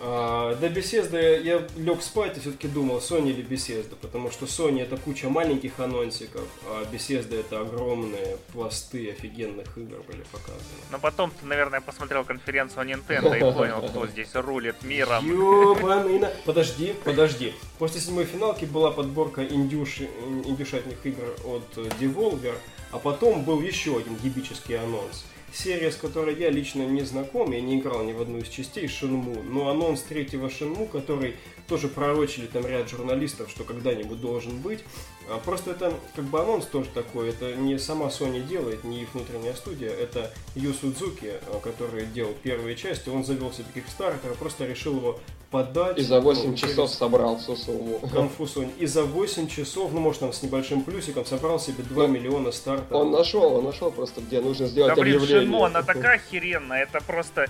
А, 0.00 0.54
до 0.56 0.66
Bethesda 0.66 1.40
я 1.42 1.66
лег 1.76 2.02
спать 2.02 2.36
и 2.36 2.40
все-таки 2.40 2.68
думал, 2.68 2.98
Sony 2.98 3.30
или 3.30 3.44
Bethesda, 3.44 3.96
потому 4.00 4.30
что 4.30 4.46
Sony 4.46 4.82
это 4.82 4.96
куча 4.96 5.28
маленьких 5.28 5.78
анонсиков, 5.78 6.46
а 6.66 6.84
Bethesda 6.84 7.38
это 7.38 7.60
огромные 7.60 8.36
пласты 8.52 9.10
офигенных 9.10 9.78
игр 9.78 10.02
были 10.06 10.22
показаны. 10.32 10.60
Но 10.90 10.98
потом 10.98 11.30
ты, 11.30 11.46
наверное, 11.46 11.80
посмотрел 11.80 12.24
конференцию 12.24 12.86
Nintendo 12.86 13.36
и 13.36 13.40
понял, 13.40 13.82
кто 13.82 14.06
здесь 14.08 14.34
рулит 14.34 14.82
миром. 14.82 15.26
Ёбаный 15.26 16.18
на... 16.18 16.30
Подожди, 16.44 16.94
подожди. 17.04 17.54
После 17.78 18.00
седьмой 18.00 18.24
финалки 18.24 18.64
была 18.64 18.90
подборка 18.90 19.44
индюш... 19.44 20.00
индюшатных 20.44 21.04
игр 21.06 21.34
от 21.44 21.76
Devolver, 22.00 22.54
а 22.90 22.98
потом 22.98 23.44
был 23.44 23.60
еще 23.60 23.96
один 23.96 24.16
гибический 24.16 24.78
анонс. 24.78 25.24
Серия, 25.54 25.92
с 25.92 25.96
которой 25.96 26.34
я 26.34 26.50
лично 26.50 26.82
не 26.82 27.02
знаком, 27.02 27.52
я 27.52 27.60
не 27.60 27.78
играл 27.78 28.02
ни 28.02 28.12
в 28.12 28.20
одну 28.20 28.38
из 28.38 28.48
частей 28.48 28.88
Шинму, 28.88 29.40
но 29.44 29.68
анонс 29.68 30.02
третьего 30.02 30.50
Шинму, 30.50 30.86
который 30.86 31.36
тоже 31.68 31.86
пророчили 31.86 32.46
там 32.46 32.66
ряд 32.66 32.90
журналистов, 32.90 33.50
что 33.50 33.62
когда-нибудь 33.62 34.20
должен 34.20 34.58
быть. 34.58 34.80
А, 35.28 35.38
Просто 35.38 35.72
это 35.72 35.94
как 36.14 36.24
бы 36.24 36.40
анонс 36.40 36.66
тоже 36.66 36.88
такой, 36.90 37.30
это 37.30 37.54
не 37.54 37.78
сама 37.78 38.06
Sony 38.06 38.42
делает, 38.46 38.84
не 38.84 39.02
их 39.02 39.14
внутренняя 39.14 39.54
студия, 39.54 39.90
это 39.90 40.30
Ю 40.54 40.72
Судзуки, 40.72 41.32
а, 41.46 41.60
который 41.60 42.06
делал 42.06 42.34
первые 42.42 42.76
части, 42.76 43.08
он 43.08 43.24
завел 43.24 43.52
себе 43.52 43.66
Kickstarter, 43.74 44.34
просто 44.38 44.66
решил 44.66 44.96
его 44.96 45.20
подать. 45.50 45.98
И 45.98 46.02
за 46.02 46.20
8 46.20 46.50
ну, 46.50 46.56
часов 46.56 46.90
собрал 46.90 47.38
всю 47.38 47.56
сумму. 47.56 48.00
Конфу 48.12 48.44
Sony. 48.44 48.72
И 48.78 48.86
за 48.86 49.04
8 49.04 49.48
часов, 49.48 49.92
ну 49.92 50.00
может 50.00 50.20
там 50.20 50.32
с 50.32 50.42
небольшим 50.42 50.82
плюсиком, 50.82 51.24
собрал 51.24 51.60
себе 51.60 51.84
2 51.84 52.06
Ну, 52.06 52.12
миллиона 52.12 52.50
старта. 52.50 52.96
Он 52.96 53.12
нашел, 53.12 53.54
он 53.54 53.64
нашел 53.64 53.92
просто, 53.92 54.20
где 54.20 54.40
нужно 54.40 54.66
Да 54.66 54.72
сделать 54.72 54.98
блин, 54.98 55.16
объявление. 55.16 55.42
Шинмо, 55.42 55.66
она 55.66 55.82
такая 55.82 56.16
охеренная. 56.16 56.82
Это 56.82 57.00
просто 57.00 57.46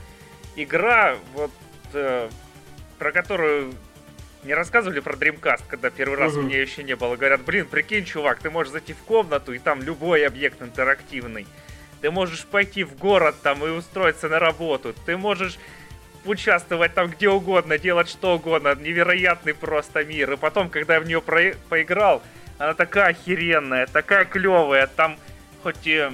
игра, 0.54 1.16
вот, 1.34 1.50
э, 1.94 2.28
про 2.98 3.12
которую 3.12 3.72
не 4.44 4.54
рассказывали 4.54 5.00
про 5.00 5.14
Dreamcast, 5.14 5.62
когда 5.68 5.90
первый 5.90 6.18
раз 6.18 6.34
у 6.34 6.38
Мгм. 6.40 6.48
меня 6.48 6.60
еще 6.60 6.82
не 6.82 6.96
было. 6.96 7.16
Говорят, 7.16 7.42
блин, 7.42 7.66
прикинь, 7.66 8.04
чувак, 8.04 8.38
ты 8.40 8.50
можешь 8.50 8.72
зайти 8.72 8.92
в 8.92 8.98
комнату, 8.98 9.52
и 9.52 9.58
там 9.58 9.82
любой 9.82 10.26
объект 10.26 10.60
интерактивный. 10.62 11.46
Ты 12.00 12.10
можешь 12.10 12.44
пойти 12.44 12.84
в 12.84 12.96
город 12.96 13.36
там 13.42 13.64
и 13.64 13.70
устроиться 13.70 14.28
на 14.28 14.38
работу. 14.38 14.94
Ты 15.06 15.16
можешь 15.16 15.58
участвовать 16.24 16.94
там 16.94 17.08
где 17.10 17.28
угодно, 17.28 17.78
делать 17.78 18.08
что 18.08 18.34
угодно. 18.36 18.74
Невероятный 18.74 19.54
просто 19.54 20.04
мир. 20.04 20.32
И 20.32 20.36
потом, 20.36 20.68
когда 20.68 20.94
я 20.94 21.00
в 21.00 21.06
нее 21.06 21.20
про- 21.22 21.54
поиграл, 21.68 22.22
она 22.58 22.74
такая 22.74 23.08
охеренная, 23.10 23.86
такая 23.86 24.24
клевая. 24.26 24.86
Там 24.86 25.18
хоть 25.62 25.86
и, 25.86 26.10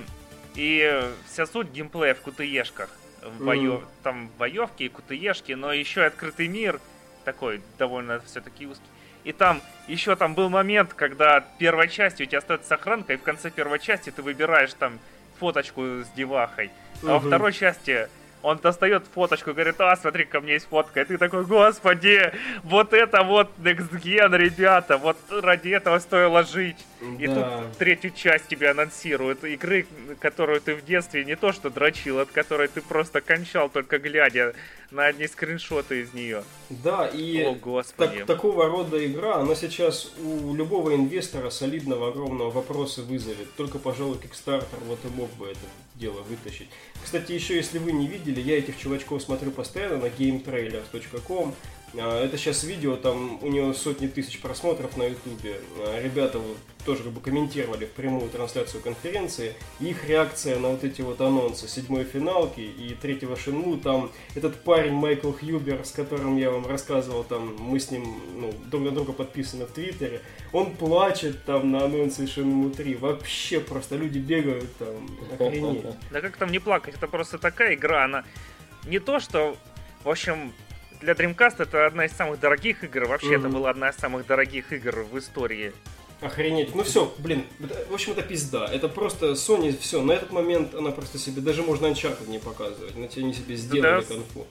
и 0.55 1.03
вся 1.26 1.47
суть 1.47 1.70
геймплея 1.70 2.14
в 2.14 2.20
кутыешках. 2.20 2.89
В 3.22 3.45
боё- 3.45 3.78
Мгм. 3.78 3.87
Там 4.03 4.31
боевки 4.39 4.85
и 4.85 4.89
кутыешки, 4.89 5.53
но 5.53 5.72
еще 5.72 6.01
и 6.03 6.05
открытый 6.05 6.49
мир. 6.49 6.81
Такой 7.31 7.62
довольно 7.78 8.20
все-таки 8.26 8.66
узкий. 8.66 8.83
И 9.22 9.31
там 9.33 9.62
еще 9.87 10.16
там 10.16 10.35
был 10.35 10.49
момент, 10.49 10.95
когда 10.95 11.39
первой 11.59 11.89
части 11.89 12.24
у 12.24 12.26
тебя 12.26 12.39
остается 12.39 12.66
сохранка, 12.66 13.12
и 13.12 13.16
в 13.16 13.22
конце 13.22 13.51
первой 13.53 13.78
части 13.78 14.11
ты 14.11 14.20
выбираешь 14.20 14.74
там 14.74 14.99
фоточку 15.39 15.81
с 16.03 16.09
девахой. 16.16 16.72
А 17.05 17.07
во 17.07 17.18
Мгм. 17.20 17.28
второй 17.28 17.53
части 17.53 18.09
он 18.43 18.59
достает 18.59 19.05
фоточку 19.14 19.51
и 19.51 19.53
говорит, 19.53 19.80
а, 19.80 19.95
смотри, 19.97 20.24
ко 20.24 20.41
мне 20.41 20.55
есть 20.55 20.66
фотка. 20.68 21.01
И 21.03 21.05
ты 21.05 21.18
такой, 21.18 21.45
господи, 21.45 22.32
вот 22.64 22.93
это 22.93 23.22
вот 23.22 23.49
Next 23.59 23.91
Gen, 24.03 24.36
ребята, 24.36 24.97
вот 24.99 25.16
ради 25.30 25.70
этого 25.70 25.99
стоило 25.99 26.43
жить. 26.45 26.78
И 27.18 27.26
Да. 27.26 27.34
тут 27.62 27.78
третью 27.78 28.11
часть 28.11 28.49
тебе 28.49 28.70
анонсируют. 28.70 29.43
Игры, 29.45 29.86
которую 30.20 30.61
ты 30.61 30.74
в 30.74 30.84
детстве 30.84 31.24
не 31.24 31.34
то 31.36 31.53
что 31.53 31.70
дрочил, 31.70 32.18
от 32.20 32.30
которой 32.30 32.68
ты 32.68 32.80
просто 32.82 33.20
кончал, 33.20 33.68
только 33.68 33.99
глядя 33.99 34.55
на 34.91 35.07
одни 35.07 35.26
скриншоты 35.26 36.01
из 36.03 36.12
нее. 36.14 36.43
Да, 36.68 37.07
и 37.07 37.43
О, 37.45 37.55
господи. 37.55 38.18
так- 38.18 38.26
такого 38.26 38.66
рода 38.68 39.05
игра, 39.07 39.36
она 39.36 39.55
сейчас 39.55 40.12
у 40.22 40.55
любого 40.55 40.95
инвестора 40.95 41.49
солидного, 41.51 42.09
огромного 42.09 42.51
вопроса 42.51 43.03
вызовет. 43.03 43.55
Только, 43.57 43.78
пожалуй, 43.78 44.18
Kickstarter 44.18 44.66
вот 44.86 44.99
и 45.05 45.09
мог 45.09 45.30
бы 45.34 45.47
это 45.47 45.61
дело 45.95 46.20
вытащить. 46.22 46.68
Кстати, 47.03 47.32
еще 47.32 47.57
если 47.57 47.78
вы 47.78 47.93
не 47.93 48.07
видели, 48.09 48.30
я 48.39 48.59
этих 48.59 48.78
чувачков 48.78 49.22
смотрю 49.22 49.51
постоянно 49.51 49.97
на 49.97 50.07
gametrailers.com. 50.07 51.55
А, 51.99 52.24
Это 52.24 52.36
сейчас 52.36 52.64
видео, 52.64 52.97
там 52.97 53.43
у 53.43 53.49
него 53.49 53.72
сотни 53.72 54.07
тысяч 54.07 54.41
просмотров 54.41 54.97
на 54.97 55.05
ютубе. 55.05 55.61
А, 55.78 56.01
Ребята 56.01 56.41
тоже 56.84 57.03
как 57.03 57.12
бы 57.12 57.20
комментировали 57.20 57.84
в 57.84 57.91
прямую 57.91 58.30
трансляцию 58.30 58.82
конференции. 58.82 59.55
Их 59.80 60.09
реакция 60.09 60.59
на 60.59 60.68
вот 60.68 60.84
эти 60.84 61.03
вот 61.03 61.20
анонсы 61.20 61.68
седьмой 61.68 62.05
финалки 62.05 62.61
и 62.61 62.95
третьего 62.95 63.36
Шинму. 63.36 63.76
Там 63.76 64.11
этот 64.34 64.62
парень 64.62 64.93
Майкл 64.93 65.32
Хьюбер, 65.32 65.84
с 65.84 65.91
которым 65.91 66.36
я 66.36 66.51
вам 66.51 66.66
рассказывал, 66.66 67.24
там 67.24 67.57
мы 67.59 67.78
с 67.78 67.91
ним 67.91 68.20
ну, 68.36 68.55
друг 68.66 68.82
на 68.82 68.91
друга 68.93 69.12
подписаны 69.12 69.66
в 69.66 69.72
Твиттере. 69.72 70.22
Он 70.53 70.74
плачет 70.74 71.45
там 71.45 71.70
на 71.70 71.84
анонсе 71.84 72.26
Шинму 72.26 72.70
3. 72.70 72.95
Вообще 72.97 73.61
просто 73.61 73.97
люди 73.97 74.18
бегают 74.18 74.74
там. 74.76 75.09
Охренеть. 75.38 75.84
Да 76.11 76.20
как 76.20 76.36
там 76.36 76.51
не 76.51 76.59
плакать, 76.59 76.95
это 76.95 77.09
просто 77.09 77.38
такая 77.38 77.74
игра, 77.74 78.05
она 78.05 78.24
не 78.86 78.99
то, 78.99 79.20
что, 79.20 79.57
в 80.05 80.09
общем, 80.09 80.53
для 81.01 81.14
Dreamcast 81.14 81.62
это 81.62 81.86
одна 81.86 82.05
из 82.05 82.12
самых 82.12 82.40
дорогих 82.40 82.84
игр, 82.84 83.07
вообще 83.07 83.34
это 83.36 83.48
Мгм. 83.48 83.53
была 83.59 83.70
одна 83.70 83.88
из 83.90 83.96
самых 83.96 84.26
дорогих 84.26 84.72
игр 84.72 85.01
в 85.11 85.18
истории. 85.18 85.72
Охренеть. 86.20 86.74
Ну 86.74 86.82
все, 86.82 87.12
блин, 87.18 87.44
это- 87.62 87.86
в 87.88 87.94
общем, 87.94 88.12
это 88.12 88.22
пизда. 88.22 88.66
Это 88.70 88.88
просто 88.88 89.32
Sony, 89.32 89.76
все, 89.78 90.03
на 90.03 90.12
этот 90.12 90.30
момент 90.32 90.74
она 90.74 90.90
просто 90.90 91.18
себе, 91.18 91.40
даже 91.40 91.62
можно 91.62 91.86
Uncharted 91.86 92.28
не 92.28 92.38
показывать. 92.38 92.94
На 92.96 93.09
тебе 93.09 93.24
они 93.24 93.32
себе 93.34 93.57
сделали 93.57 94.03
Да. 94.03 94.14
конфу. 94.14 94.46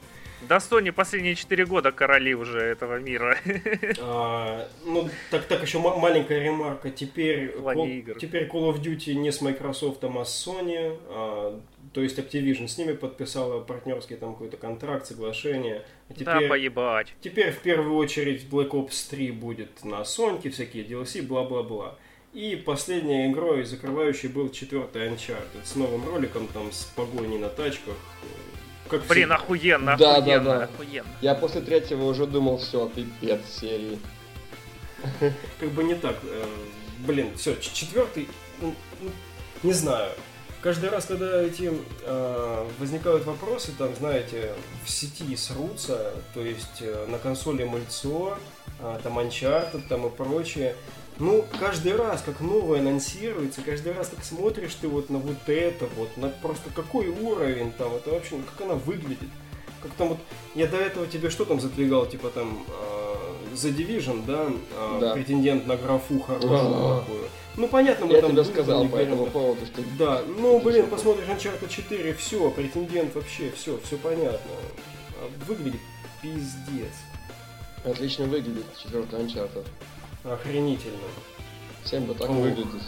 Да 0.48 0.58
Sony 0.58 0.92
последние 0.94 1.36
4 1.36 1.66
года 1.66 1.92
короли 1.92 2.34
уже 2.34 2.60
этого 2.60 2.98
мира. 2.98 3.38
А, 4.02 4.68
ну, 4.86 5.10
так, 5.30 5.46
так 5.46 5.62
еще 5.62 5.78
ма- 5.80 5.98
маленькая 5.98 6.40
ремарка. 6.42 6.90
Теперь, 6.90 7.52
Call, 7.58 8.18
теперь 8.18 8.48
Call 8.48 8.74
of 8.74 8.82
Duty 8.82 9.14
не 9.16 9.32
с 9.32 9.42
Microsoft, 9.42 10.04
а 10.04 10.26
с 10.26 10.48
Sony. 10.48 10.98
а, 11.10 11.60
то 11.94 12.02
есть 12.02 12.18
Activision 12.20 12.68
с 12.68 12.78
ними 12.78 12.94
подписала 12.94 13.62
партнерский 13.62 14.16
там 14.16 14.34
какой-то 14.34 14.58
контракт, 14.58 15.06
соглашение. 15.08 15.86
А 16.10 16.14
Да, 16.14 16.34
теперь, 16.36 16.50
поебать. 16.50 17.14
теперь 17.22 17.52
в 17.52 17.60
первую 17.60 17.96
очередь 17.96 18.46
Black 18.50 18.70
Ops 18.72 19.10
3 19.10 19.32
будет 19.32 19.84
на 19.84 20.02
Sony, 20.02 20.50
всякие 20.50 20.84
DLC, 20.84 21.22
бла-бла-бла. 21.22 21.96
И 22.34 22.56
последней 22.56 23.28
игрой 23.32 23.64
закрывающей 23.64 24.30
был 24.30 24.50
четвертый 24.52 25.08
Uncharted 25.10 25.64
с 25.66 25.76
новым 25.76 26.08
роликом 26.08 26.48
там 26.54 26.72
с 26.72 26.84
погоней 26.96 27.40
на 27.40 27.50
тачках. 27.50 27.96
Как 28.88 29.02
Блин, 29.08 29.30
всегда. 29.30 29.36
охуенно, 29.36 29.96
Да, 29.98 30.14
да, 30.14 30.18
охуенно, 30.18 30.44
да. 30.60 30.64
охуенно. 30.66 31.10
Я 31.22 31.36
после 31.36 31.62
третьего 31.62 32.04
уже 32.06 32.28
думал, 32.28 32.58
все, 32.58 32.88
пипец 32.90 33.42
серии. 33.60 34.00
как 35.60 35.70
бы 35.72 35.84
не 35.84 35.96
так. 35.96 36.18
э, 36.24 36.46
Блин, 37.00 37.36
все, 37.38 37.56
четвертый, 37.56 38.28
не 39.64 39.74
знаю. 39.74 40.12
Каждый 40.62 40.90
раз, 40.90 41.06
когда 41.06 41.42
эти 41.42 41.72
э, 42.04 42.68
возникают 42.80 43.26
вопросы, 43.26 43.72
там, 43.78 43.96
знаете, 43.96 44.54
в 44.84 44.90
сети 44.90 45.34
срутся, 45.38 46.12
то 46.34 46.42
есть 46.42 46.82
э, 46.82 47.06
на 47.08 47.18
консоли 47.18 47.64
мальцо, 47.64 48.38
э, 48.82 49.00
там 49.02 49.20
Uncharted 49.20 49.84
там 49.88 50.06
и 50.08 50.10
прочее. 50.10 50.76
Ну, 51.18 51.46
каждый 51.60 51.96
раз, 51.96 52.22
как 52.22 52.42
новое 52.42 52.82
анонсируется, 52.82 53.62
каждый 53.62 53.94
раз, 53.94 54.10
как 54.10 54.26
смотришь 54.26 54.76
ты 54.76 54.90
вот 54.90 55.10
на 55.10 55.20
вот 55.20 55.48
это, 55.48 55.86
вот, 55.96 56.18
на 56.18 56.28
просто 56.28 56.70
какой 56.76 57.08
уровень 57.08 57.72
там, 57.72 57.96
это 57.96 58.10
вообще, 58.12 58.36
как 58.54 58.66
она 58.66 58.76
выглядит. 58.76 59.30
Как 59.82 59.94
там 59.94 60.10
вот, 60.10 60.20
я 60.56 60.68
до 60.68 60.76
этого 60.76 61.08
тебе 61.08 61.30
что 61.30 61.46
там 61.46 61.62
задвигал, 61.62 62.06
типа 62.06 62.32
там, 62.32 62.66
э, 62.68 62.89
The 63.54 63.76
Division, 63.76 64.26
да, 64.26 64.48
э, 64.48 64.98
Да. 65.02 65.14
претендент 65.14 65.68
на 65.68 65.76
графу 65.78 66.20
хорошую 66.20 66.52
такую. 66.52 67.30
Ну, 67.58 67.68
понятно, 67.68 68.06
мы 68.06 68.14
Я 68.14 68.22
там 68.22 68.32
тебе 68.32 68.42
думали, 68.44 68.54
сказал 68.54 68.88
по 68.88 68.96
этому 68.96 69.26
да. 69.26 69.32
поводу, 69.32 69.66
что... 69.66 69.82
Да, 69.98 70.22
ну, 70.38 70.60
блин, 70.60 70.88
посмотришь 70.88 71.28
Uncharted 71.28 71.68
4, 71.70 72.14
все, 72.14 72.50
претендент 72.52 73.16
вообще, 73.16 73.52
все, 73.52 73.80
все 73.84 73.98
понятно. 73.98 74.52
А 75.22 75.30
Выглядит 75.46 75.82
пиздец. 76.22 76.94
Отлично 77.84 78.26
выглядит 78.26 78.66
четвертый 78.82 79.20
Uncharted. 79.20 79.66
Охренительно. 80.24 80.98
Всем 81.84 82.06
бы 82.06 82.14
так 82.14 82.30
Ох. 82.30 82.38
выглядеть. 82.38 82.84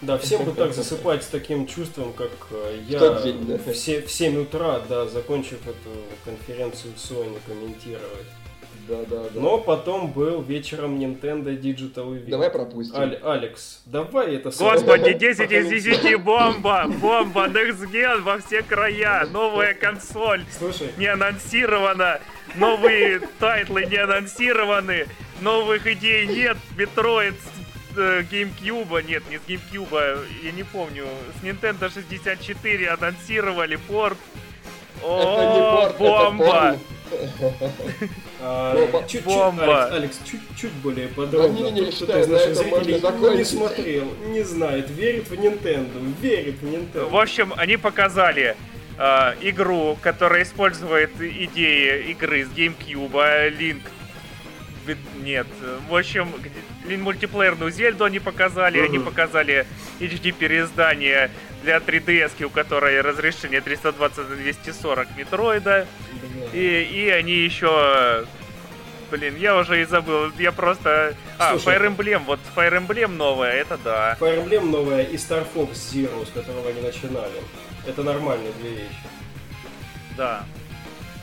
Да, 0.00 0.16
всем 0.18 0.44
бы 0.44 0.52
так 0.52 0.74
засыпать 0.74 1.22
с 1.22 1.26
таким 1.26 1.66
чувством, 1.66 2.12
как 2.12 2.30
э, 2.50 2.82
я 2.88 3.20
день, 3.22 3.46
да. 3.46 3.58
в 3.58 3.74
7 3.76 4.42
утра, 4.42 4.80
да, 4.88 5.06
закончив 5.06 5.60
эту 5.66 5.90
конференцию 6.24 6.94
Sony 6.96 7.38
комментировать. 7.46 8.26
Да, 8.90 8.96
да, 9.08 9.22
да. 9.32 9.40
Но 9.40 9.58
потом 9.58 10.10
был 10.10 10.42
вечером 10.42 10.98
Nintendo 10.98 11.56
Digital 11.56 12.10
Event. 12.12 12.28
Давай 12.28 12.50
пропустим. 12.50 12.96
Аль- 13.00 13.20
Алекс, 13.22 13.82
давай 13.86 14.34
это. 14.34 14.50
Господи, 14.50 15.12
10 15.12 15.52
из 15.52 15.84
10 15.84 16.20
бомба! 16.20 16.86
Бомба, 16.88 17.46
Next 17.46 17.88
Gen 17.92 18.22
во 18.22 18.38
все 18.38 18.62
края, 18.64 19.26
новая 19.30 19.74
консоль 19.74 20.44
Слушай, 20.58 20.90
не 20.96 21.06
анонсирована, 21.06 22.18
новые 22.56 23.20
тайтлы 23.38 23.84
не 23.86 23.96
анонсированы, 23.96 25.06
новых 25.40 25.86
идей 25.86 26.26
нет, 26.26 26.56
Metroid 26.76 27.34
с 27.94 27.96
э, 27.96 28.22
GameCube, 28.22 29.04
нет, 29.06 29.22
не 29.30 29.38
с 29.38 29.42
GameCube, 29.42 30.18
я 30.42 30.50
не 30.50 30.64
помню, 30.64 31.04
с 31.40 31.44
Nintendo 31.44 31.92
64 31.92 32.88
анонсировали 32.88 33.76
порт. 33.76 34.18
Это 34.96 35.06
не 35.06 35.60
О, 35.60 35.76
порт, 35.76 35.94
это 35.94 35.98
бомба! 35.98 36.44
порно. 36.44 36.78
а, 38.42 38.74
Бомба. 38.74 39.00
чуть-чуть, 39.02 39.24
Бомба. 39.24 39.84
Алекс, 39.84 39.96
Алекс, 39.96 40.18
чуть-чуть 40.30 40.72
более 40.82 41.08
подробно. 41.08 41.48
Да 41.48 41.70
не, 41.70 41.70
не, 41.72 41.80
Тот, 41.86 41.94
кто 41.94 41.98
считаю, 42.06 42.22
из 42.22 42.26
на 42.28 42.32
наших 42.34 42.56
зрителей 42.56 43.00
ну, 43.02 43.34
не 43.36 43.44
смотрел, 43.44 44.14
не 44.28 44.42
знает, 44.42 44.90
верит 44.90 45.28
в 45.28 45.32
Nintendo, 45.34 46.14
верит 46.20 46.56
в 46.60 46.64
Nintendo. 46.64 47.08
В 47.10 47.16
общем, 47.16 47.52
они 47.56 47.76
показали 47.76 48.56
э, 48.98 49.34
игру, 49.42 49.98
которая 50.00 50.42
использует 50.42 51.10
идеи 51.20 52.10
игры 52.10 52.44
с 52.44 52.48
GameCube, 52.48 53.12
Link. 53.58 53.80
Ви- 54.86 54.96
Нет, 55.22 55.46
в 55.88 55.94
общем, 55.94 56.32
мультиплеерную 56.86 57.70
Зельду 57.70 58.04
они 58.04 58.18
показали, 58.18 58.80
они 58.80 58.98
Мгм. 58.98 59.06
показали 59.06 59.66
HD 60.00 60.32
переиздание 60.32 61.30
для 61.62 61.76
3DS, 61.80 62.42
у 62.44 62.48
которой 62.50 63.00
разрешение 63.02 63.60
320 63.60 64.30
на 64.30 64.36
240 64.36 65.08
метроида. 65.18 65.86
И, 66.52 66.82
и 66.82 67.08
они 67.10 67.32
еще... 67.32 68.26
Блин, 69.10 69.36
я 69.36 69.56
уже 69.56 69.82
и 69.82 69.84
забыл, 69.84 70.30
я 70.38 70.52
просто... 70.52 71.16
А, 71.38 71.58
Слушай. 71.58 71.78
Fire 71.78 71.96
Emblem, 71.96 72.24
вот 72.26 72.38
Fire 72.54 72.78
Emblem 72.78 73.08
новая, 73.08 73.52
это 73.52 73.76
да. 73.78 74.16
Fire 74.20 74.44
Emblem 74.44 74.70
новая 74.70 75.02
и 75.02 75.16
Star 75.16 75.44
Fox 75.52 75.72
Zero, 75.72 76.24
с 76.24 76.30
которого 76.30 76.68
они 76.68 76.80
начинали. 76.80 77.42
Это 77.86 78.04
нормальные 78.04 78.52
две 78.60 78.70
вещи. 78.70 79.02
Да. 80.16 80.44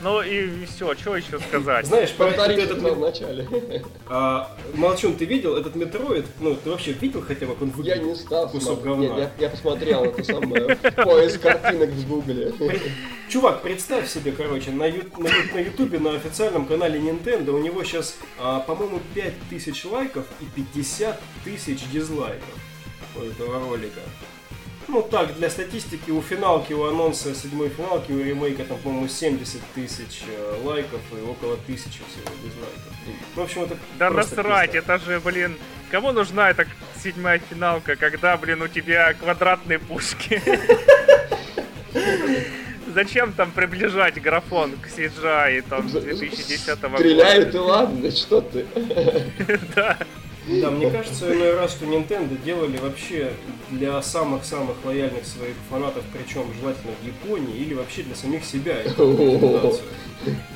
Ну 0.00 0.22
и 0.22 0.64
все, 0.66 0.94
что 0.94 1.16
еще 1.16 1.40
сказать? 1.40 1.86
Знаешь, 1.86 2.12
про 2.12 2.26
Повтори, 2.26 2.54
этот, 2.54 2.78
в 2.78 3.00
начале. 3.00 3.48
а, 4.08 4.56
Молчун, 4.74 5.16
ты 5.16 5.24
видел 5.24 5.56
этот 5.56 5.74
Метроид? 5.74 6.24
Ну, 6.38 6.54
ты 6.54 6.70
вообще 6.70 6.92
видел 6.92 7.20
хотя 7.20 7.46
бы, 7.46 7.54
как 7.54 7.62
он 7.62 7.68
Я 7.70 7.74
выглядит? 7.74 8.02
не 8.04 8.14
стал 8.14 8.48
Кусок 8.48 8.82
говна. 8.82 9.06
Нет, 9.06 9.30
я, 9.38 9.46
я 9.46 9.50
посмотрел 9.50 10.04
это 10.04 10.22
самое 10.22 10.76
поиск 11.04 11.40
картинок 11.40 11.90
в 11.90 12.08
гугле. 12.08 12.52
Чувак, 13.28 13.62
представь 13.62 14.08
себе, 14.08 14.30
короче, 14.30 14.70
на, 14.70 14.86
ю- 14.86 15.04
на, 15.18 15.30
на 15.54 15.58
ютубе, 15.58 15.98
на 15.98 16.14
официальном 16.14 16.66
канале 16.66 17.00
Nintendo 17.00 17.50
у 17.50 17.58
него 17.58 17.82
сейчас, 17.82 18.16
а, 18.38 18.60
по-моему, 18.60 19.00
5000 19.14 19.84
лайков 19.86 20.26
и 20.40 20.44
50 20.44 21.20
тысяч 21.44 21.80
дизлайков 21.92 22.54
у 23.16 23.22
этого 23.22 23.58
ролика. 23.68 24.00
Ну 24.88 25.02
так, 25.02 25.34
для 25.36 25.50
статистики, 25.50 26.10
у 26.10 26.22
финалки, 26.22 26.72
у 26.72 26.84
анонса 26.84 27.34
седьмой 27.34 27.68
финалки, 27.68 28.10
у 28.10 28.24
ремейка 28.24 28.64
там, 28.64 28.78
по-моему, 28.78 29.06
70 29.06 29.60
тысяч 29.74 30.22
э, 30.26 30.60
лайков 30.64 31.02
и 31.12 31.20
около 31.28 31.58
тысячи 31.66 32.00
всего 32.08 32.34
дизлайков. 32.42 32.92
Ну, 33.36 33.42
в 33.42 33.44
общем, 33.44 33.62
это 33.64 33.76
Да 33.98 34.08
насрать, 34.10 34.72
пизда. 34.72 34.94
это 34.94 35.04
же, 35.04 35.20
блин, 35.20 35.58
кому 35.90 36.12
нужна 36.12 36.48
эта 36.48 36.66
седьмая 37.02 37.38
финалка, 37.50 37.96
когда, 37.96 38.34
блин, 38.38 38.62
у 38.62 38.68
тебя 38.68 39.12
квадратные 39.12 39.78
пушки? 39.78 40.40
Зачем 42.94 43.34
там 43.34 43.50
приближать 43.50 44.20
графон 44.20 44.72
к 44.76 44.86
CGI 44.88 45.64
там 45.68 45.86
2010 45.86 46.80
года? 46.80 46.96
Стреляют 46.96 47.54
и 47.54 47.58
ладно, 47.58 48.10
что 48.10 48.40
ты. 48.40 48.64
Да. 49.76 49.98
Да, 50.48 50.70
мне 50.70 50.90
кажется, 50.90 51.32
иной 51.34 51.54
раз, 51.54 51.72
что 51.72 51.84
Nintendo 51.84 52.40
делали 52.42 52.78
вообще 52.78 53.32
для 53.70 54.00
самых-самых 54.00 54.76
лояльных 54.84 55.26
своих 55.26 55.54
фанатов, 55.68 56.02
причем 56.12 56.46
желательно 56.58 56.92
в 57.02 57.06
Японии, 57.06 57.56
или 57.56 57.74
вообще 57.74 58.02
для 58.02 58.14
самих 58.14 58.44
себя. 58.44 58.76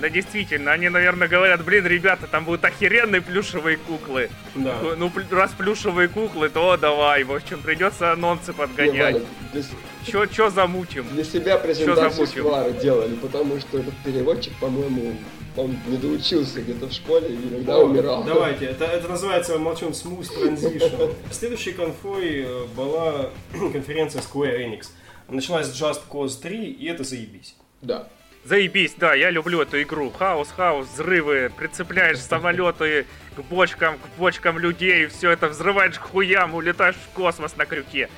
Да 0.01 0.09
действительно, 0.09 0.73
они, 0.73 0.89
наверное, 0.89 1.29
говорят, 1.29 1.65
блин, 1.65 1.87
ребята, 1.87 2.27
там 2.27 2.45
будут 2.45 2.65
охеренные 2.65 3.21
плюшевые 3.21 3.77
куклы. 3.77 4.29
Да. 4.57 4.77
Ну, 4.97 5.11
раз 5.31 5.53
плюшевые 5.53 6.09
куклы, 6.09 6.49
то 6.49 6.77
давай, 6.77 7.23
в 7.23 7.33
общем, 7.33 7.61
придется 7.61 8.13
анонсы 8.13 8.51
Не, 8.51 8.55
подгонять. 8.55 9.15
Валя, 9.15 9.27
для, 9.53 9.63
Чё, 10.05 10.27
чё 10.27 10.51
замутим? 10.51 11.07
для 11.13 11.23
себя 11.23 11.59
презентацию? 11.59 12.27
Сквара 12.27 12.71
делали, 12.71 13.15
потому 13.15 13.61
что 13.61 13.79
этот 13.79 13.95
переводчик, 14.05 14.53
по-моему, 14.57 15.15
он 15.57 15.77
не 15.87 15.97
доучился 15.99 16.61
где-то 16.61 16.89
в 16.89 16.93
школе 16.93 17.29
и 17.29 17.49
иногда 17.49 17.77
О, 17.77 17.85
умирал. 17.85 18.25
Давайте, 18.25 18.67
это, 18.67 18.85
это 18.85 19.09
называется 19.09 19.59
молчун 19.59 19.91
Smooth 19.91 20.29
Transition. 20.37 21.15
Следующей 21.31 21.73
конфой 21.73 22.43
э, 22.43 22.65
была 22.77 23.31
конференция 23.73 24.23
Square 24.23 24.59
Enix. 24.59 24.89
Началась 25.29 25.67
с 25.67 25.81
Just 25.81 26.03
Cause 26.11 26.41
3, 26.41 26.71
и 26.73 26.87
это 26.87 27.05
заебись. 27.05 27.55
Да. 27.81 28.09
Заебись, 28.45 28.95
да, 28.97 29.15
я 29.15 29.31
люблю 29.31 29.61
эту 29.61 29.81
игру. 29.83 30.11
Хаос, 30.11 30.49
хаос, 30.49 30.89
взрывы, 30.89 31.53
прицепляешь 31.57 32.19
самолеты 32.19 33.07
к 33.37 33.41
бочкам, 33.43 33.99
к 33.99 34.19
бочкам 34.19 34.59
людей, 34.59 35.07
все 35.07 35.31
это 35.31 35.49
взрываешь 35.49 35.99
к 35.99 36.03
хуям, 36.03 36.55
улетаешь 36.55 36.97
в 36.97 37.15
космос 37.15 37.57
на 37.57 37.67
крюке. 37.67 38.09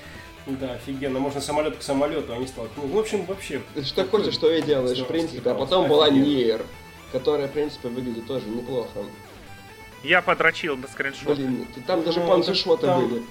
Да, 0.47 0.75
офигенно, 0.75 1.19
можно 1.21 1.41
самолет 1.41 1.77
к 1.77 1.83
самолету, 1.83 2.33
они 2.33 2.47
столкнулись. 2.47 2.91
В 2.91 2.99
общем, 2.99 3.25
вообще... 3.25 3.61
Что 3.83 4.05
хочешь, 4.05 4.35
что 4.35 4.51
и 4.51 4.63
делаешь, 4.63 4.99
в 4.99 5.07
принципе. 5.07 5.51
А 5.51 5.55
потом 5.55 5.89
была 5.89 6.07
Офигенно. 6.07 6.63
Которая, 7.15 7.47
в 7.47 7.53
принципе, 7.53 7.87
выглядит 7.89 8.27
тоже 8.27 8.47
неплохо. 8.49 8.89
Я 10.03 10.21
подрочил 10.21 10.77
на 10.77 10.89
скриншот. 10.89 11.37
Блин, 11.37 11.65
там 11.87 12.03
даже 12.03 12.19
Ну, 12.19 12.27
панцершоты 12.29 12.87
там- 12.89 13.09
были. 13.09 13.23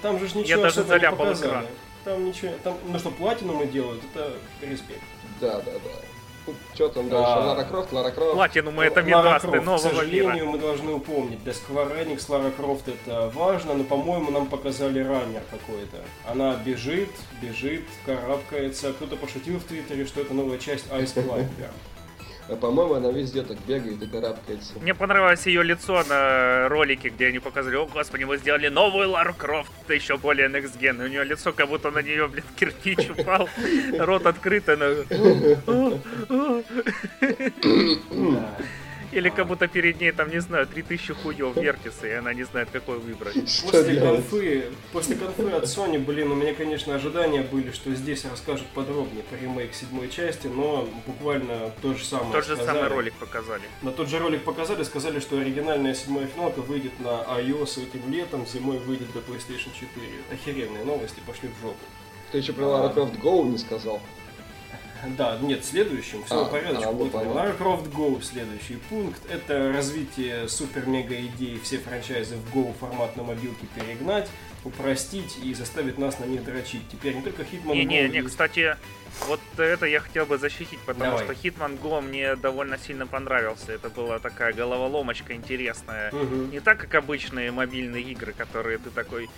Там 0.00 0.20
же 0.20 0.28
ж 0.28 0.30
Я 0.34 0.40
ничего 0.42 0.62
даже 0.62 0.84
заляпал 0.84 1.32
экран. 1.32 1.66
Там 2.04 2.24
ничего, 2.24 2.52
там, 2.62 2.78
ну 2.86 2.96
что, 3.00 3.10
платинумы 3.10 3.66
делают, 3.66 4.00
это 4.14 4.32
респект. 4.62 5.02
Да, 5.40 5.60
да, 5.60 5.72
да. 5.72 6.52
Что 6.74 6.88
там 6.88 7.08
дальше? 7.08 7.28
А. 7.28 7.46
Лара 7.48 7.64
Крофт, 7.64 7.92
Лара 7.92 8.10
Крофт. 8.12 8.34
Платинум 8.34 8.78
это 8.78 9.02
медасты 9.02 9.48
Крофт, 9.48 9.62
К 9.64 9.66
нового 9.66 9.78
сожалению, 9.82 10.34
мира. 10.34 10.44
мы 10.46 10.58
должны 10.58 10.92
упомнить, 10.92 11.42
для 11.42 11.52
Square 11.52 12.06
Enix 12.06 12.24
Лара 12.28 12.52
Крофт 12.52 12.86
это 12.86 13.32
важно, 13.34 13.74
но, 13.74 13.82
по-моему, 13.82 14.30
нам 14.30 14.46
показали 14.46 15.00
раннер 15.00 15.42
какой-то. 15.50 15.96
Она 16.24 16.54
бежит, 16.64 17.10
бежит, 17.42 17.82
карабкается. 18.04 18.92
Кто-то 18.92 19.16
пошутил 19.16 19.58
в 19.58 19.64
Твиттере, 19.64 20.06
что 20.06 20.20
это 20.20 20.32
новая 20.32 20.58
часть 20.58 20.86
Ice 20.86 21.12
Climber. 21.16 21.48
А, 22.48 22.56
по-моему, 22.56 22.94
она 22.94 23.10
везде 23.10 23.42
так 23.42 23.58
бегает 23.66 24.02
и 24.02 24.06
карабкается. 24.06 24.74
Мне 24.80 24.94
понравилось 24.94 25.46
ее 25.46 25.62
лицо 25.62 26.02
на 26.08 26.68
ролике, 26.68 27.08
где 27.08 27.26
они 27.26 27.40
показали, 27.40 27.76
о 27.76 27.86
господи, 27.86 28.24
мы 28.24 28.38
сделали 28.38 28.68
новую 28.68 29.10
Лару 29.10 29.34
Крофт, 29.34 29.72
еще 29.88 30.16
более 30.16 30.48
Next 30.48 30.78
Gen. 30.80 31.04
У 31.04 31.08
нее 31.08 31.24
лицо, 31.24 31.52
как 31.52 31.68
будто 31.68 31.90
на 31.90 32.02
нее, 32.02 32.28
блин, 32.28 32.44
кирпич 32.56 33.10
упал, 33.18 33.48
рот 33.98 34.26
открыт, 34.26 34.68
она... 34.68 34.86
Или 39.16 39.30
как 39.30 39.46
будто 39.46 39.66
перед 39.66 39.98
ней, 39.98 40.12
там, 40.12 40.28
не 40.28 40.40
знаю, 40.42 40.66
3000 40.66 41.14
хуев 41.14 41.56
вертится, 41.56 42.06
и 42.06 42.10
она 42.10 42.34
не 42.34 42.42
знает, 42.42 42.68
какой 42.70 42.98
выбрать. 42.98 43.48
Что 43.48 43.68
После 43.70 43.94
делать? 43.94 44.16
конфы, 44.16 44.64
после 44.92 45.16
конфы 45.16 45.50
от 45.52 45.64
Sony, 45.64 45.98
блин, 45.98 46.32
у 46.32 46.34
меня, 46.34 46.52
конечно, 46.52 46.94
ожидания 46.94 47.40
были, 47.40 47.70
что 47.70 47.94
здесь 47.94 48.26
расскажут 48.26 48.66
подробнее 48.74 49.22
по 49.22 49.34
ремейк 49.34 49.72
седьмой 49.72 50.10
части, 50.10 50.48
но 50.48 50.86
буквально 51.06 51.72
то 51.80 51.94
же 51.94 52.04
самое 52.04 52.30
Тот 52.30 52.44
же 52.44 52.58
самый 52.58 52.88
ролик 52.88 53.14
показали. 53.14 53.62
На 53.80 53.90
тот 53.90 54.10
же 54.10 54.18
ролик 54.18 54.42
показали, 54.44 54.82
сказали, 54.82 55.18
что 55.18 55.38
оригинальная 55.38 55.94
седьмая 55.94 56.26
финалка 56.26 56.60
выйдет 56.60 57.00
на 57.00 57.22
iOS 57.40 57.88
этим 57.88 58.12
летом, 58.12 58.46
зимой 58.46 58.76
выйдет 58.80 59.10
до 59.14 59.20
PlayStation 59.20 59.70
4. 59.80 59.88
Охеренные 60.30 60.84
новости, 60.84 61.22
пошли 61.26 61.48
в 61.48 61.62
жопу. 61.62 61.78
Ты 62.32 62.38
еще 62.38 62.52
про 62.52 62.66
Лара 62.66 62.92
Крофт 62.92 63.14
Go 63.14 63.48
не 63.48 63.56
сказал. 63.56 64.02
Да, 65.16 65.38
нет, 65.40 65.64
следующим, 65.64 66.24
все 66.24 66.40
А, 66.40 66.44
в 66.44 66.50
порядке. 66.50 66.84
а, 66.84 66.92
будет 66.92 67.12
понятно. 67.12 67.38
Lara 67.38 67.58
Croft 67.58 67.90
Go 67.92 68.22
следующий 68.22 68.76
пункт. 68.88 69.20
Это 69.30 69.72
развитие 69.72 70.48
супер-мега 70.48 71.14
идей 71.20 71.58
все 71.62 71.78
франчайзы 71.78 72.36
в 72.36 72.54
Go 72.56 72.74
формат 72.78 73.16
на 73.16 73.22
мобилке 73.22 73.66
перегнать, 73.74 74.28
упростить 74.64 75.38
и 75.42 75.54
заставить 75.54 75.98
нас 75.98 76.18
на 76.18 76.24
них 76.24 76.44
дрочить. 76.44 76.82
Теперь 76.90 77.14
не 77.14 77.22
только 77.22 77.42
Hitman 77.42 77.74
Не-не, 77.74 78.04
Go 78.04 78.08
не, 78.08 78.16
есть- 78.16 78.28
кстати, 78.28 78.76
вот 79.28 79.40
это 79.58 79.86
я 79.86 80.00
хотел 80.00 80.26
бы 80.26 80.38
защитить, 80.38 80.80
потому 80.86 81.18
Давай. 81.18 81.24
что 81.24 81.32
Hitman 81.34 81.78
Go 81.80 82.00
мне 82.00 82.34
довольно 82.36 82.78
сильно 82.78 83.06
понравился. 83.06 83.72
Это 83.72 83.88
была 83.90 84.18
такая 84.18 84.52
головоломочка 84.52 85.34
интересная. 85.34 86.10
Мгм. 86.12 86.50
Не 86.50 86.60
так, 86.60 86.78
как 86.78 86.94
обычные 86.96 87.50
мобильные 87.52 88.02
игры, 88.02 88.32
которые 88.32 88.78
ты 88.78 88.90
такой, 88.90 89.28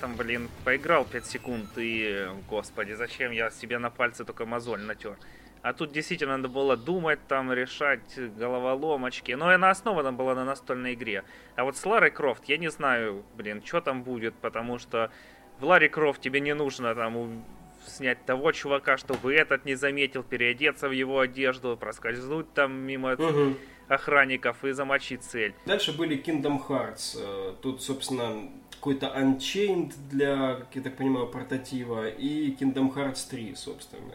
там, 0.00 0.16
блин, 0.16 0.48
поиграл 0.64 1.04
5 1.04 1.26
секунд 1.26 1.66
и, 1.76 2.26
господи, 2.48 2.92
зачем 2.92 3.32
я 3.32 3.50
себе 3.50 3.78
на 3.78 3.90
пальце 3.90 4.24
только 4.24 4.46
мозоль 4.46 4.80
натер. 4.80 5.16
А 5.62 5.74
тут 5.74 5.92
действительно 5.92 6.38
надо 6.38 6.48
было 6.48 6.76
думать, 6.76 7.18
там, 7.28 7.52
решать 7.52 8.18
головоломочки. 8.38 9.32
Но 9.32 9.48
она 9.48 9.70
основана 9.70 10.12
была 10.12 10.34
на 10.34 10.44
настольной 10.44 10.94
игре. 10.94 11.22
А 11.54 11.64
вот 11.64 11.76
с 11.76 11.84
Ларой 11.84 12.10
Крофт, 12.10 12.44
я 12.46 12.56
не 12.56 12.70
знаю, 12.70 13.24
блин, 13.36 13.62
что 13.64 13.82
там 13.82 14.02
будет, 14.02 14.34
потому 14.34 14.78
что 14.78 15.10
в 15.58 15.64
Ларри 15.64 15.88
Крофт 15.88 16.22
тебе 16.22 16.40
не 16.40 16.54
нужно 16.54 16.94
там 16.94 17.44
снять 17.86 18.24
того 18.24 18.52
чувака, 18.52 18.96
чтобы 18.96 19.34
этот 19.34 19.66
не 19.66 19.74
заметил, 19.74 20.22
переодеться 20.22 20.88
в 20.88 20.92
его 20.92 21.20
одежду, 21.20 21.76
проскользнуть 21.76 22.52
там 22.54 22.72
мимо 22.72 23.12
Мгм. 23.12 23.56
Охранников 23.90 24.64
и 24.64 24.72
замочить 24.72 25.22
цель. 25.22 25.54
Дальше 25.66 25.92
были 25.96 26.16
Kingdom 26.22 26.60
Hearts. 26.66 27.18
Э, 27.18 27.54
Тут, 27.60 27.82
собственно, 27.82 28.48
какой-то 28.70 29.06
Unchained 29.06 29.92
для, 30.10 30.54
как 30.54 30.68
я 30.74 30.82
так 30.82 30.96
понимаю, 30.96 31.26
портатива 31.26 32.08
и 32.08 32.54
Kingdom 32.58 32.94
Hearts 32.94 33.28
3, 33.30 33.54
собственно. 33.56 34.14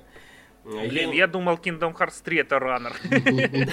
Э, 0.65 0.87
Блин, 0.87 1.11
я 1.11 1.27
думал 1.27 1.55
Kingdom 1.55 1.95
Hearts 1.95 2.23
3 2.23 2.37
это 2.37 2.59
раннер. 2.59 2.95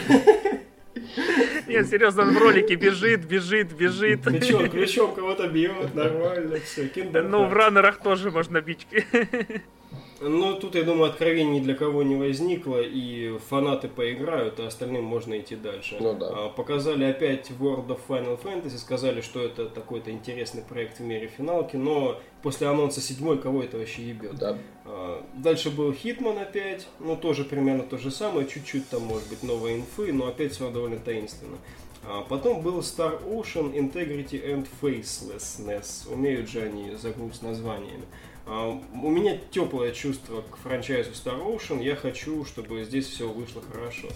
Нет, 1.66 1.88
серьезно, 1.88 2.22
он 2.22 2.34
в 2.34 2.38
ролике 2.38 2.74
бежит, 2.74 3.24
бежит, 3.24 3.72
бежит. 3.72 4.22
Ключом, 4.24 4.68
ключом 4.68 5.14
кого-то 5.14 5.48
бьет, 5.48 5.94
нормально, 5.94 6.59
все. 6.61 6.90
Ну, 7.22 7.46
в 7.46 7.53
раннерах 7.53 7.98
тоже 8.00 8.30
можно 8.30 8.61
бить. 8.61 8.86
Ну, 10.25 10.55
тут, 10.55 10.75
я 10.77 10.85
думаю, 10.85 11.11
откровений 11.11 11.59
ни 11.59 11.61
для 11.61 11.75
кого 11.75 12.03
не 12.03 12.14
возникло, 12.16 12.81
и 12.81 13.37
фанаты 13.49 13.89
поиграют, 13.89 14.61
а 14.61 14.66
остальным 14.68 15.05
можно 15.05 15.39
идти 15.39 15.57
дальше. 15.57 15.97
Ну 16.01 16.14
да. 16.14 16.29
А, 16.31 16.49
Показали 16.49 17.05
опять 17.05 17.51
World 17.51 17.89
of 17.89 18.01
Final 18.09 18.41
Fantasy, 18.43 18.79
сказали, 18.79 19.20
что 19.20 19.43
это 19.43 19.66
такой-то 19.66 20.11
интересный 20.11 20.62
проект 20.62 20.99
в 20.99 21.03
мире 21.03 21.27
финалки, 21.27 21.77
но 21.77 22.20
после 22.43 22.68
анонса 22.68 23.01
седьмой 23.01 23.39
кого 23.39 23.62
это 23.62 23.79
вообще 23.79 24.03
ебет? 24.03 24.37
Да. 24.37 24.57
А, 24.85 25.25
Дальше 25.35 25.70
был 25.70 25.93
Хитман 25.93 26.39
опять, 26.39 26.87
ну 27.01 27.16
тоже 27.16 27.45
примерно 27.45 27.83
то 27.83 27.99
же 27.99 28.11
самое, 28.11 28.47
чуть-чуть 28.47 28.89
там 28.89 29.03
может 29.03 29.29
быть 29.29 29.43
новой 29.43 29.77
инфы, 29.77 30.12
но 30.12 30.29
опять 30.29 30.53
все 30.53 30.70
довольно 30.70 30.99
таинственно. 30.99 31.57
А 32.05 32.23
Потом 32.23 32.62
был 32.62 32.81
Star 32.81 33.23
Ocean 33.25 33.73
Integrity 33.75 34.43
and 34.45 34.66
Facelessness. 34.81 36.12
Умеют 36.12 36.49
же 36.49 36.62
они 36.62 36.95
загрузить 36.97 37.37
с 37.37 37.43
названиями. 37.43 38.05
А, 38.47 38.78
У 39.03 39.11
меня 39.11 39.38
теплое 39.51 39.93
чувство 39.93 40.43
к 40.43 40.57
франчайзу 40.62 41.11
Star 41.11 41.40
Ocean. 41.43 41.82
Я 41.82 41.97
хочу, 41.97 42.45
чтобы 42.45 42.84
здесь 42.84 43.07
все 43.07 43.28
вышло 43.28 43.62
хорошо. 43.72 44.09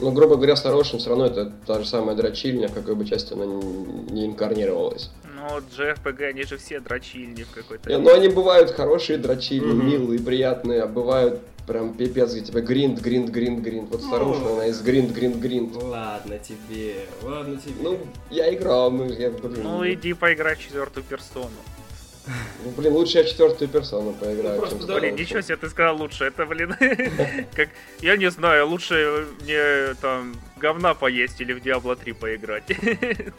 Ну, 0.00 0.10
грубо 0.12 0.36
говоря, 0.36 0.54
Star 0.54 0.78
Ocean 0.78 0.98
все 0.98 1.10
равно 1.10 1.26
это 1.26 1.52
та 1.66 1.78
же 1.80 1.86
самая 1.86 2.16
дрочильня, 2.16 2.68
в 2.68 2.74
какой 2.74 2.94
бы 2.94 3.04
части 3.04 3.32
она 3.32 3.44
ни 3.46 4.12
не 4.12 4.26
инкарнировалась. 4.26 5.10
Ну, 5.34 5.58
JRPG, 5.76 6.24
они 6.24 6.42
же 6.44 6.56
все 6.58 6.80
дрочильни 6.80 7.42
в 7.42 7.50
какой-то... 7.50 7.88
Не, 7.88 7.98
Но 7.98 8.12
они 8.12 8.28
бывают 8.28 8.70
хорошие 8.70 9.18
дрочильни, 9.18 9.72
Мгм. 9.72 9.86
милые, 9.86 10.20
приятные, 10.20 10.82
а 10.82 10.86
бывают 10.86 11.40
прям 11.66 11.94
пипец, 11.94 12.32
где 12.32 12.40
тебя 12.42 12.60
гринд, 12.60 13.00
гринд, 13.00 13.30
гринд, 13.30 13.60
гринд. 13.60 13.90
Вот 13.90 14.00
Star 14.00 14.20
Ну. 14.24 14.54
Она 14.54 14.66
из 14.66 14.80
гринд, 14.82 15.12
гринд, 15.12 15.36
гринд. 15.36 15.74
Ладно 15.76 16.38
тебе, 16.38 17.06
ладно 17.22 17.56
тебе. 17.56 17.74
Ну, 17.80 17.98
я 18.30 18.52
играл, 18.54 18.90
ну, 18.90 19.06
я, 19.06 19.30
Ну, 19.30 19.88
иди 19.90 20.12
поиграй 20.14 20.56
в 20.56 20.60
четвертую 20.60 21.04
персону. 21.04 21.50
Ну, 22.26 22.70
блин, 22.76 22.92
лучше 22.92 23.18
я 23.18 23.24
четвертую 23.24 23.68
персону 23.68 24.12
поиграю, 24.12 24.56
Ну, 24.56 24.60
просто 24.60 24.86
да, 24.86 24.98
Блин, 25.00 25.16
ничего 25.16 25.40
себе, 25.40 25.56
ты 25.56 25.68
сказал 25.68 25.96
лучше. 25.96 26.24
Это, 26.24 26.46
блин, 26.46 26.74
как... 27.54 27.68
Я 28.00 28.16
не 28.16 28.30
знаю, 28.30 28.68
лучше 28.68 29.26
мне 29.40 29.94
там 30.00 30.34
говна 30.56 30.94
поесть 30.94 31.40
или 31.40 31.52
в 31.52 31.58
Diablo 31.62 31.96
3 31.96 32.12
поиграть. 32.12 32.64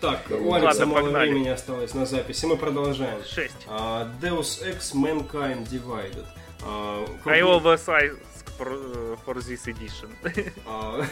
Так, 0.00 0.22
у 0.30 0.48
Ладно, 0.48 0.70
Алекса 0.70 0.86
мало 0.86 1.02
погнали. 1.02 1.28
времени 1.28 1.48
осталось 1.48 1.92
на 1.92 2.06
записи, 2.06 2.46
мы 2.46 2.56
продолжаем. 2.56 3.22
6. 3.22 3.54
А, 3.66 4.10
Deus 4.22 4.62
Ex 4.64 4.94
Mankind 4.94 5.68
Divided. 5.68 6.24
А, 6.62 7.04
I 7.26 7.42
always 7.42 7.86
ask 7.86 8.16
for, 8.58 9.18
for 9.26 9.34
this 9.34 9.66
edition. 9.66 10.08
А, 10.66 11.04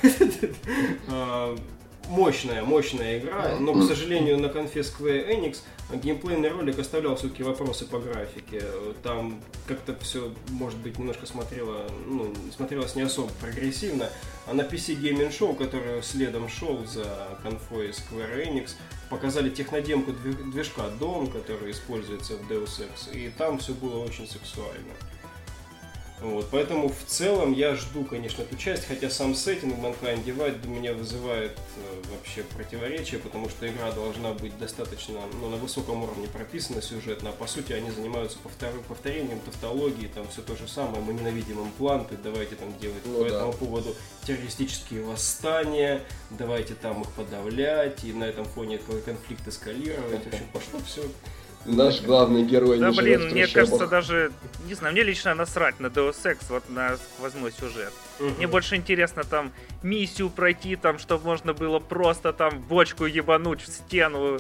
а, 1.11 1.57
Мощная, 2.09 2.63
мощная 2.63 3.19
игра, 3.19 3.57
но, 3.61 3.75
к 3.75 3.83
сожалению, 3.87 4.39
на 4.39 4.49
конфе 4.49 4.81
Square 4.81 5.29
Enix 5.29 5.59
геймплейный 5.93 6.49
ролик 6.49 6.79
оставлял 6.79 7.17
все-таки 7.17 7.43
вопросы 7.43 7.85
по 7.85 7.99
графике. 7.99 8.63
Там 9.03 9.41
как-то 9.67 9.95
все, 10.01 10.33
может 10.49 10.79
быть, 10.79 10.99
немножко 10.99 11.27
смотрело, 11.27 11.87
ну, 12.07 12.33
смотрелось 12.57 12.95
не 12.97 13.03
особо 13.03 13.31
прогрессивно. 13.41 14.09
А 14.47 14.55
на 14.55 14.63
PC 14.63 14.99
Gaming 14.99 15.31
Show, 15.31 15.55
который 15.55 16.03
следом 16.03 16.49
шел 16.49 16.83
за 16.87 17.39
конфой 17.43 17.91
Square 17.91 18.47
Enix, 18.47 18.71
показали 19.11 19.51
технодемку 19.51 20.13
движ- 20.13 20.51
движка 20.51 20.83
DOM, 20.99 21.31
который 21.31 21.73
используется 21.73 22.35
в 22.37 22.51
Deus 22.51 22.81
Ex, 22.81 23.15
и 23.15 23.31
там 23.37 23.59
все 23.59 23.75
было 23.75 24.03
очень 24.03 24.27
сексуально. 24.27 24.95
Вот, 26.21 26.49
поэтому 26.51 26.89
в 26.89 27.05
целом 27.07 27.53
я 27.53 27.77
жду, 27.77 28.05
конечно, 28.05 28.43
эту 28.43 28.57
часть, 28.57 28.87
хотя 28.87 29.09
сам 29.09 29.35
сеттинг 29.37 29.75
Mankind 29.79 30.25
Divide 30.25 30.67
у 30.67 30.71
меня 30.71 30.93
вызывает 30.93 31.53
э, 31.77 32.03
вообще 32.13 32.43
противоречие, 32.43 33.21
потому 33.21 33.49
что 33.49 33.69
игра 33.69 33.93
должна 33.93 34.33
быть 34.33 34.59
достаточно 34.59 35.21
ну, 35.41 35.49
на 35.49 35.57
высоком 35.57 36.03
уровне 36.03 36.27
прописана 36.27 36.83
сюжетно, 36.83 37.31
а 37.31 37.33
по 37.33 37.47
сути 37.47 37.73
они 37.73 37.91
занимаются 37.93 38.39
повтор- 38.43 38.83
повторением 38.89 39.39
тавтологии, 39.41 40.09
там 40.09 40.27
все 40.29 40.43
то 40.43 40.57
же 40.57 40.67
самое, 40.67 41.01
мы 41.01 41.13
ненавидим 41.15 41.63
импланты, 41.63 42.17
давайте 42.23 42.57
там 42.57 42.77
делать 42.79 43.03
Ну 43.05 43.19
по 43.23 43.29
да. 43.29 43.37
этому 43.37 43.53
поводу 43.53 43.95
террористические 44.27 45.05
восстания, 45.05 46.03
давайте 46.31 46.75
там 46.75 47.03
их 47.03 47.11
подавлять, 47.13 48.03
и 48.03 48.13
на 48.13 48.25
этом 48.25 48.45
фоне 48.45 48.79
конфликт 48.79 49.47
эскалировать, 49.47 50.25
в 50.25 50.27
общем, 50.27 50.47
пошло 50.53 50.81
все 50.85 51.03
Наш 51.69 52.01
главный 52.03 52.45
герой 52.45 52.79
Да 52.79 52.93
блин, 52.93 53.31
мне 53.31 53.47
кажется, 53.47 53.87
даже, 53.87 54.33
не 54.67 54.75
знаю, 54.75 54.95
мне 54.95 55.03
лично 55.03 55.35
насрать 55.35 55.79
на 55.81 55.87
Deus 55.89 56.17
Ex, 56.25 56.39
вот 56.49 56.69
на 56.71 56.97
сквозной 56.97 57.53
сюжет. 57.53 57.93
Мне 58.19 58.47
больше 58.47 58.77
интересно 58.77 59.23
там 59.25 59.53
миссию 59.83 60.31
пройти, 60.31 60.77
там, 60.77 60.99
чтобы 60.99 61.25
можно 61.25 61.53
было 61.53 61.79
просто 61.79 62.33
там 62.33 62.61
бочку 62.61 63.05
ебануть 63.05 63.61
в 63.61 63.69
стену, 63.69 64.39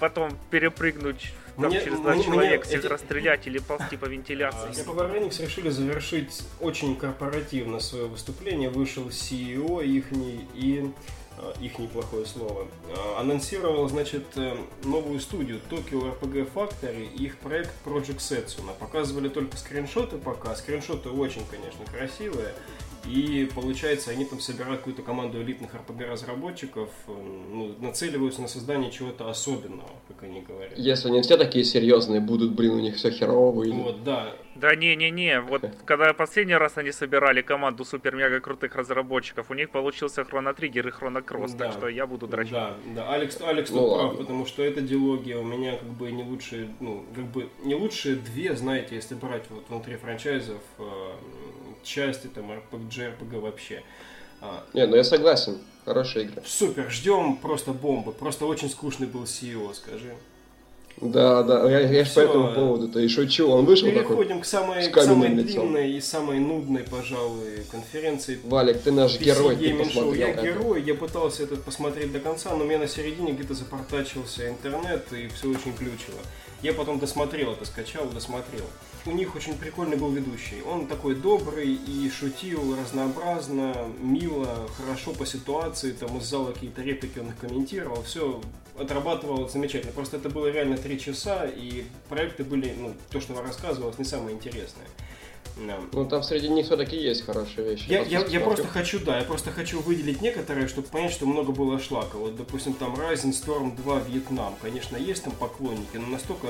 потом 0.00 0.30
перепрыгнуть 0.50 1.32
там, 1.56 1.66
Мне- 1.70 1.82
через 1.82 2.00
два 2.00 2.14
мне- 2.14 2.24
человека, 2.24 2.54
мне 2.56 2.64
всех 2.64 2.80
эти- 2.84 2.86
расстрелять 2.92 3.46
или 3.46 3.58
ползти 3.58 3.96
по 3.96 4.04
вентиляции. 4.06 4.68
Square 4.72 5.18
Enix 5.22 5.40
решили 5.42 5.70
завершить 5.70 6.42
очень 6.60 6.96
корпоративно 6.96 7.80
свое 7.80 8.06
выступление. 8.06 8.68
Вышел 8.68 9.08
CEO 9.08 9.82
ихний 9.82 10.46
и 10.54 10.90
их 11.60 11.78
неплохое 11.78 12.26
слово. 12.26 12.66
Э, 12.88 13.20
Анонсировал, 13.20 13.88
значит, 13.88 14.24
э, 14.36 14.56
новую 14.84 15.20
студию 15.20 15.60
Tokyo 15.70 16.16
RPG 16.18 16.50
Factory 16.52 17.08
и 17.14 17.24
их 17.24 17.38
проект 17.38 17.72
Project 17.84 18.18
Setsuna. 18.18 18.74
Показывали 18.78 19.28
только 19.28 19.56
скриншоты 19.56 20.18
пока. 20.18 20.54
Скриншоты 20.54 21.10
очень, 21.10 21.44
конечно, 21.50 21.84
красивые. 21.86 22.54
И 23.08 23.48
получается, 23.54 24.10
они 24.10 24.24
там 24.24 24.40
собирают 24.40 24.78
какую-то 24.78 25.02
команду 25.02 25.40
элитных 25.40 25.70
RPG-разработчиков, 25.74 26.88
э, 27.06 27.12
ну, 27.12 27.74
нацеливаются 27.80 28.42
на 28.42 28.48
создание 28.48 28.90
чего-то 28.90 29.28
особенного, 29.30 29.88
как 30.08 30.22
они 30.24 30.40
говорят. 30.40 30.76
Если 30.76 31.08
они 31.08 31.22
все 31.22 31.36
такие 31.36 31.64
серьезные 31.64 32.20
будут, 32.20 32.52
блин, 32.54 32.72
у 32.72 32.80
них 32.80 32.96
все 32.96 33.10
херово 33.10 33.52
выйдет. 33.52 33.76
Вот, 33.76 34.04
да, 34.04 34.34
Да 34.56 34.74
не-не-не, 34.74 35.40
вот 35.40 35.62
когда 35.84 36.12
последний 36.14 36.54
раз 36.56 36.78
они 36.78 36.90
собирали 36.92 37.42
команду 37.42 37.84
супер-мега 37.84 38.40
крутых 38.40 38.74
разработчиков, 38.74 39.50
у 39.50 39.54
них 39.54 39.70
получился 39.70 40.24
Хроно 40.24 40.54
Триггер 40.54 40.88
и 40.88 40.90
Хроно 40.90 41.22
Кросс, 41.22 41.52
Да. 41.52 41.66
так 41.66 41.72
что 41.74 41.88
я 41.88 42.06
буду 42.06 42.26
дрочить. 42.26 42.52
Да, 42.52 42.74
да, 42.94 43.12
Алекс, 43.12 43.40
Алекс 43.40 43.70
Ну 43.70 43.78
тут 43.78 43.88
прав, 43.94 44.02
ладно. 44.04 44.18
потому 44.18 44.46
что 44.46 44.62
эта 44.64 44.80
диалогия 44.80 45.36
у 45.38 45.44
меня 45.44 45.76
как 45.76 45.88
бы 45.90 46.10
не 46.10 46.22
лучшие, 46.24 46.68
ну, 46.80 47.04
как 47.14 47.24
бы 47.24 47.48
не 47.64 47.74
лучшие 47.74 48.16
две, 48.16 48.56
знаете, 48.56 48.94
если 48.96 49.14
брать 49.14 49.44
вот 49.50 49.64
внутри 49.68 49.96
франчайзов 49.96 50.60
э, 50.78 50.82
части, 51.86 52.26
там, 52.26 52.50
RPG, 52.50 53.16
RPG 53.18 53.40
вообще. 53.40 53.82
А, 54.40 54.64
Не, 54.74 54.86
ну 54.86 54.96
я 54.96 55.04
согласен. 55.04 55.58
Хорошая 55.84 56.24
игра. 56.24 56.42
супер, 56.44 56.90
ждем 56.90 57.36
просто 57.36 57.72
бомбы. 57.72 58.12
Просто 58.12 58.44
очень 58.46 58.68
скучный 58.68 59.06
был 59.06 59.22
CEO, 59.22 59.72
скажи. 59.74 60.14
Да, 60.98 61.42
да, 61.42 61.70
я, 61.70 61.80
я 61.80 62.04
ж 62.06 62.14
по 62.14 62.20
этому 62.20 62.54
поводу-то 62.54 62.98
и 63.00 63.08
шучу. 63.08 63.46
Он 63.50 63.66
вышел 63.66 63.86
такой, 63.88 64.02
Переходим 64.02 64.40
к 64.40 64.46
самой, 64.46 64.88
к 64.90 65.02
самой 65.02 65.28
лицом. 65.28 65.68
длинной 65.68 65.90
и 65.92 66.00
самой 66.00 66.38
нудной, 66.38 66.84
пожалуй, 66.84 67.64
конференции 67.70 68.40
Валик, 68.44 68.80
ты 68.80 68.92
наш 68.92 69.16
PC 69.16 69.24
герой, 69.24 69.56
ты 69.56 69.74
посмотрел 69.74 70.14
Я 70.14 70.28
это. 70.30 70.42
герой, 70.42 70.82
я 70.82 70.94
пытался 70.94 71.42
этот 71.42 71.62
посмотреть 71.64 72.12
до 72.12 72.18
конца, 72.20 72.54
но 72.56 72.64
у 72.64 72.66
меня 72.66 72.78
на 72.78 72.88
середине 72.88 73.32
где-то 73.32 73.52
запортачился 73.52 74.48
интернет 74.48 75.12
и 75.12 75.28
все 75.28 75.50
очень 75.50 75.74
глючило. 75.78 76.18
Я 76.62 76.72
потом 76.72 76.98
досмотрел 76.98 77.52
это, 77.52 77.66
скачал, 77.66 78.06
досмотрел. 78.08 78.64
У 79.06 79.12
них 79.12 79.36
очень 79.36 79.56
прикольный 79.56 79.96
был 79.96 80.10
ведущий. 80.10 80.62
Он 80.62 80.88
такой 80.88 81.14
добрый 81.14 81.72
и 81.74 82.10
шутил 82.10 82.76
разнообразно, 82.76 83.72
мило, 84.00 84.68
хорошо 84.76 85.12
по 85.12 85.24
ситуации, 85.24 85.92
там 85.92 86.18
из 86.18 86.24
зала 86.24 86.50
какие-то 86.50 86.82
реплики 86.82 87.20
он 87.20 87.28
их 87.28 87.38
комментировал, 87.38 88.02
все 88.02 88.40
отрабатывал 88.76 89.48
замечательно. 89.48 89.92
Просто 89.92 90.16
это 90.16 90.28
было 90.28 90.48
реально 90.48 90.76
три 90.76 90.98
часа, 90.98 91.46
и 91.46 91.84
проекты 92.08 92.42
были, 92.42 92.74
ну, 92.76 92.94
то, 93.10 93.20
что 93.20 93.40
рассказывалось, 93.40 93.96
не 93.98 94.04
самое 94.04 94.34
интересное. 94.34 94.86
Ну 95.92 96.04
там 96.06 96.22
среди 96.22 96.48
них 96.48 96.66
все-таки 96.66 96.96
есть 96.96 97.24
хорошие 97.24 97.70
вещи. 97.70 97.84
Я, 97.88 98.02
я, 98.02 98.24
я 98.24 98.40
просто 98.40 98.66
хочу, 98.66 98.98
да, 99.00 99.18
я 99.18 99.24
просто 99.24 99.50
хочу 99.50 99.80
выделить 99.80 100.20
некоторые, 100.20 100.68
чтобы 100.68 100.88
понять, 100.88 101.12
что 101.12 101.26
много 101.26 101.52
было 101.52 101.78
шлака. 101.78 102.18
Вот, 102.18 102.36
допустим, 102.36 102.74
там 102.74 102.94
Rising 102.94 103.32
Storm 103.32 103.76
2 103.76 104.00
Вьетнам. 104.08 104.54
Конечно, 104.60 104.96
есть 104.96 105.24
там 105.24 105.32
поклонники, 105.34 105.96
но 105.96 106.06
настолько 106.08 106.48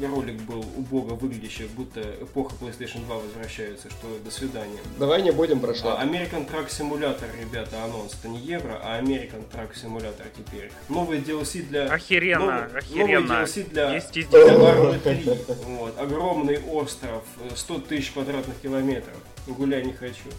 ролик 0.00 0.40
был 0.42 0.64
убого 0.76 1.14
выглядящий, 1.14 1.66
будто 1.76 2.00
эпоха 2.00 2.54
PlayStation 2.60 3.04
2 3.06 3.16
возвращается, 3.16 3.88
что 3.90 4.06
до 4.24 4.30
свидания. 4.30 4.78
Давай 4.98 5.22
не 5.22 5.30
будем 5.30 5.60
про 5.60 5.70
А, 5.70 5.74
шлак. 5.74 6.04
American 6.04 6.48
Truck 6.50 6.68
Simulator, 6.68 7.26
ребята, 7.40 7.82
анонс. 7.84 8.14
Это 8.18 8.28
не 8.28 8.38
евро, 8.38 8.80
а 8.82 9.00
American 9.00 9.42
Truck 9.52 9.72
Simulator 9.74 10.26
теперь. 10.36 10.70
Новые 10.88 11.20
DLC 11.20 11.62
для... 11.62 11.84
Охеренно, 11.86 12.68
новый- 12.68 12.78
охеренно. 12.78 13.20
Новый 13.20 13.44
DLC 13.46 13.70
для... 13.70 13.94
Есть 13.94 14.08
здесь 14.08 14.26
для 14.26 14.40
Arma 14.40 14.98
3. 14.98 15.38
Вот. 15.66 15.98
Огромный 15.98 16.58
остров, 16.72 17.22
э, 17.40 17.54
100 17.54 17.78
тысяч 17.80 18.10
квадратных 18.10 18.33
километров. 18.62 19.16
Гуляй 19.46 19.84
не 19.84 19.92
хочу. 19.92 20.30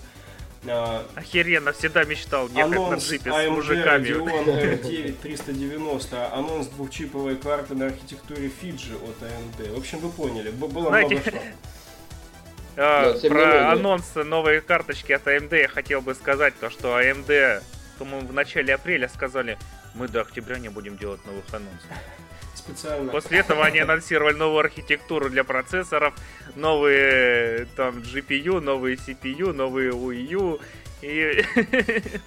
А, 0.67 1.05
Охеренно, 1.15 1.73
всегда 1.73 2.03
мечтал 2.05 2.47
ехать 2.49 2.89
на 2.89 2.95
джипе 2.95 3.31
с 3.31 3.49
мужиками. 3.49 4.07
Radeon 4.07 4.81
R9 4.81 5.15
390. 5.21 6.33
Анонс 6.33 6.67
двухчиповой 6.67 7.35
карты 7.35 7.75
на 7.75 7.87
архитектуре 7.87 8.49
Fiji 8.49 8.95
от 8.95 9.21
AMD. 9.21 9.75
В 9.75 9.77
общем, 9.77 9.99
вы 9.99 10.09
поняли. 10.09 10.49
Было 10.49 10.89
Знаете, 10.89 11.15
много 11.15 11.31
шлака. 11.31 11.45
А, 12.77 13.13
Да, 13.13 13.29
про 13.29 13.71
анонс 13.71 14.15
новой 14.15 14.59
карточки 14.59 15.13
от 15.13 15.25
AMD 15.27 15.57
я 15.57 15.67
хотел 15.69 16.01
бы 16.01 16.13
сказать, 16.13 16.53
то 16.59 16.69
что 16.69 16.99
AMD, 16.99 17.63
по-моему, 17.97 18.27
в 18.27 18.33
начале 18.33 18.73
апреля 18.73 19.07
сказали, 19.07 19.57
мы 19.93 20.09
до 20.09 20.21
октября 20.21 20.59
не 20.59 20.67
будем 20.67 20.97
делать 20.97 21.25
новых 21.25 21.45
анонсов. 21.53 21.87
Специально. 22.65 23.11
После 23.11 23.39
этого 23.39 23.65
они 23.65 23.79
анонсировали 23.79 24.35
новую 24.35 24.59
архитектуру 24.59 25.29
для 25.29 25.43
процессоров, 25.43 26.15
новые 26.55 27.67
там 27.75 27.99
GPU, 27.99 28.59
новые 28.59 28.95
CPU, 28.95 29.53
новые 29.53 29.91
UU. 29.91 30.59
И, 31.01 31.45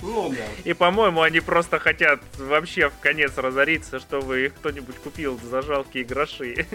Ну 0.03 0.30
да. 0.30 0.45
и 0.64 0.72
по-моему, 0.72 1.22
они 1.22 1.41
просто 1.41 1.78
хотят 1.78 2.20
вообще 2.36 2.91
в 2.91 2.99
конец 3.01 3.32
разориться, 3.36 3.99
чтобы 3.99 4.47
их 4.47 4.55
кто-нибудь 4.55 4.97
купил 4.97 5.41
за 5.43 5.62
жалкие 5.62 6.05
гроши. 6.05 6.66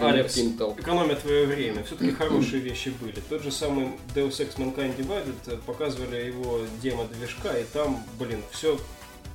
Алекс, 0.00 0.36
экономя 0.36 1.16
твое 1.16 1.46
время. 1.46 1.84
Все-таки 1.84 2.10
хорошие 2.18 2.60
вещи 2.60 2.92
были. 3.00 3.20
Тот 3.28 3.42
же 3.42 3.50
самый 3.50 3.92
Deus 4.14 4.40
Ex 4.40 4.56
Mankind 4.56 4.96
Divided 4.96 5.34
э, 5.46 5.56
показывали 5.64 6.24
его 6.24 6.60
демо-движка, 6.82 7.56
и 7.58 7.64
там, 7.64 8.04
блин, 8.18 8.42
все 8.50 8.78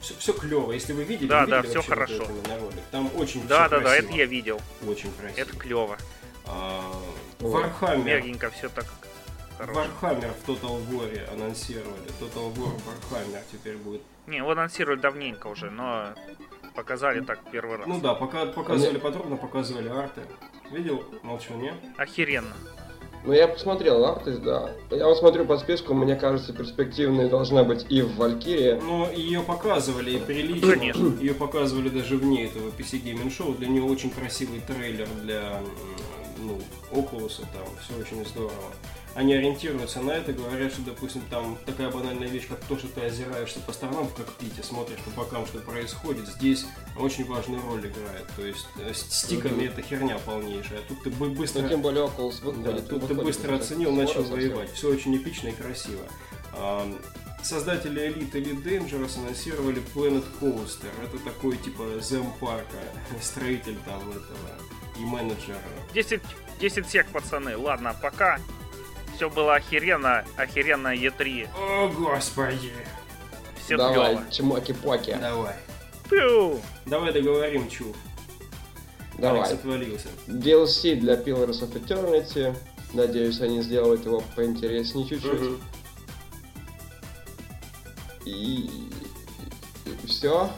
все, 0.01 0.13
все 0.17 0.33
клево. 0.33 0.71
Если 0.71 0.93
вы 0.93 1.03
видели, 1.03 1.27
Да, 1.27 1.41
вы 1.41 1.47
да, 1.47 1.57
видели 1.61 1.73
вообще 1.75 1.89
вот 1.89 1.97
хорошо. 1.99 2.23
именно 2.23 2.59
ролик. 2.59 2.83
Там 2.91 3.09
очень 3.15 3.47
Да, 3.47 3.69
да, 3.69 3.77
да, 3.79 3.81
красиво. 3.89 4.05
это 4.07 4.13
я 4.17 4.25
видел. 4.25 4.61
Очень 4.87 5.11
красиво. 5.13 5.39
Это 5.39 5.55
клево. 5.57 5.97
А, 6.45 6.91
Вот. 7.39 7.65
Warhammer. 7.65 8.03
Мягенько 8.03 8.49
все 8.51 8.69
так 8.69 8.85
хорошо. 9.57 9.81
Warhammer 9.81 10.31
в 10.43 10.49
Total 10.49 10.87
War 10.89 11.33
анонсировали. 11.33 12.09
Total 12.19 12.53
War 12.55 12.75
Warhammer 13.11 13.41
теперь 13.51 13.77
будет. 13.77 14.01
Не, 14.27 14.37
его 14.37 14.51
анонсировали 14.51 14.99
давненько 14.99 15.47
уже, 15.47 15.69
но 15.71 16.13
показали 16.75 17.21
так 17.21 17.39
первый 17.51 17.77
раз. 17.77 17.87
Ну 17.87 17.99
да, 17.99 18.13
пока 18.13 18.45
показывали 18.45 18.97
подробно, 18.97 19.35
показывали 19.37 19.89
арты. 19.89 20.21
Видел? 20.71 21.03
Молчу, 21.23 21.53
не? 21.55 21.73
Охеренно. 21.97 22.55
Ну, 23.23 23.33
я 23.33 23.47
посмотрел 23.47 24.03
Артис, 24.05 24.37
да. 24.39 24.71
Я 24.89 25.07
вот 25.07 25.17
смотрю 25.17 25.45
по 25.45 25.57
списку, 25.57 25.93
мне 25.93 26.15
кажется, 26.15 26.53
перспективной 26.53 27.29
должна 27.29 27.63
быть 27.63 27.85
и 27.89 28.01
в 28.01 28.15
Валькирии. 28.15 28.79
Но 28.81 29.09
ее 29.11 29.41
показывали 29.41 30.11
и 30.11 30.17
прилично. 30.17 30.73
Конечно. 30.73 31.17
Ее 31.19 31.33
показывали 31.33 31.89
даже 31.89 32.17
вне 32.17 32.45
этого 32.45 32.69
PC 32.69 33.03
Gaming 33.03 33.29
Show. 33.29 33.55
Для 33.57 33.67
нее 33.67 33.83
очень 33.83 34.09
красивый 34.09 34.59
трейлер 34.61 35.07
для 35.21 35.61
ну, 36.39 36.59
Oculus, 36.91 37.41
там 37.53 37.65
все 37.81 37.99
очень 37.99 38.25
здорово. 38.25 38.51
Они 39.13 39.33
ориентируются 39.33 39.99
на 40.01 40.11
это, 40.11 40.31
говорят, 40.31 40.71
что, 40.71 40.81
допустим, 40.83 41.21
там 41.29 41.57
такая 41.65 41.91
банальная 41.91 42.29
вещь, 42.29 42.47
как 42.47 42.59
то, 42.61 42.77
что 42.77 42.87
ты 42.87 43.01
озираешься 43.01 43.59
по 43.59 43.73
сторонам 43.73 44.07
в 44.07 44.13
кокпите, 44.13 44.63
смотришь 44.63 44.99
по 44.99 45.09
бокам, 45.11 45.45
что 45.45 45.59
происходит, 45.59 46.27
здесь 46.27 46.65
очень 46.97 47.25
важную 47.25 47.61
роль 47.63 47.81
играет. 47.87 48.25
То 48.37 48.45
есть 48.45 48.65
э, 48.79 48.93
с 48.93 48.99
стиками 49.11 49.65
это 49.65 49.81
херня 49.81 50.17
полнейшая. 50.19 50.79
А 50.79 50.81
тут 50.87 51.03
ты 51.03 51.09
бы- 51.09 51.29
быстро... 51.29 51.61
Ну, 51.63 51.69
тем 51.69 51.81
более 51.81 52.05
Oculus 52.05 52.39
Да, 52.41 52.51
выходит. 52.51 52.87
тут 52.89 53.01
ты 53.01 53.07
выходит 53.13 53.23
быстро 53.23 53.53
уже 53.55 53.61
оценил, 53.63 53.91
начал 53.91 54.13
совсем. 54.21 54.31
воевать. 54.33 54.71
Все 54.71 54.89
очень 54.89 55.17
эпично 55.17 55.49
и 55.49 55.51
красиво. 55.51 56.03
Создатели 57.43 58.01
Elite 58.07 58.31
Elite 58.33 58.63
Dangerous 58.63 59.17
анонсировали 59.19 59.81
Planet 59.95 60.23
Coaster. 60.39 60.87
Это 61.03 61.17
такой 61.19 61.57
типа 61.57 61.99
зем-парка, 61.99 62.77
строитель 63.21 63.77
там 63.85 63.99
этого 64.11 64.51
и 64.97 65.03
менеджер. 65.03 65.57
10, 65.93 66.21
10 66.59 66.87
сек, 66.89 67.07
пацаны. 67.07 67.57
Ладно, 67.57 67.95
пока. 68.01 68.39
Все 69.15 69.29
было 69.29 69.55
охеренно, 69.55 70.25
охеренно 70.37 70.95
Е3. 70.95 71.47
О, 71.55 71.87
господи! 71.89 72.71
Все 73.63 73.77
Давай, 73.77 74.15
клево. 74.15 74.31
чмоки-поки. 74.31 75.13
Давай. 75.21 75.55
Пью. 76.09 76.59
Давай 76.85 77.13
договорим, 77.13 77.69
чув. 77.69 77.95
Давай. 79.17 79.41
Алекс 79.41 79.53
отвалился. 79.53 80.07
DLC 80.27 80.95
для 80.95 81.15
Pillars 81.15 81.61
of 81.61 81.73
Eternity. 81.73 82.55
Надеюсь, 82.93 83.39
они 83.39 83.61
сделают 83.61 84.05
его 84.05 84.23
поинтереснее 84.35 85.07
чуть-чуть. 85.07 85.39
Мгм. 85.39 85.61
И... 88.25 88.69
все. 90.05 90.49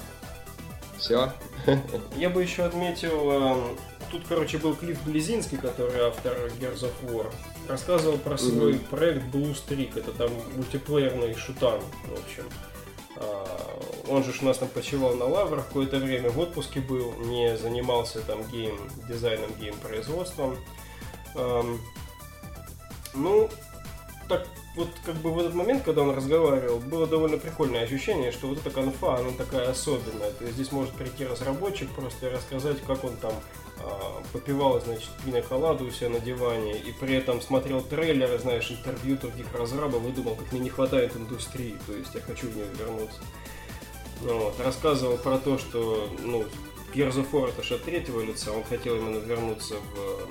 Все. 0.97 1.31
Я 2.15 2.29
бы 2.29 2.41
еще 2.41 2.63
отметил, 2.63 3.31
эм, 3.31 3.77
тут, 4.11 4.23
короче, 4.27 4.57
был 4.57 4.75
Клифф 4.75 5.01
Близинский, 5.03 5.57
который 5.57 5.99
автор 6.01 6.33
Gears 6.59 6.83
of 6.83 6.93
War, 7.03 7.31
рассказывал 7.68 8.18
про 8.18 8.38
свой 8.38 8.74
Мгм. 8.74 8.84
проект 8.86 9.24
Blue 9.34 9.53
Streak, 9.53 9.97
это 9.97 10.11
там 10.11 10.30
мультиплеерный 10.55 11.34
шутан, 11.36 11.80
в 12.05 12.14
общем. 12.14 12.43
А, 13.18 13.80
Он 14.09 14.22
же 14.24 14.34
у 14.41 14.45
нас 14.45 14.57
там 14.57 14.68
почивал 14.68 15.16
на 15.16 15.26
лаврах 15.26 15.68
какое-то 15.68 15.97
время, 15.97 16.30
в 16.30 16.38
отпуске 16.39 16.82
был, 16.82 17.14
не 17.20 17.55
занимался 17.57 18.20
там 18.22 18.43
гейм-дизайном, 18.51 19.53
гейм-производством. 19.59 20.57
Эм, 21.36 21.80
Ну, 23.14 23.47
так 24.28 24.47
вот 24.76 24.89
как 25.05 25.16
бы 25.16 25.32
в 25.32 25.38
этот 25.39 25.53
момент, 25.53 25.84
когда 25.84 26.01
он 26.01 26.16
разговаривал, 26.16 26.80
было 26.80 27.05
довольно 27.05 27.38
прикольное 27.38 27.84
ощущение, 27.84 28.32
что 28.32 28.47
вот 28.47 28.57
эта 28.57 28.72
конфа, 28.72 29.18
она 29.18 29.30
такая 29.38 29.70
особенная. 29.70 30.32
То 30.32 30.43
есть 30.45 30.55
здесь 30.55 30.72
может 30.72 30.93
прийти 30.95 31.26
разработчик 31.26 31.89
просто 31.91 32.28
и 32.28 32.30
рассказать, 32.32 32.78
как 32.88 33.03
он 33.03 33.16
там 33.18 33.34
попивал, 34.32 34.80
значит, 34.82 35.09
пина-коладу 35.24 35.86
у 35.86 35.91
себя 35.91 36.09
на 36.09 36.19
диване, 36.19 36.78
и 36.78 36.91
при 36.91 37.15
этом 37.15 37.41
смотрел 37.41 37.82
трейлеры, 37.82 38.38
знаешь, 38.39 38.71
интервью 38.71 39.17
других 39.17 39.53
разрабов 39.53 40.05
и 40.05 40.11
думал, 40.11 40.36
как 40.36 40.51
мне 40.51 40.61
не 40.61 40.69
хватает 40.69 41.15
индустрии, 41.15 41.78
то 41.86 41.93
есть 41.93 42.13
я 42.15 42.21
хочу 42.21 42.47
в 42.47 42.55
нее 42.55 42.65
вернуться. 42.80 43.19
Ну, 44.21 44.39
вот, 44.39 44.59
рассказывал 44.59 45.17
про 45.17 45.38
то, 45.38 45.57
что, 45.57 46.09
ну, 46.19 46.45
Gears 46.93 47.15
of 47.15 47.32
War 47.32 47.49
это 47.49 47.63
же 47.63 47.76
от 47.76 47.84
третьего 47.84 48.21
лица, 48.21 48.51
он 48.51 48.63
хотел 48.63 48.95
именно 48.95 49.17
вернуться 49.17 49.76
в 49.76 50.28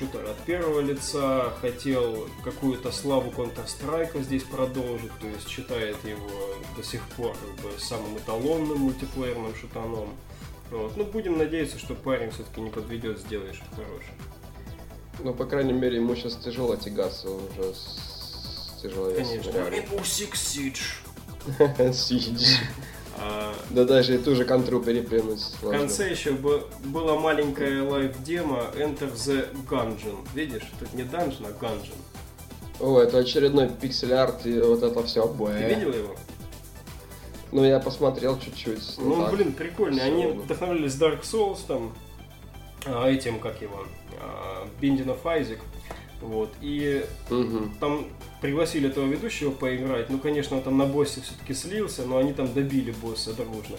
шутер 0.00 0.24
от 0.24 0.38
первого 0.44 0.80
лица, 0.80 1.52
хотел 1.60 2.26
какую-то 2.42 2.90
славу 2.90 3.30
Counter-Strike 3.30 4.22
здесь 4.22 4.42
продолжить, 4.44 5.12
то 5.20 5.26
есть 5.26 5.48
считает 5.48 5.96
его 6.04 6.56
до 6.76 6.82
сих 6.82 7.02
пор 7.16 7.34
как 7.34 7.64
бы 7.64 7.78
самым 7.78 8.16
эталонным 8.16 8.78
мультиплеерным 8.78 9.54
шутаном. 9.54 10.08
Вот. 10.70 10.96
Ну, 10.96 11.04
будем 11.04 11.38
надеяться, 11.38 11.78
что 11.78 11.94
парень 11.94 12.30
все-таки 12.30 12.60
не 12.60 12.70
подведет, 12.70 13.18
сделает 13.18 13.54
что-то 13.56 13.76
хорошее. 13.76 14.12
Ну, 15.22 15.34
по 15.34 15.44
крайней 15.44 15.72
мере, 15.72 15.96
ему 15.96 16.14
сейчас 16.14 16.36
тяжело 16.36 16.76
тягаться 16.76 17.28
уже 17.28 17.74
с 17.74 18.80
тяжеловесом. 18.82 19.42
Конечно. 19.42 19.94
Six 20.02 20.32
Siege. 20.32 21.92
Сидишь. 21.92 22.60
А, 23.22 23.54
Да 23.70 23.84
даже 23.84 24.14
и 24.14 24.18
ту 24.18 24.34
же 24.34 24.44
контру 24.44 24.80
переплюнуть 24.80 25.40
в 25.60 25.70
конце 25.70 26.10
еще 26.10 26.32
бы 26.32 26.66
была 26.84 27.18
маленькая 27.18 27.82
live 27.82 28.26
demo 28.26 28.70
Enter 28.76 29.12
the 29.12 29.46
Gungeon. 29.68 30.26
Видишь, 30.34 30.62
тут 30.78 30.94
не 30.94 31.02
Dungeon, 31.02 31.46
а 31.48 31.64
Gungeon. 31.64 31.94
О, 32.78 32.98
это 33.00 33.18
очередной 33.18 33.68
пиксель-арт 33.68 34.46
и 34.46 34.58
вот 34.60 34.82
это 34.82 35.02
все. 35.02 35.26
Ты 35.28 35.74
видел 35.74 35.92
его? 35.92 36.16
Ну, 37.52 37.64
я 37.64 37.80
посмотрел 37.80 38.38
чуть-чуть. 38.38 38.96
Ну, 38.98 39.16
так. 39.22 39.32
блин, 39.34 39.52
прикольно. 39.52 40.02
Они 40.02 40.26
вдохновлялись 40.26 40.92
Dark 40.94 41.22
Souls 41.22 41.58
там, 41.66 41.92
а, 42.86 43.08
этим, 43.08 43.38
как 43.40 43.60
его, 43.60 43.84
а, 44.20 44.68
Binding 44.80 45.06
of 45.06 45.22
Isaac. 45.24 45.58
Вот. 46.20 46.50
И 46.60 47.04
Мгм. 47.30 47.74
там 47.80 48.06
пригласили 48.40 48.88
этого 48.88 49.06
ведущего 49.06 49.50
поиграть. 49.50 50.10
Ну, 50.10 50.18
конечно, 50.18 50.56
он 50.58 50.62
там 50.62 50.76
на 50.76 50.86
боссе 50.86 51.20
все-таки 51.22 51.54
слился, 51.54 52.04
но 52.04 52.18
они 52.18 52.32
там 52.32 52.52
добили 52.52 52.90
босса 52.92 53.32
дружно. 53.32 53.76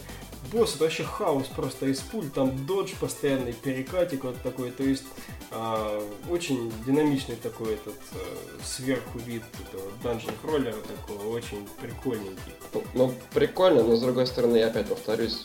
Босс 0.52 0.76
это 0.76 0.86
вообще 0.86 1.04
хаос 1.04 1.48
просто 1.48 1.86
из 1.86 2.00
пуль, 2.00 2.30
там 2.30 2.66
додж 2.66 2.94
постоянный, 3.00 3.54
перекатик 3.54 4.24
вот 4.24 4.42
такой, 4.42 4.72
то 4.72 4.84
есть 4.84 5.04
а, 5.52 6.04
очень 6.30 6.74
динамичный 6.86 7.36
такой 7.36 7.76
этот 7.76 7.96
э, 8.14 8.64
сверху 8.64 9.20
вид 9.20 9.44
этого 9.68 9.84
данжен 10.04 10.32
кроллера 10.42 10.76
такого, 10.76 11.28
очень 11.28 11.68
прикольненький. 11.80 12.54
Ну, 12.74 12.84
Ну, 12.94 13.14
прикольно, 13.34 13.84
но 13.84 13.96
с 13.96 14.02
другой 14.02 14.26
стороны, 14.28 14.58
я 14.58 14.68
опять 14.68 14.88
повторюсь, 14.88 15.44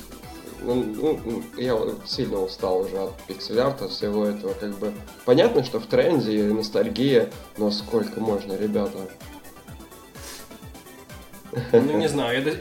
ну, 0.63 0.83
ну, 0.83 1.43
я 1.57 1.79
сильно 2.07 2.41
устал 2.41 2.81
уже 2.81 2.99
от 2.99 3.15
пиксель-арта, 3.29 3.89
всего 3.89 4.27
этого, 4.27 4.55
как 4.55 4.77
бы... 4.79 4.93
Понятно, 5.25 5.63
что 5.63 5.79
в 5.79 5.87
тренде 5.87 6.45
ностальгия, 6.45 7.31
но 7.59 7.71
сколько 7.71 8.21
можно, 8.21 8.55
ребята? 8.55 8.99
Ну, 11.73 11.99
не 11.99 12.09
знаю, 12.09 12.45
я. 12.45 12.55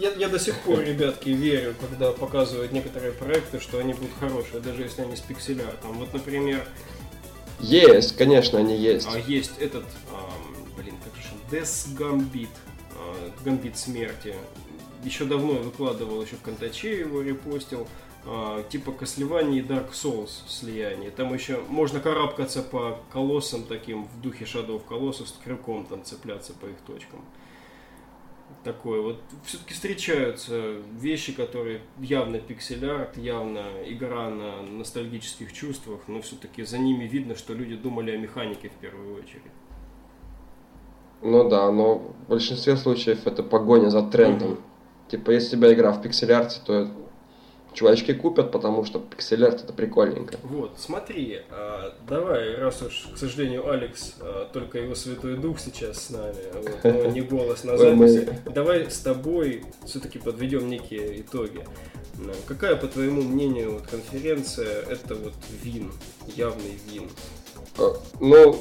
Я, 0.00 0.10
я 0.12 0.28
до 0.28 0.38
сих 0.38 0.58
пор, 0.60 0.80
ребятки, 0.80 1.28
верю, 1.30 1.74
когда 1.80 2.10
показывают 2.12 2.72
некоторые 2.72 3.12
проекты, 3.12 3.60
что 3.60 3.78
они 3.78 3.92
будут 3.92 4.10
хорошие, 4.18 4.60
даже 4.60 4.82
если 4.82 5.02
они 5.02 5.16
с 5.16 5.20
пиксель-артом. 5.20 5.98
Вот, 5.98 6.12
например, 6.12 6.66
Есть, 7.60 8.16
конечно, 8.16 8.58
они 8.58 8.76
есть. 8.76 9.06
а, 9.12 9.18
есть 9.18 9.58
этот, 9.58 9.84
ам, 10.10 10.56
блин, 10.76 10.94
как 11.04 11.14
же 11.22 11.30
Death 11.50 11.96
Gambit, 11.96 12.48
а, 12.98 13.30
Гамбит 13.44 13.76
смерти. 13.78 14.34
Еще 15.04 15.24
давно 15.26 15.54
я 15.54 15.60
выкладывал, 15.60 16.22
еще 16.22 16.36
в 16.36 16.40
Контаче 16.42 16.98
его 17.00 17.20
репостил. 17.22 17.86
а, 18.26 18.62
типа 18.70 18.88
Castlevania 18.88 19.58
и 19.58 19.62
Dark 19.62 19.92
Souls 19.92 20.30
слияние. 20.48 21.10
Там 21.10 21.34
еще 21.34 21.60
можно 21.68 22.00
карабкаться 22.00 22.62
по 22.62 22.98
колоссам 23.12 23.64
таким 23.64 24.04
в 24.06 24.20
духе 24.22 24.46
Shadow 24.46 24.80
of 24.80 24.82
Colossus 24.88 25.26
с 25.26 25.34
крюком 25.44 25.84
там 25.84 26.02
цепляться 26.04 26.54
по 26.54 26.64
их 26.64 26.76
точкам. 26.86 27.22
Такое 28.64 29.02
вот. 29.02 29.20
Все-таки 29.44 29.74
встречаются 29.74 30.76
вещи, 30.98 31.34
которые 31.34 31.82
явно 31.98 32.38
пиксель-арт, 32.38 33.18
явно 33.18 33.62
игра 33.84 34.30
на 34.30 34.62
ностальгических 34.62 35.52
чувствах, 35.52 36.00
но 36.08 36.22
все-таки 36.22 36.64
за 36.64 36.78
ними 36.78 37.04
видно, 37.04 37.36
что 37.36 37.52
люди 37.52 37.76
думали 37.76 38.12
о 38.12 38.16
механике 38.16 38.70
в 38.70 38.72
первую 38.80 39.16
очередь. 39.16 39.42
Ну 41.20 41.48
да, 41.48 41.70
но 41.70 41.98
в 41.98 42.28
большинстве 42.28 42.76
случаев 42.76 43.26
это 43.26 43.42
погоня 43.42 43.90
за 43.90 44.02
трендом. 44.02 44.52
Мгм. 44.52 44.60
Типа, 45.08 45.30
если 45.30 45.56
у 45.56 45.58
тебя 45.58 45.74
игра 45.74 45.92
в 45.92 46.00
пиксель-арте, 46.00 46.60
то 46.64 46.90
чувачки 47.74 48.14
купят, 48.14 48.50
потому 48.52 48.84
что 48.84 48.98
пиксель-арт 48.98 49.64
это 49.64 49.72
прикольненько. 49.72 50.38
Вот, 50.42 50.72
смотри, 50.78 51.42
а, 51.50 51.94
давай, 52.08 52.54
раз 52.56 52.80
уж, 52.82 53.08
к 53.14 53.18
сожалению, 53.18 53.68
Алекс, 53.68 54.14
а, 54.20 54.48
только 54.52 54.78
его 54.78 54.94
Святой 54.94 55.36
Дух 55.36 55.58
сейчас 55.58 56.06
с 56.06 56.10
нами, 56.10 56.36
вот, 56.54 56.84
но 56.84 57.10
не 57.10 57.20
голос 57.34 57.64
на 57.64 57.76
записи, 57.76 58.40
давай 58.46 58.90
с 58.90 59.00
тобой 59.00 59.64
все-таки 59.84 60.18
подведем 60.18 60.68
некие 60.68 61.20
итоги. 61.20 61.64
Какая, 62.46 62.76
по 62.76 62.86
твоему 62.86 63.22
мнению, 63.22 63.74
вот 63.74 63.86
конференция, 63.88 64.82
это 64.82 65.16
вот 65.16 65.34
вин, 65.62 65.90
явный 66.36 66.78
вин? 66.88 67.08
Э, 67.78 67.94
Ну, 68.20 68.56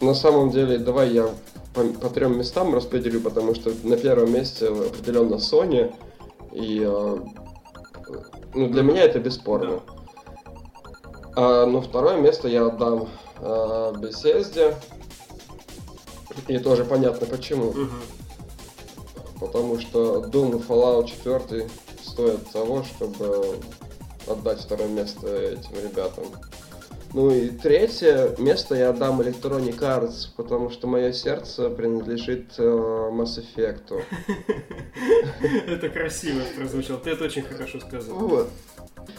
на 0.00 0.14
самом 0.14 0.50
деле, 0.50 0.78
давай 0.78 1.10
я 1.10 1.28
по, 1.74 1.84
по 1.84 2.08
трем 2.08 2.38
местам 2.38 2.74
распределю, 2.74 3.20
потому 3.20 3.54
что 3.54 3.72
на 3.82 3.96
первом 3.96 4.32
месте 4.32 4.68
определенно 4.68 5.34
Sony, 5.34 5.92
и 6.52 6.82
э, 6.86 7.18
ну, 8.54 8.68
для 8.68 8.82
меня 8.82 9.02
это 9.02 9.18
бесспорно. 9.18 9.80
А, 11.36 11.66
ну, 11.66 11.80
второе 11.80 12.18
место 12.18 12.48
я 12.48 12.66
отдам 12.66 13.08
э, 13.40 13.92
Bethesda, 13.96 14.74
и 16.48 16.58
тоже 16.58 16.84
понятно 16.84 17.26
почему. 17.26 17.72
Мгм. 17.72 18.02
Потому 19.40 19.78
что 19.80 20.24
Doom 20.24 20.58
и 20.58 20.62
Fallout 20.62 21.06
4 21.06 21.68
стоят 22.02 22.50
того, 22.52 22.84
чтобы 22.84 23.58
отдать 24.26 24.60
второе 24.60 24.88
место 24.88 25.26
этим 25.26 25.74
ребятам. 25.82 26.24
Ну 27.14 27.30
и 27.30 27.48
третье 27.50 28.34
место 28.38 28.74
я 28.74 28.90
отдам 28.90 29.20
Electronic 29.20 29.78
Arts, 29.78 30.30
потому 30.36 30.68
что 30.70 30.88
мое 30.88 31.12
сердце 31.12 31.70
принадлежит 31.70 32.54
э, 32.58 32.62
Mass 32.62 33.38
Effect. 33.38 34.02
Это 35.68 35.88
красиво 35.90 36.42
прозвучало, 36.56 36.98
ты 36.98 37.10
это 37.10 37.24
очень 37.24 37.42
хорошо 37.42 37.78
сказал. 37.78 38.16
Вот. 38.18 38.50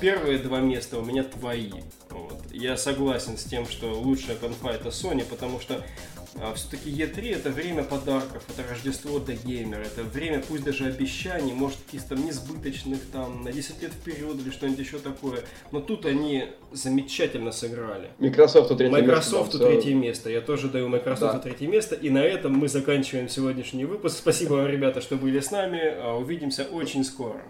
Первые 0.01 0.39
два 0.39 0.59
места 0.59 0.99
у 0.99 1.05
меня 1.05 1.23
твои. 1.23 1.71
Вот. 2.09 2.41
Я 2.51 2.75
согласен 2.75 3.37
с 3.37 3.45
тем, 3.45 3.65
что 3.65 3.93
лучшая 3.93 4.35
конфа 4.35 4.71
это 4.71 4.89
Sony, 4.89 5.23
потому 5.29 5.61
что 5.61 5.81
все-таки 6.55 6.89
E3 6.91 7.35
это 7.35 7.49
время 7.49 7.83
подарков, 7.83 8.43
это 8.49 8.67
Рождество 8.69 9.19
для 9.19 9.35
геймера, 9.35 9.81
это 9.81 10.03
время 10.03 10.41
пусть 10.47 10.63
даже 10.63 10.85
обещаний, 10.85 11.53
может 11.53 11.77
каких-то 11.85 12.15
там 12.15 12.25
несбыточных 12.25 12.99
там 13.11 13.43
на 13.43 13.51
10 13.51 13.81
лет 13.81 13.91
вперед 13.93 14.35
или 14.43 14.51
что-нибудь 14.51 14.79
еще 14.79 14.99
такое. 14.99 15.39
Но 15.71 15.79
тут 15.79 16.05
они 16.05 16.47
замечательно 16.71 17.51
сыграли. 17.51 18.09
Microsoft 18.19 18.69
третье 18.77 18.89
Microsoft 18.91 19.53
место. 19.53 19.57
всё. 19.57 19.67
третье 19.67 19.93
место. 19.95 20.29
Я 20.29 20.41
тоже 20.41 20.67
даю 20.69 20.89
Microsoft 20.89 21.33
Да. 21.33 21.39
третье 21.39 21.67
место. 21.67 21.95
И 21.95 22.09
на 22.09 22.19
этом 22.23 22.53
мы 22.53 22.67
заканчиваем 22.67 23.29
сегодняшний 23.29 23.85
выпуск. 23.85 24.17
Спасибо 24.17 24.53
вам, 24.53 24.67
ребята, 24.67 25.01
что 25.01 25.15
были 25.15 25.39
с 25.39 25.51
нами. 25.51 25.79
А, 25.83 26.15
Увидимся 26.17 26.63
очень 26.65 27.03
скоро. 27.03 27.41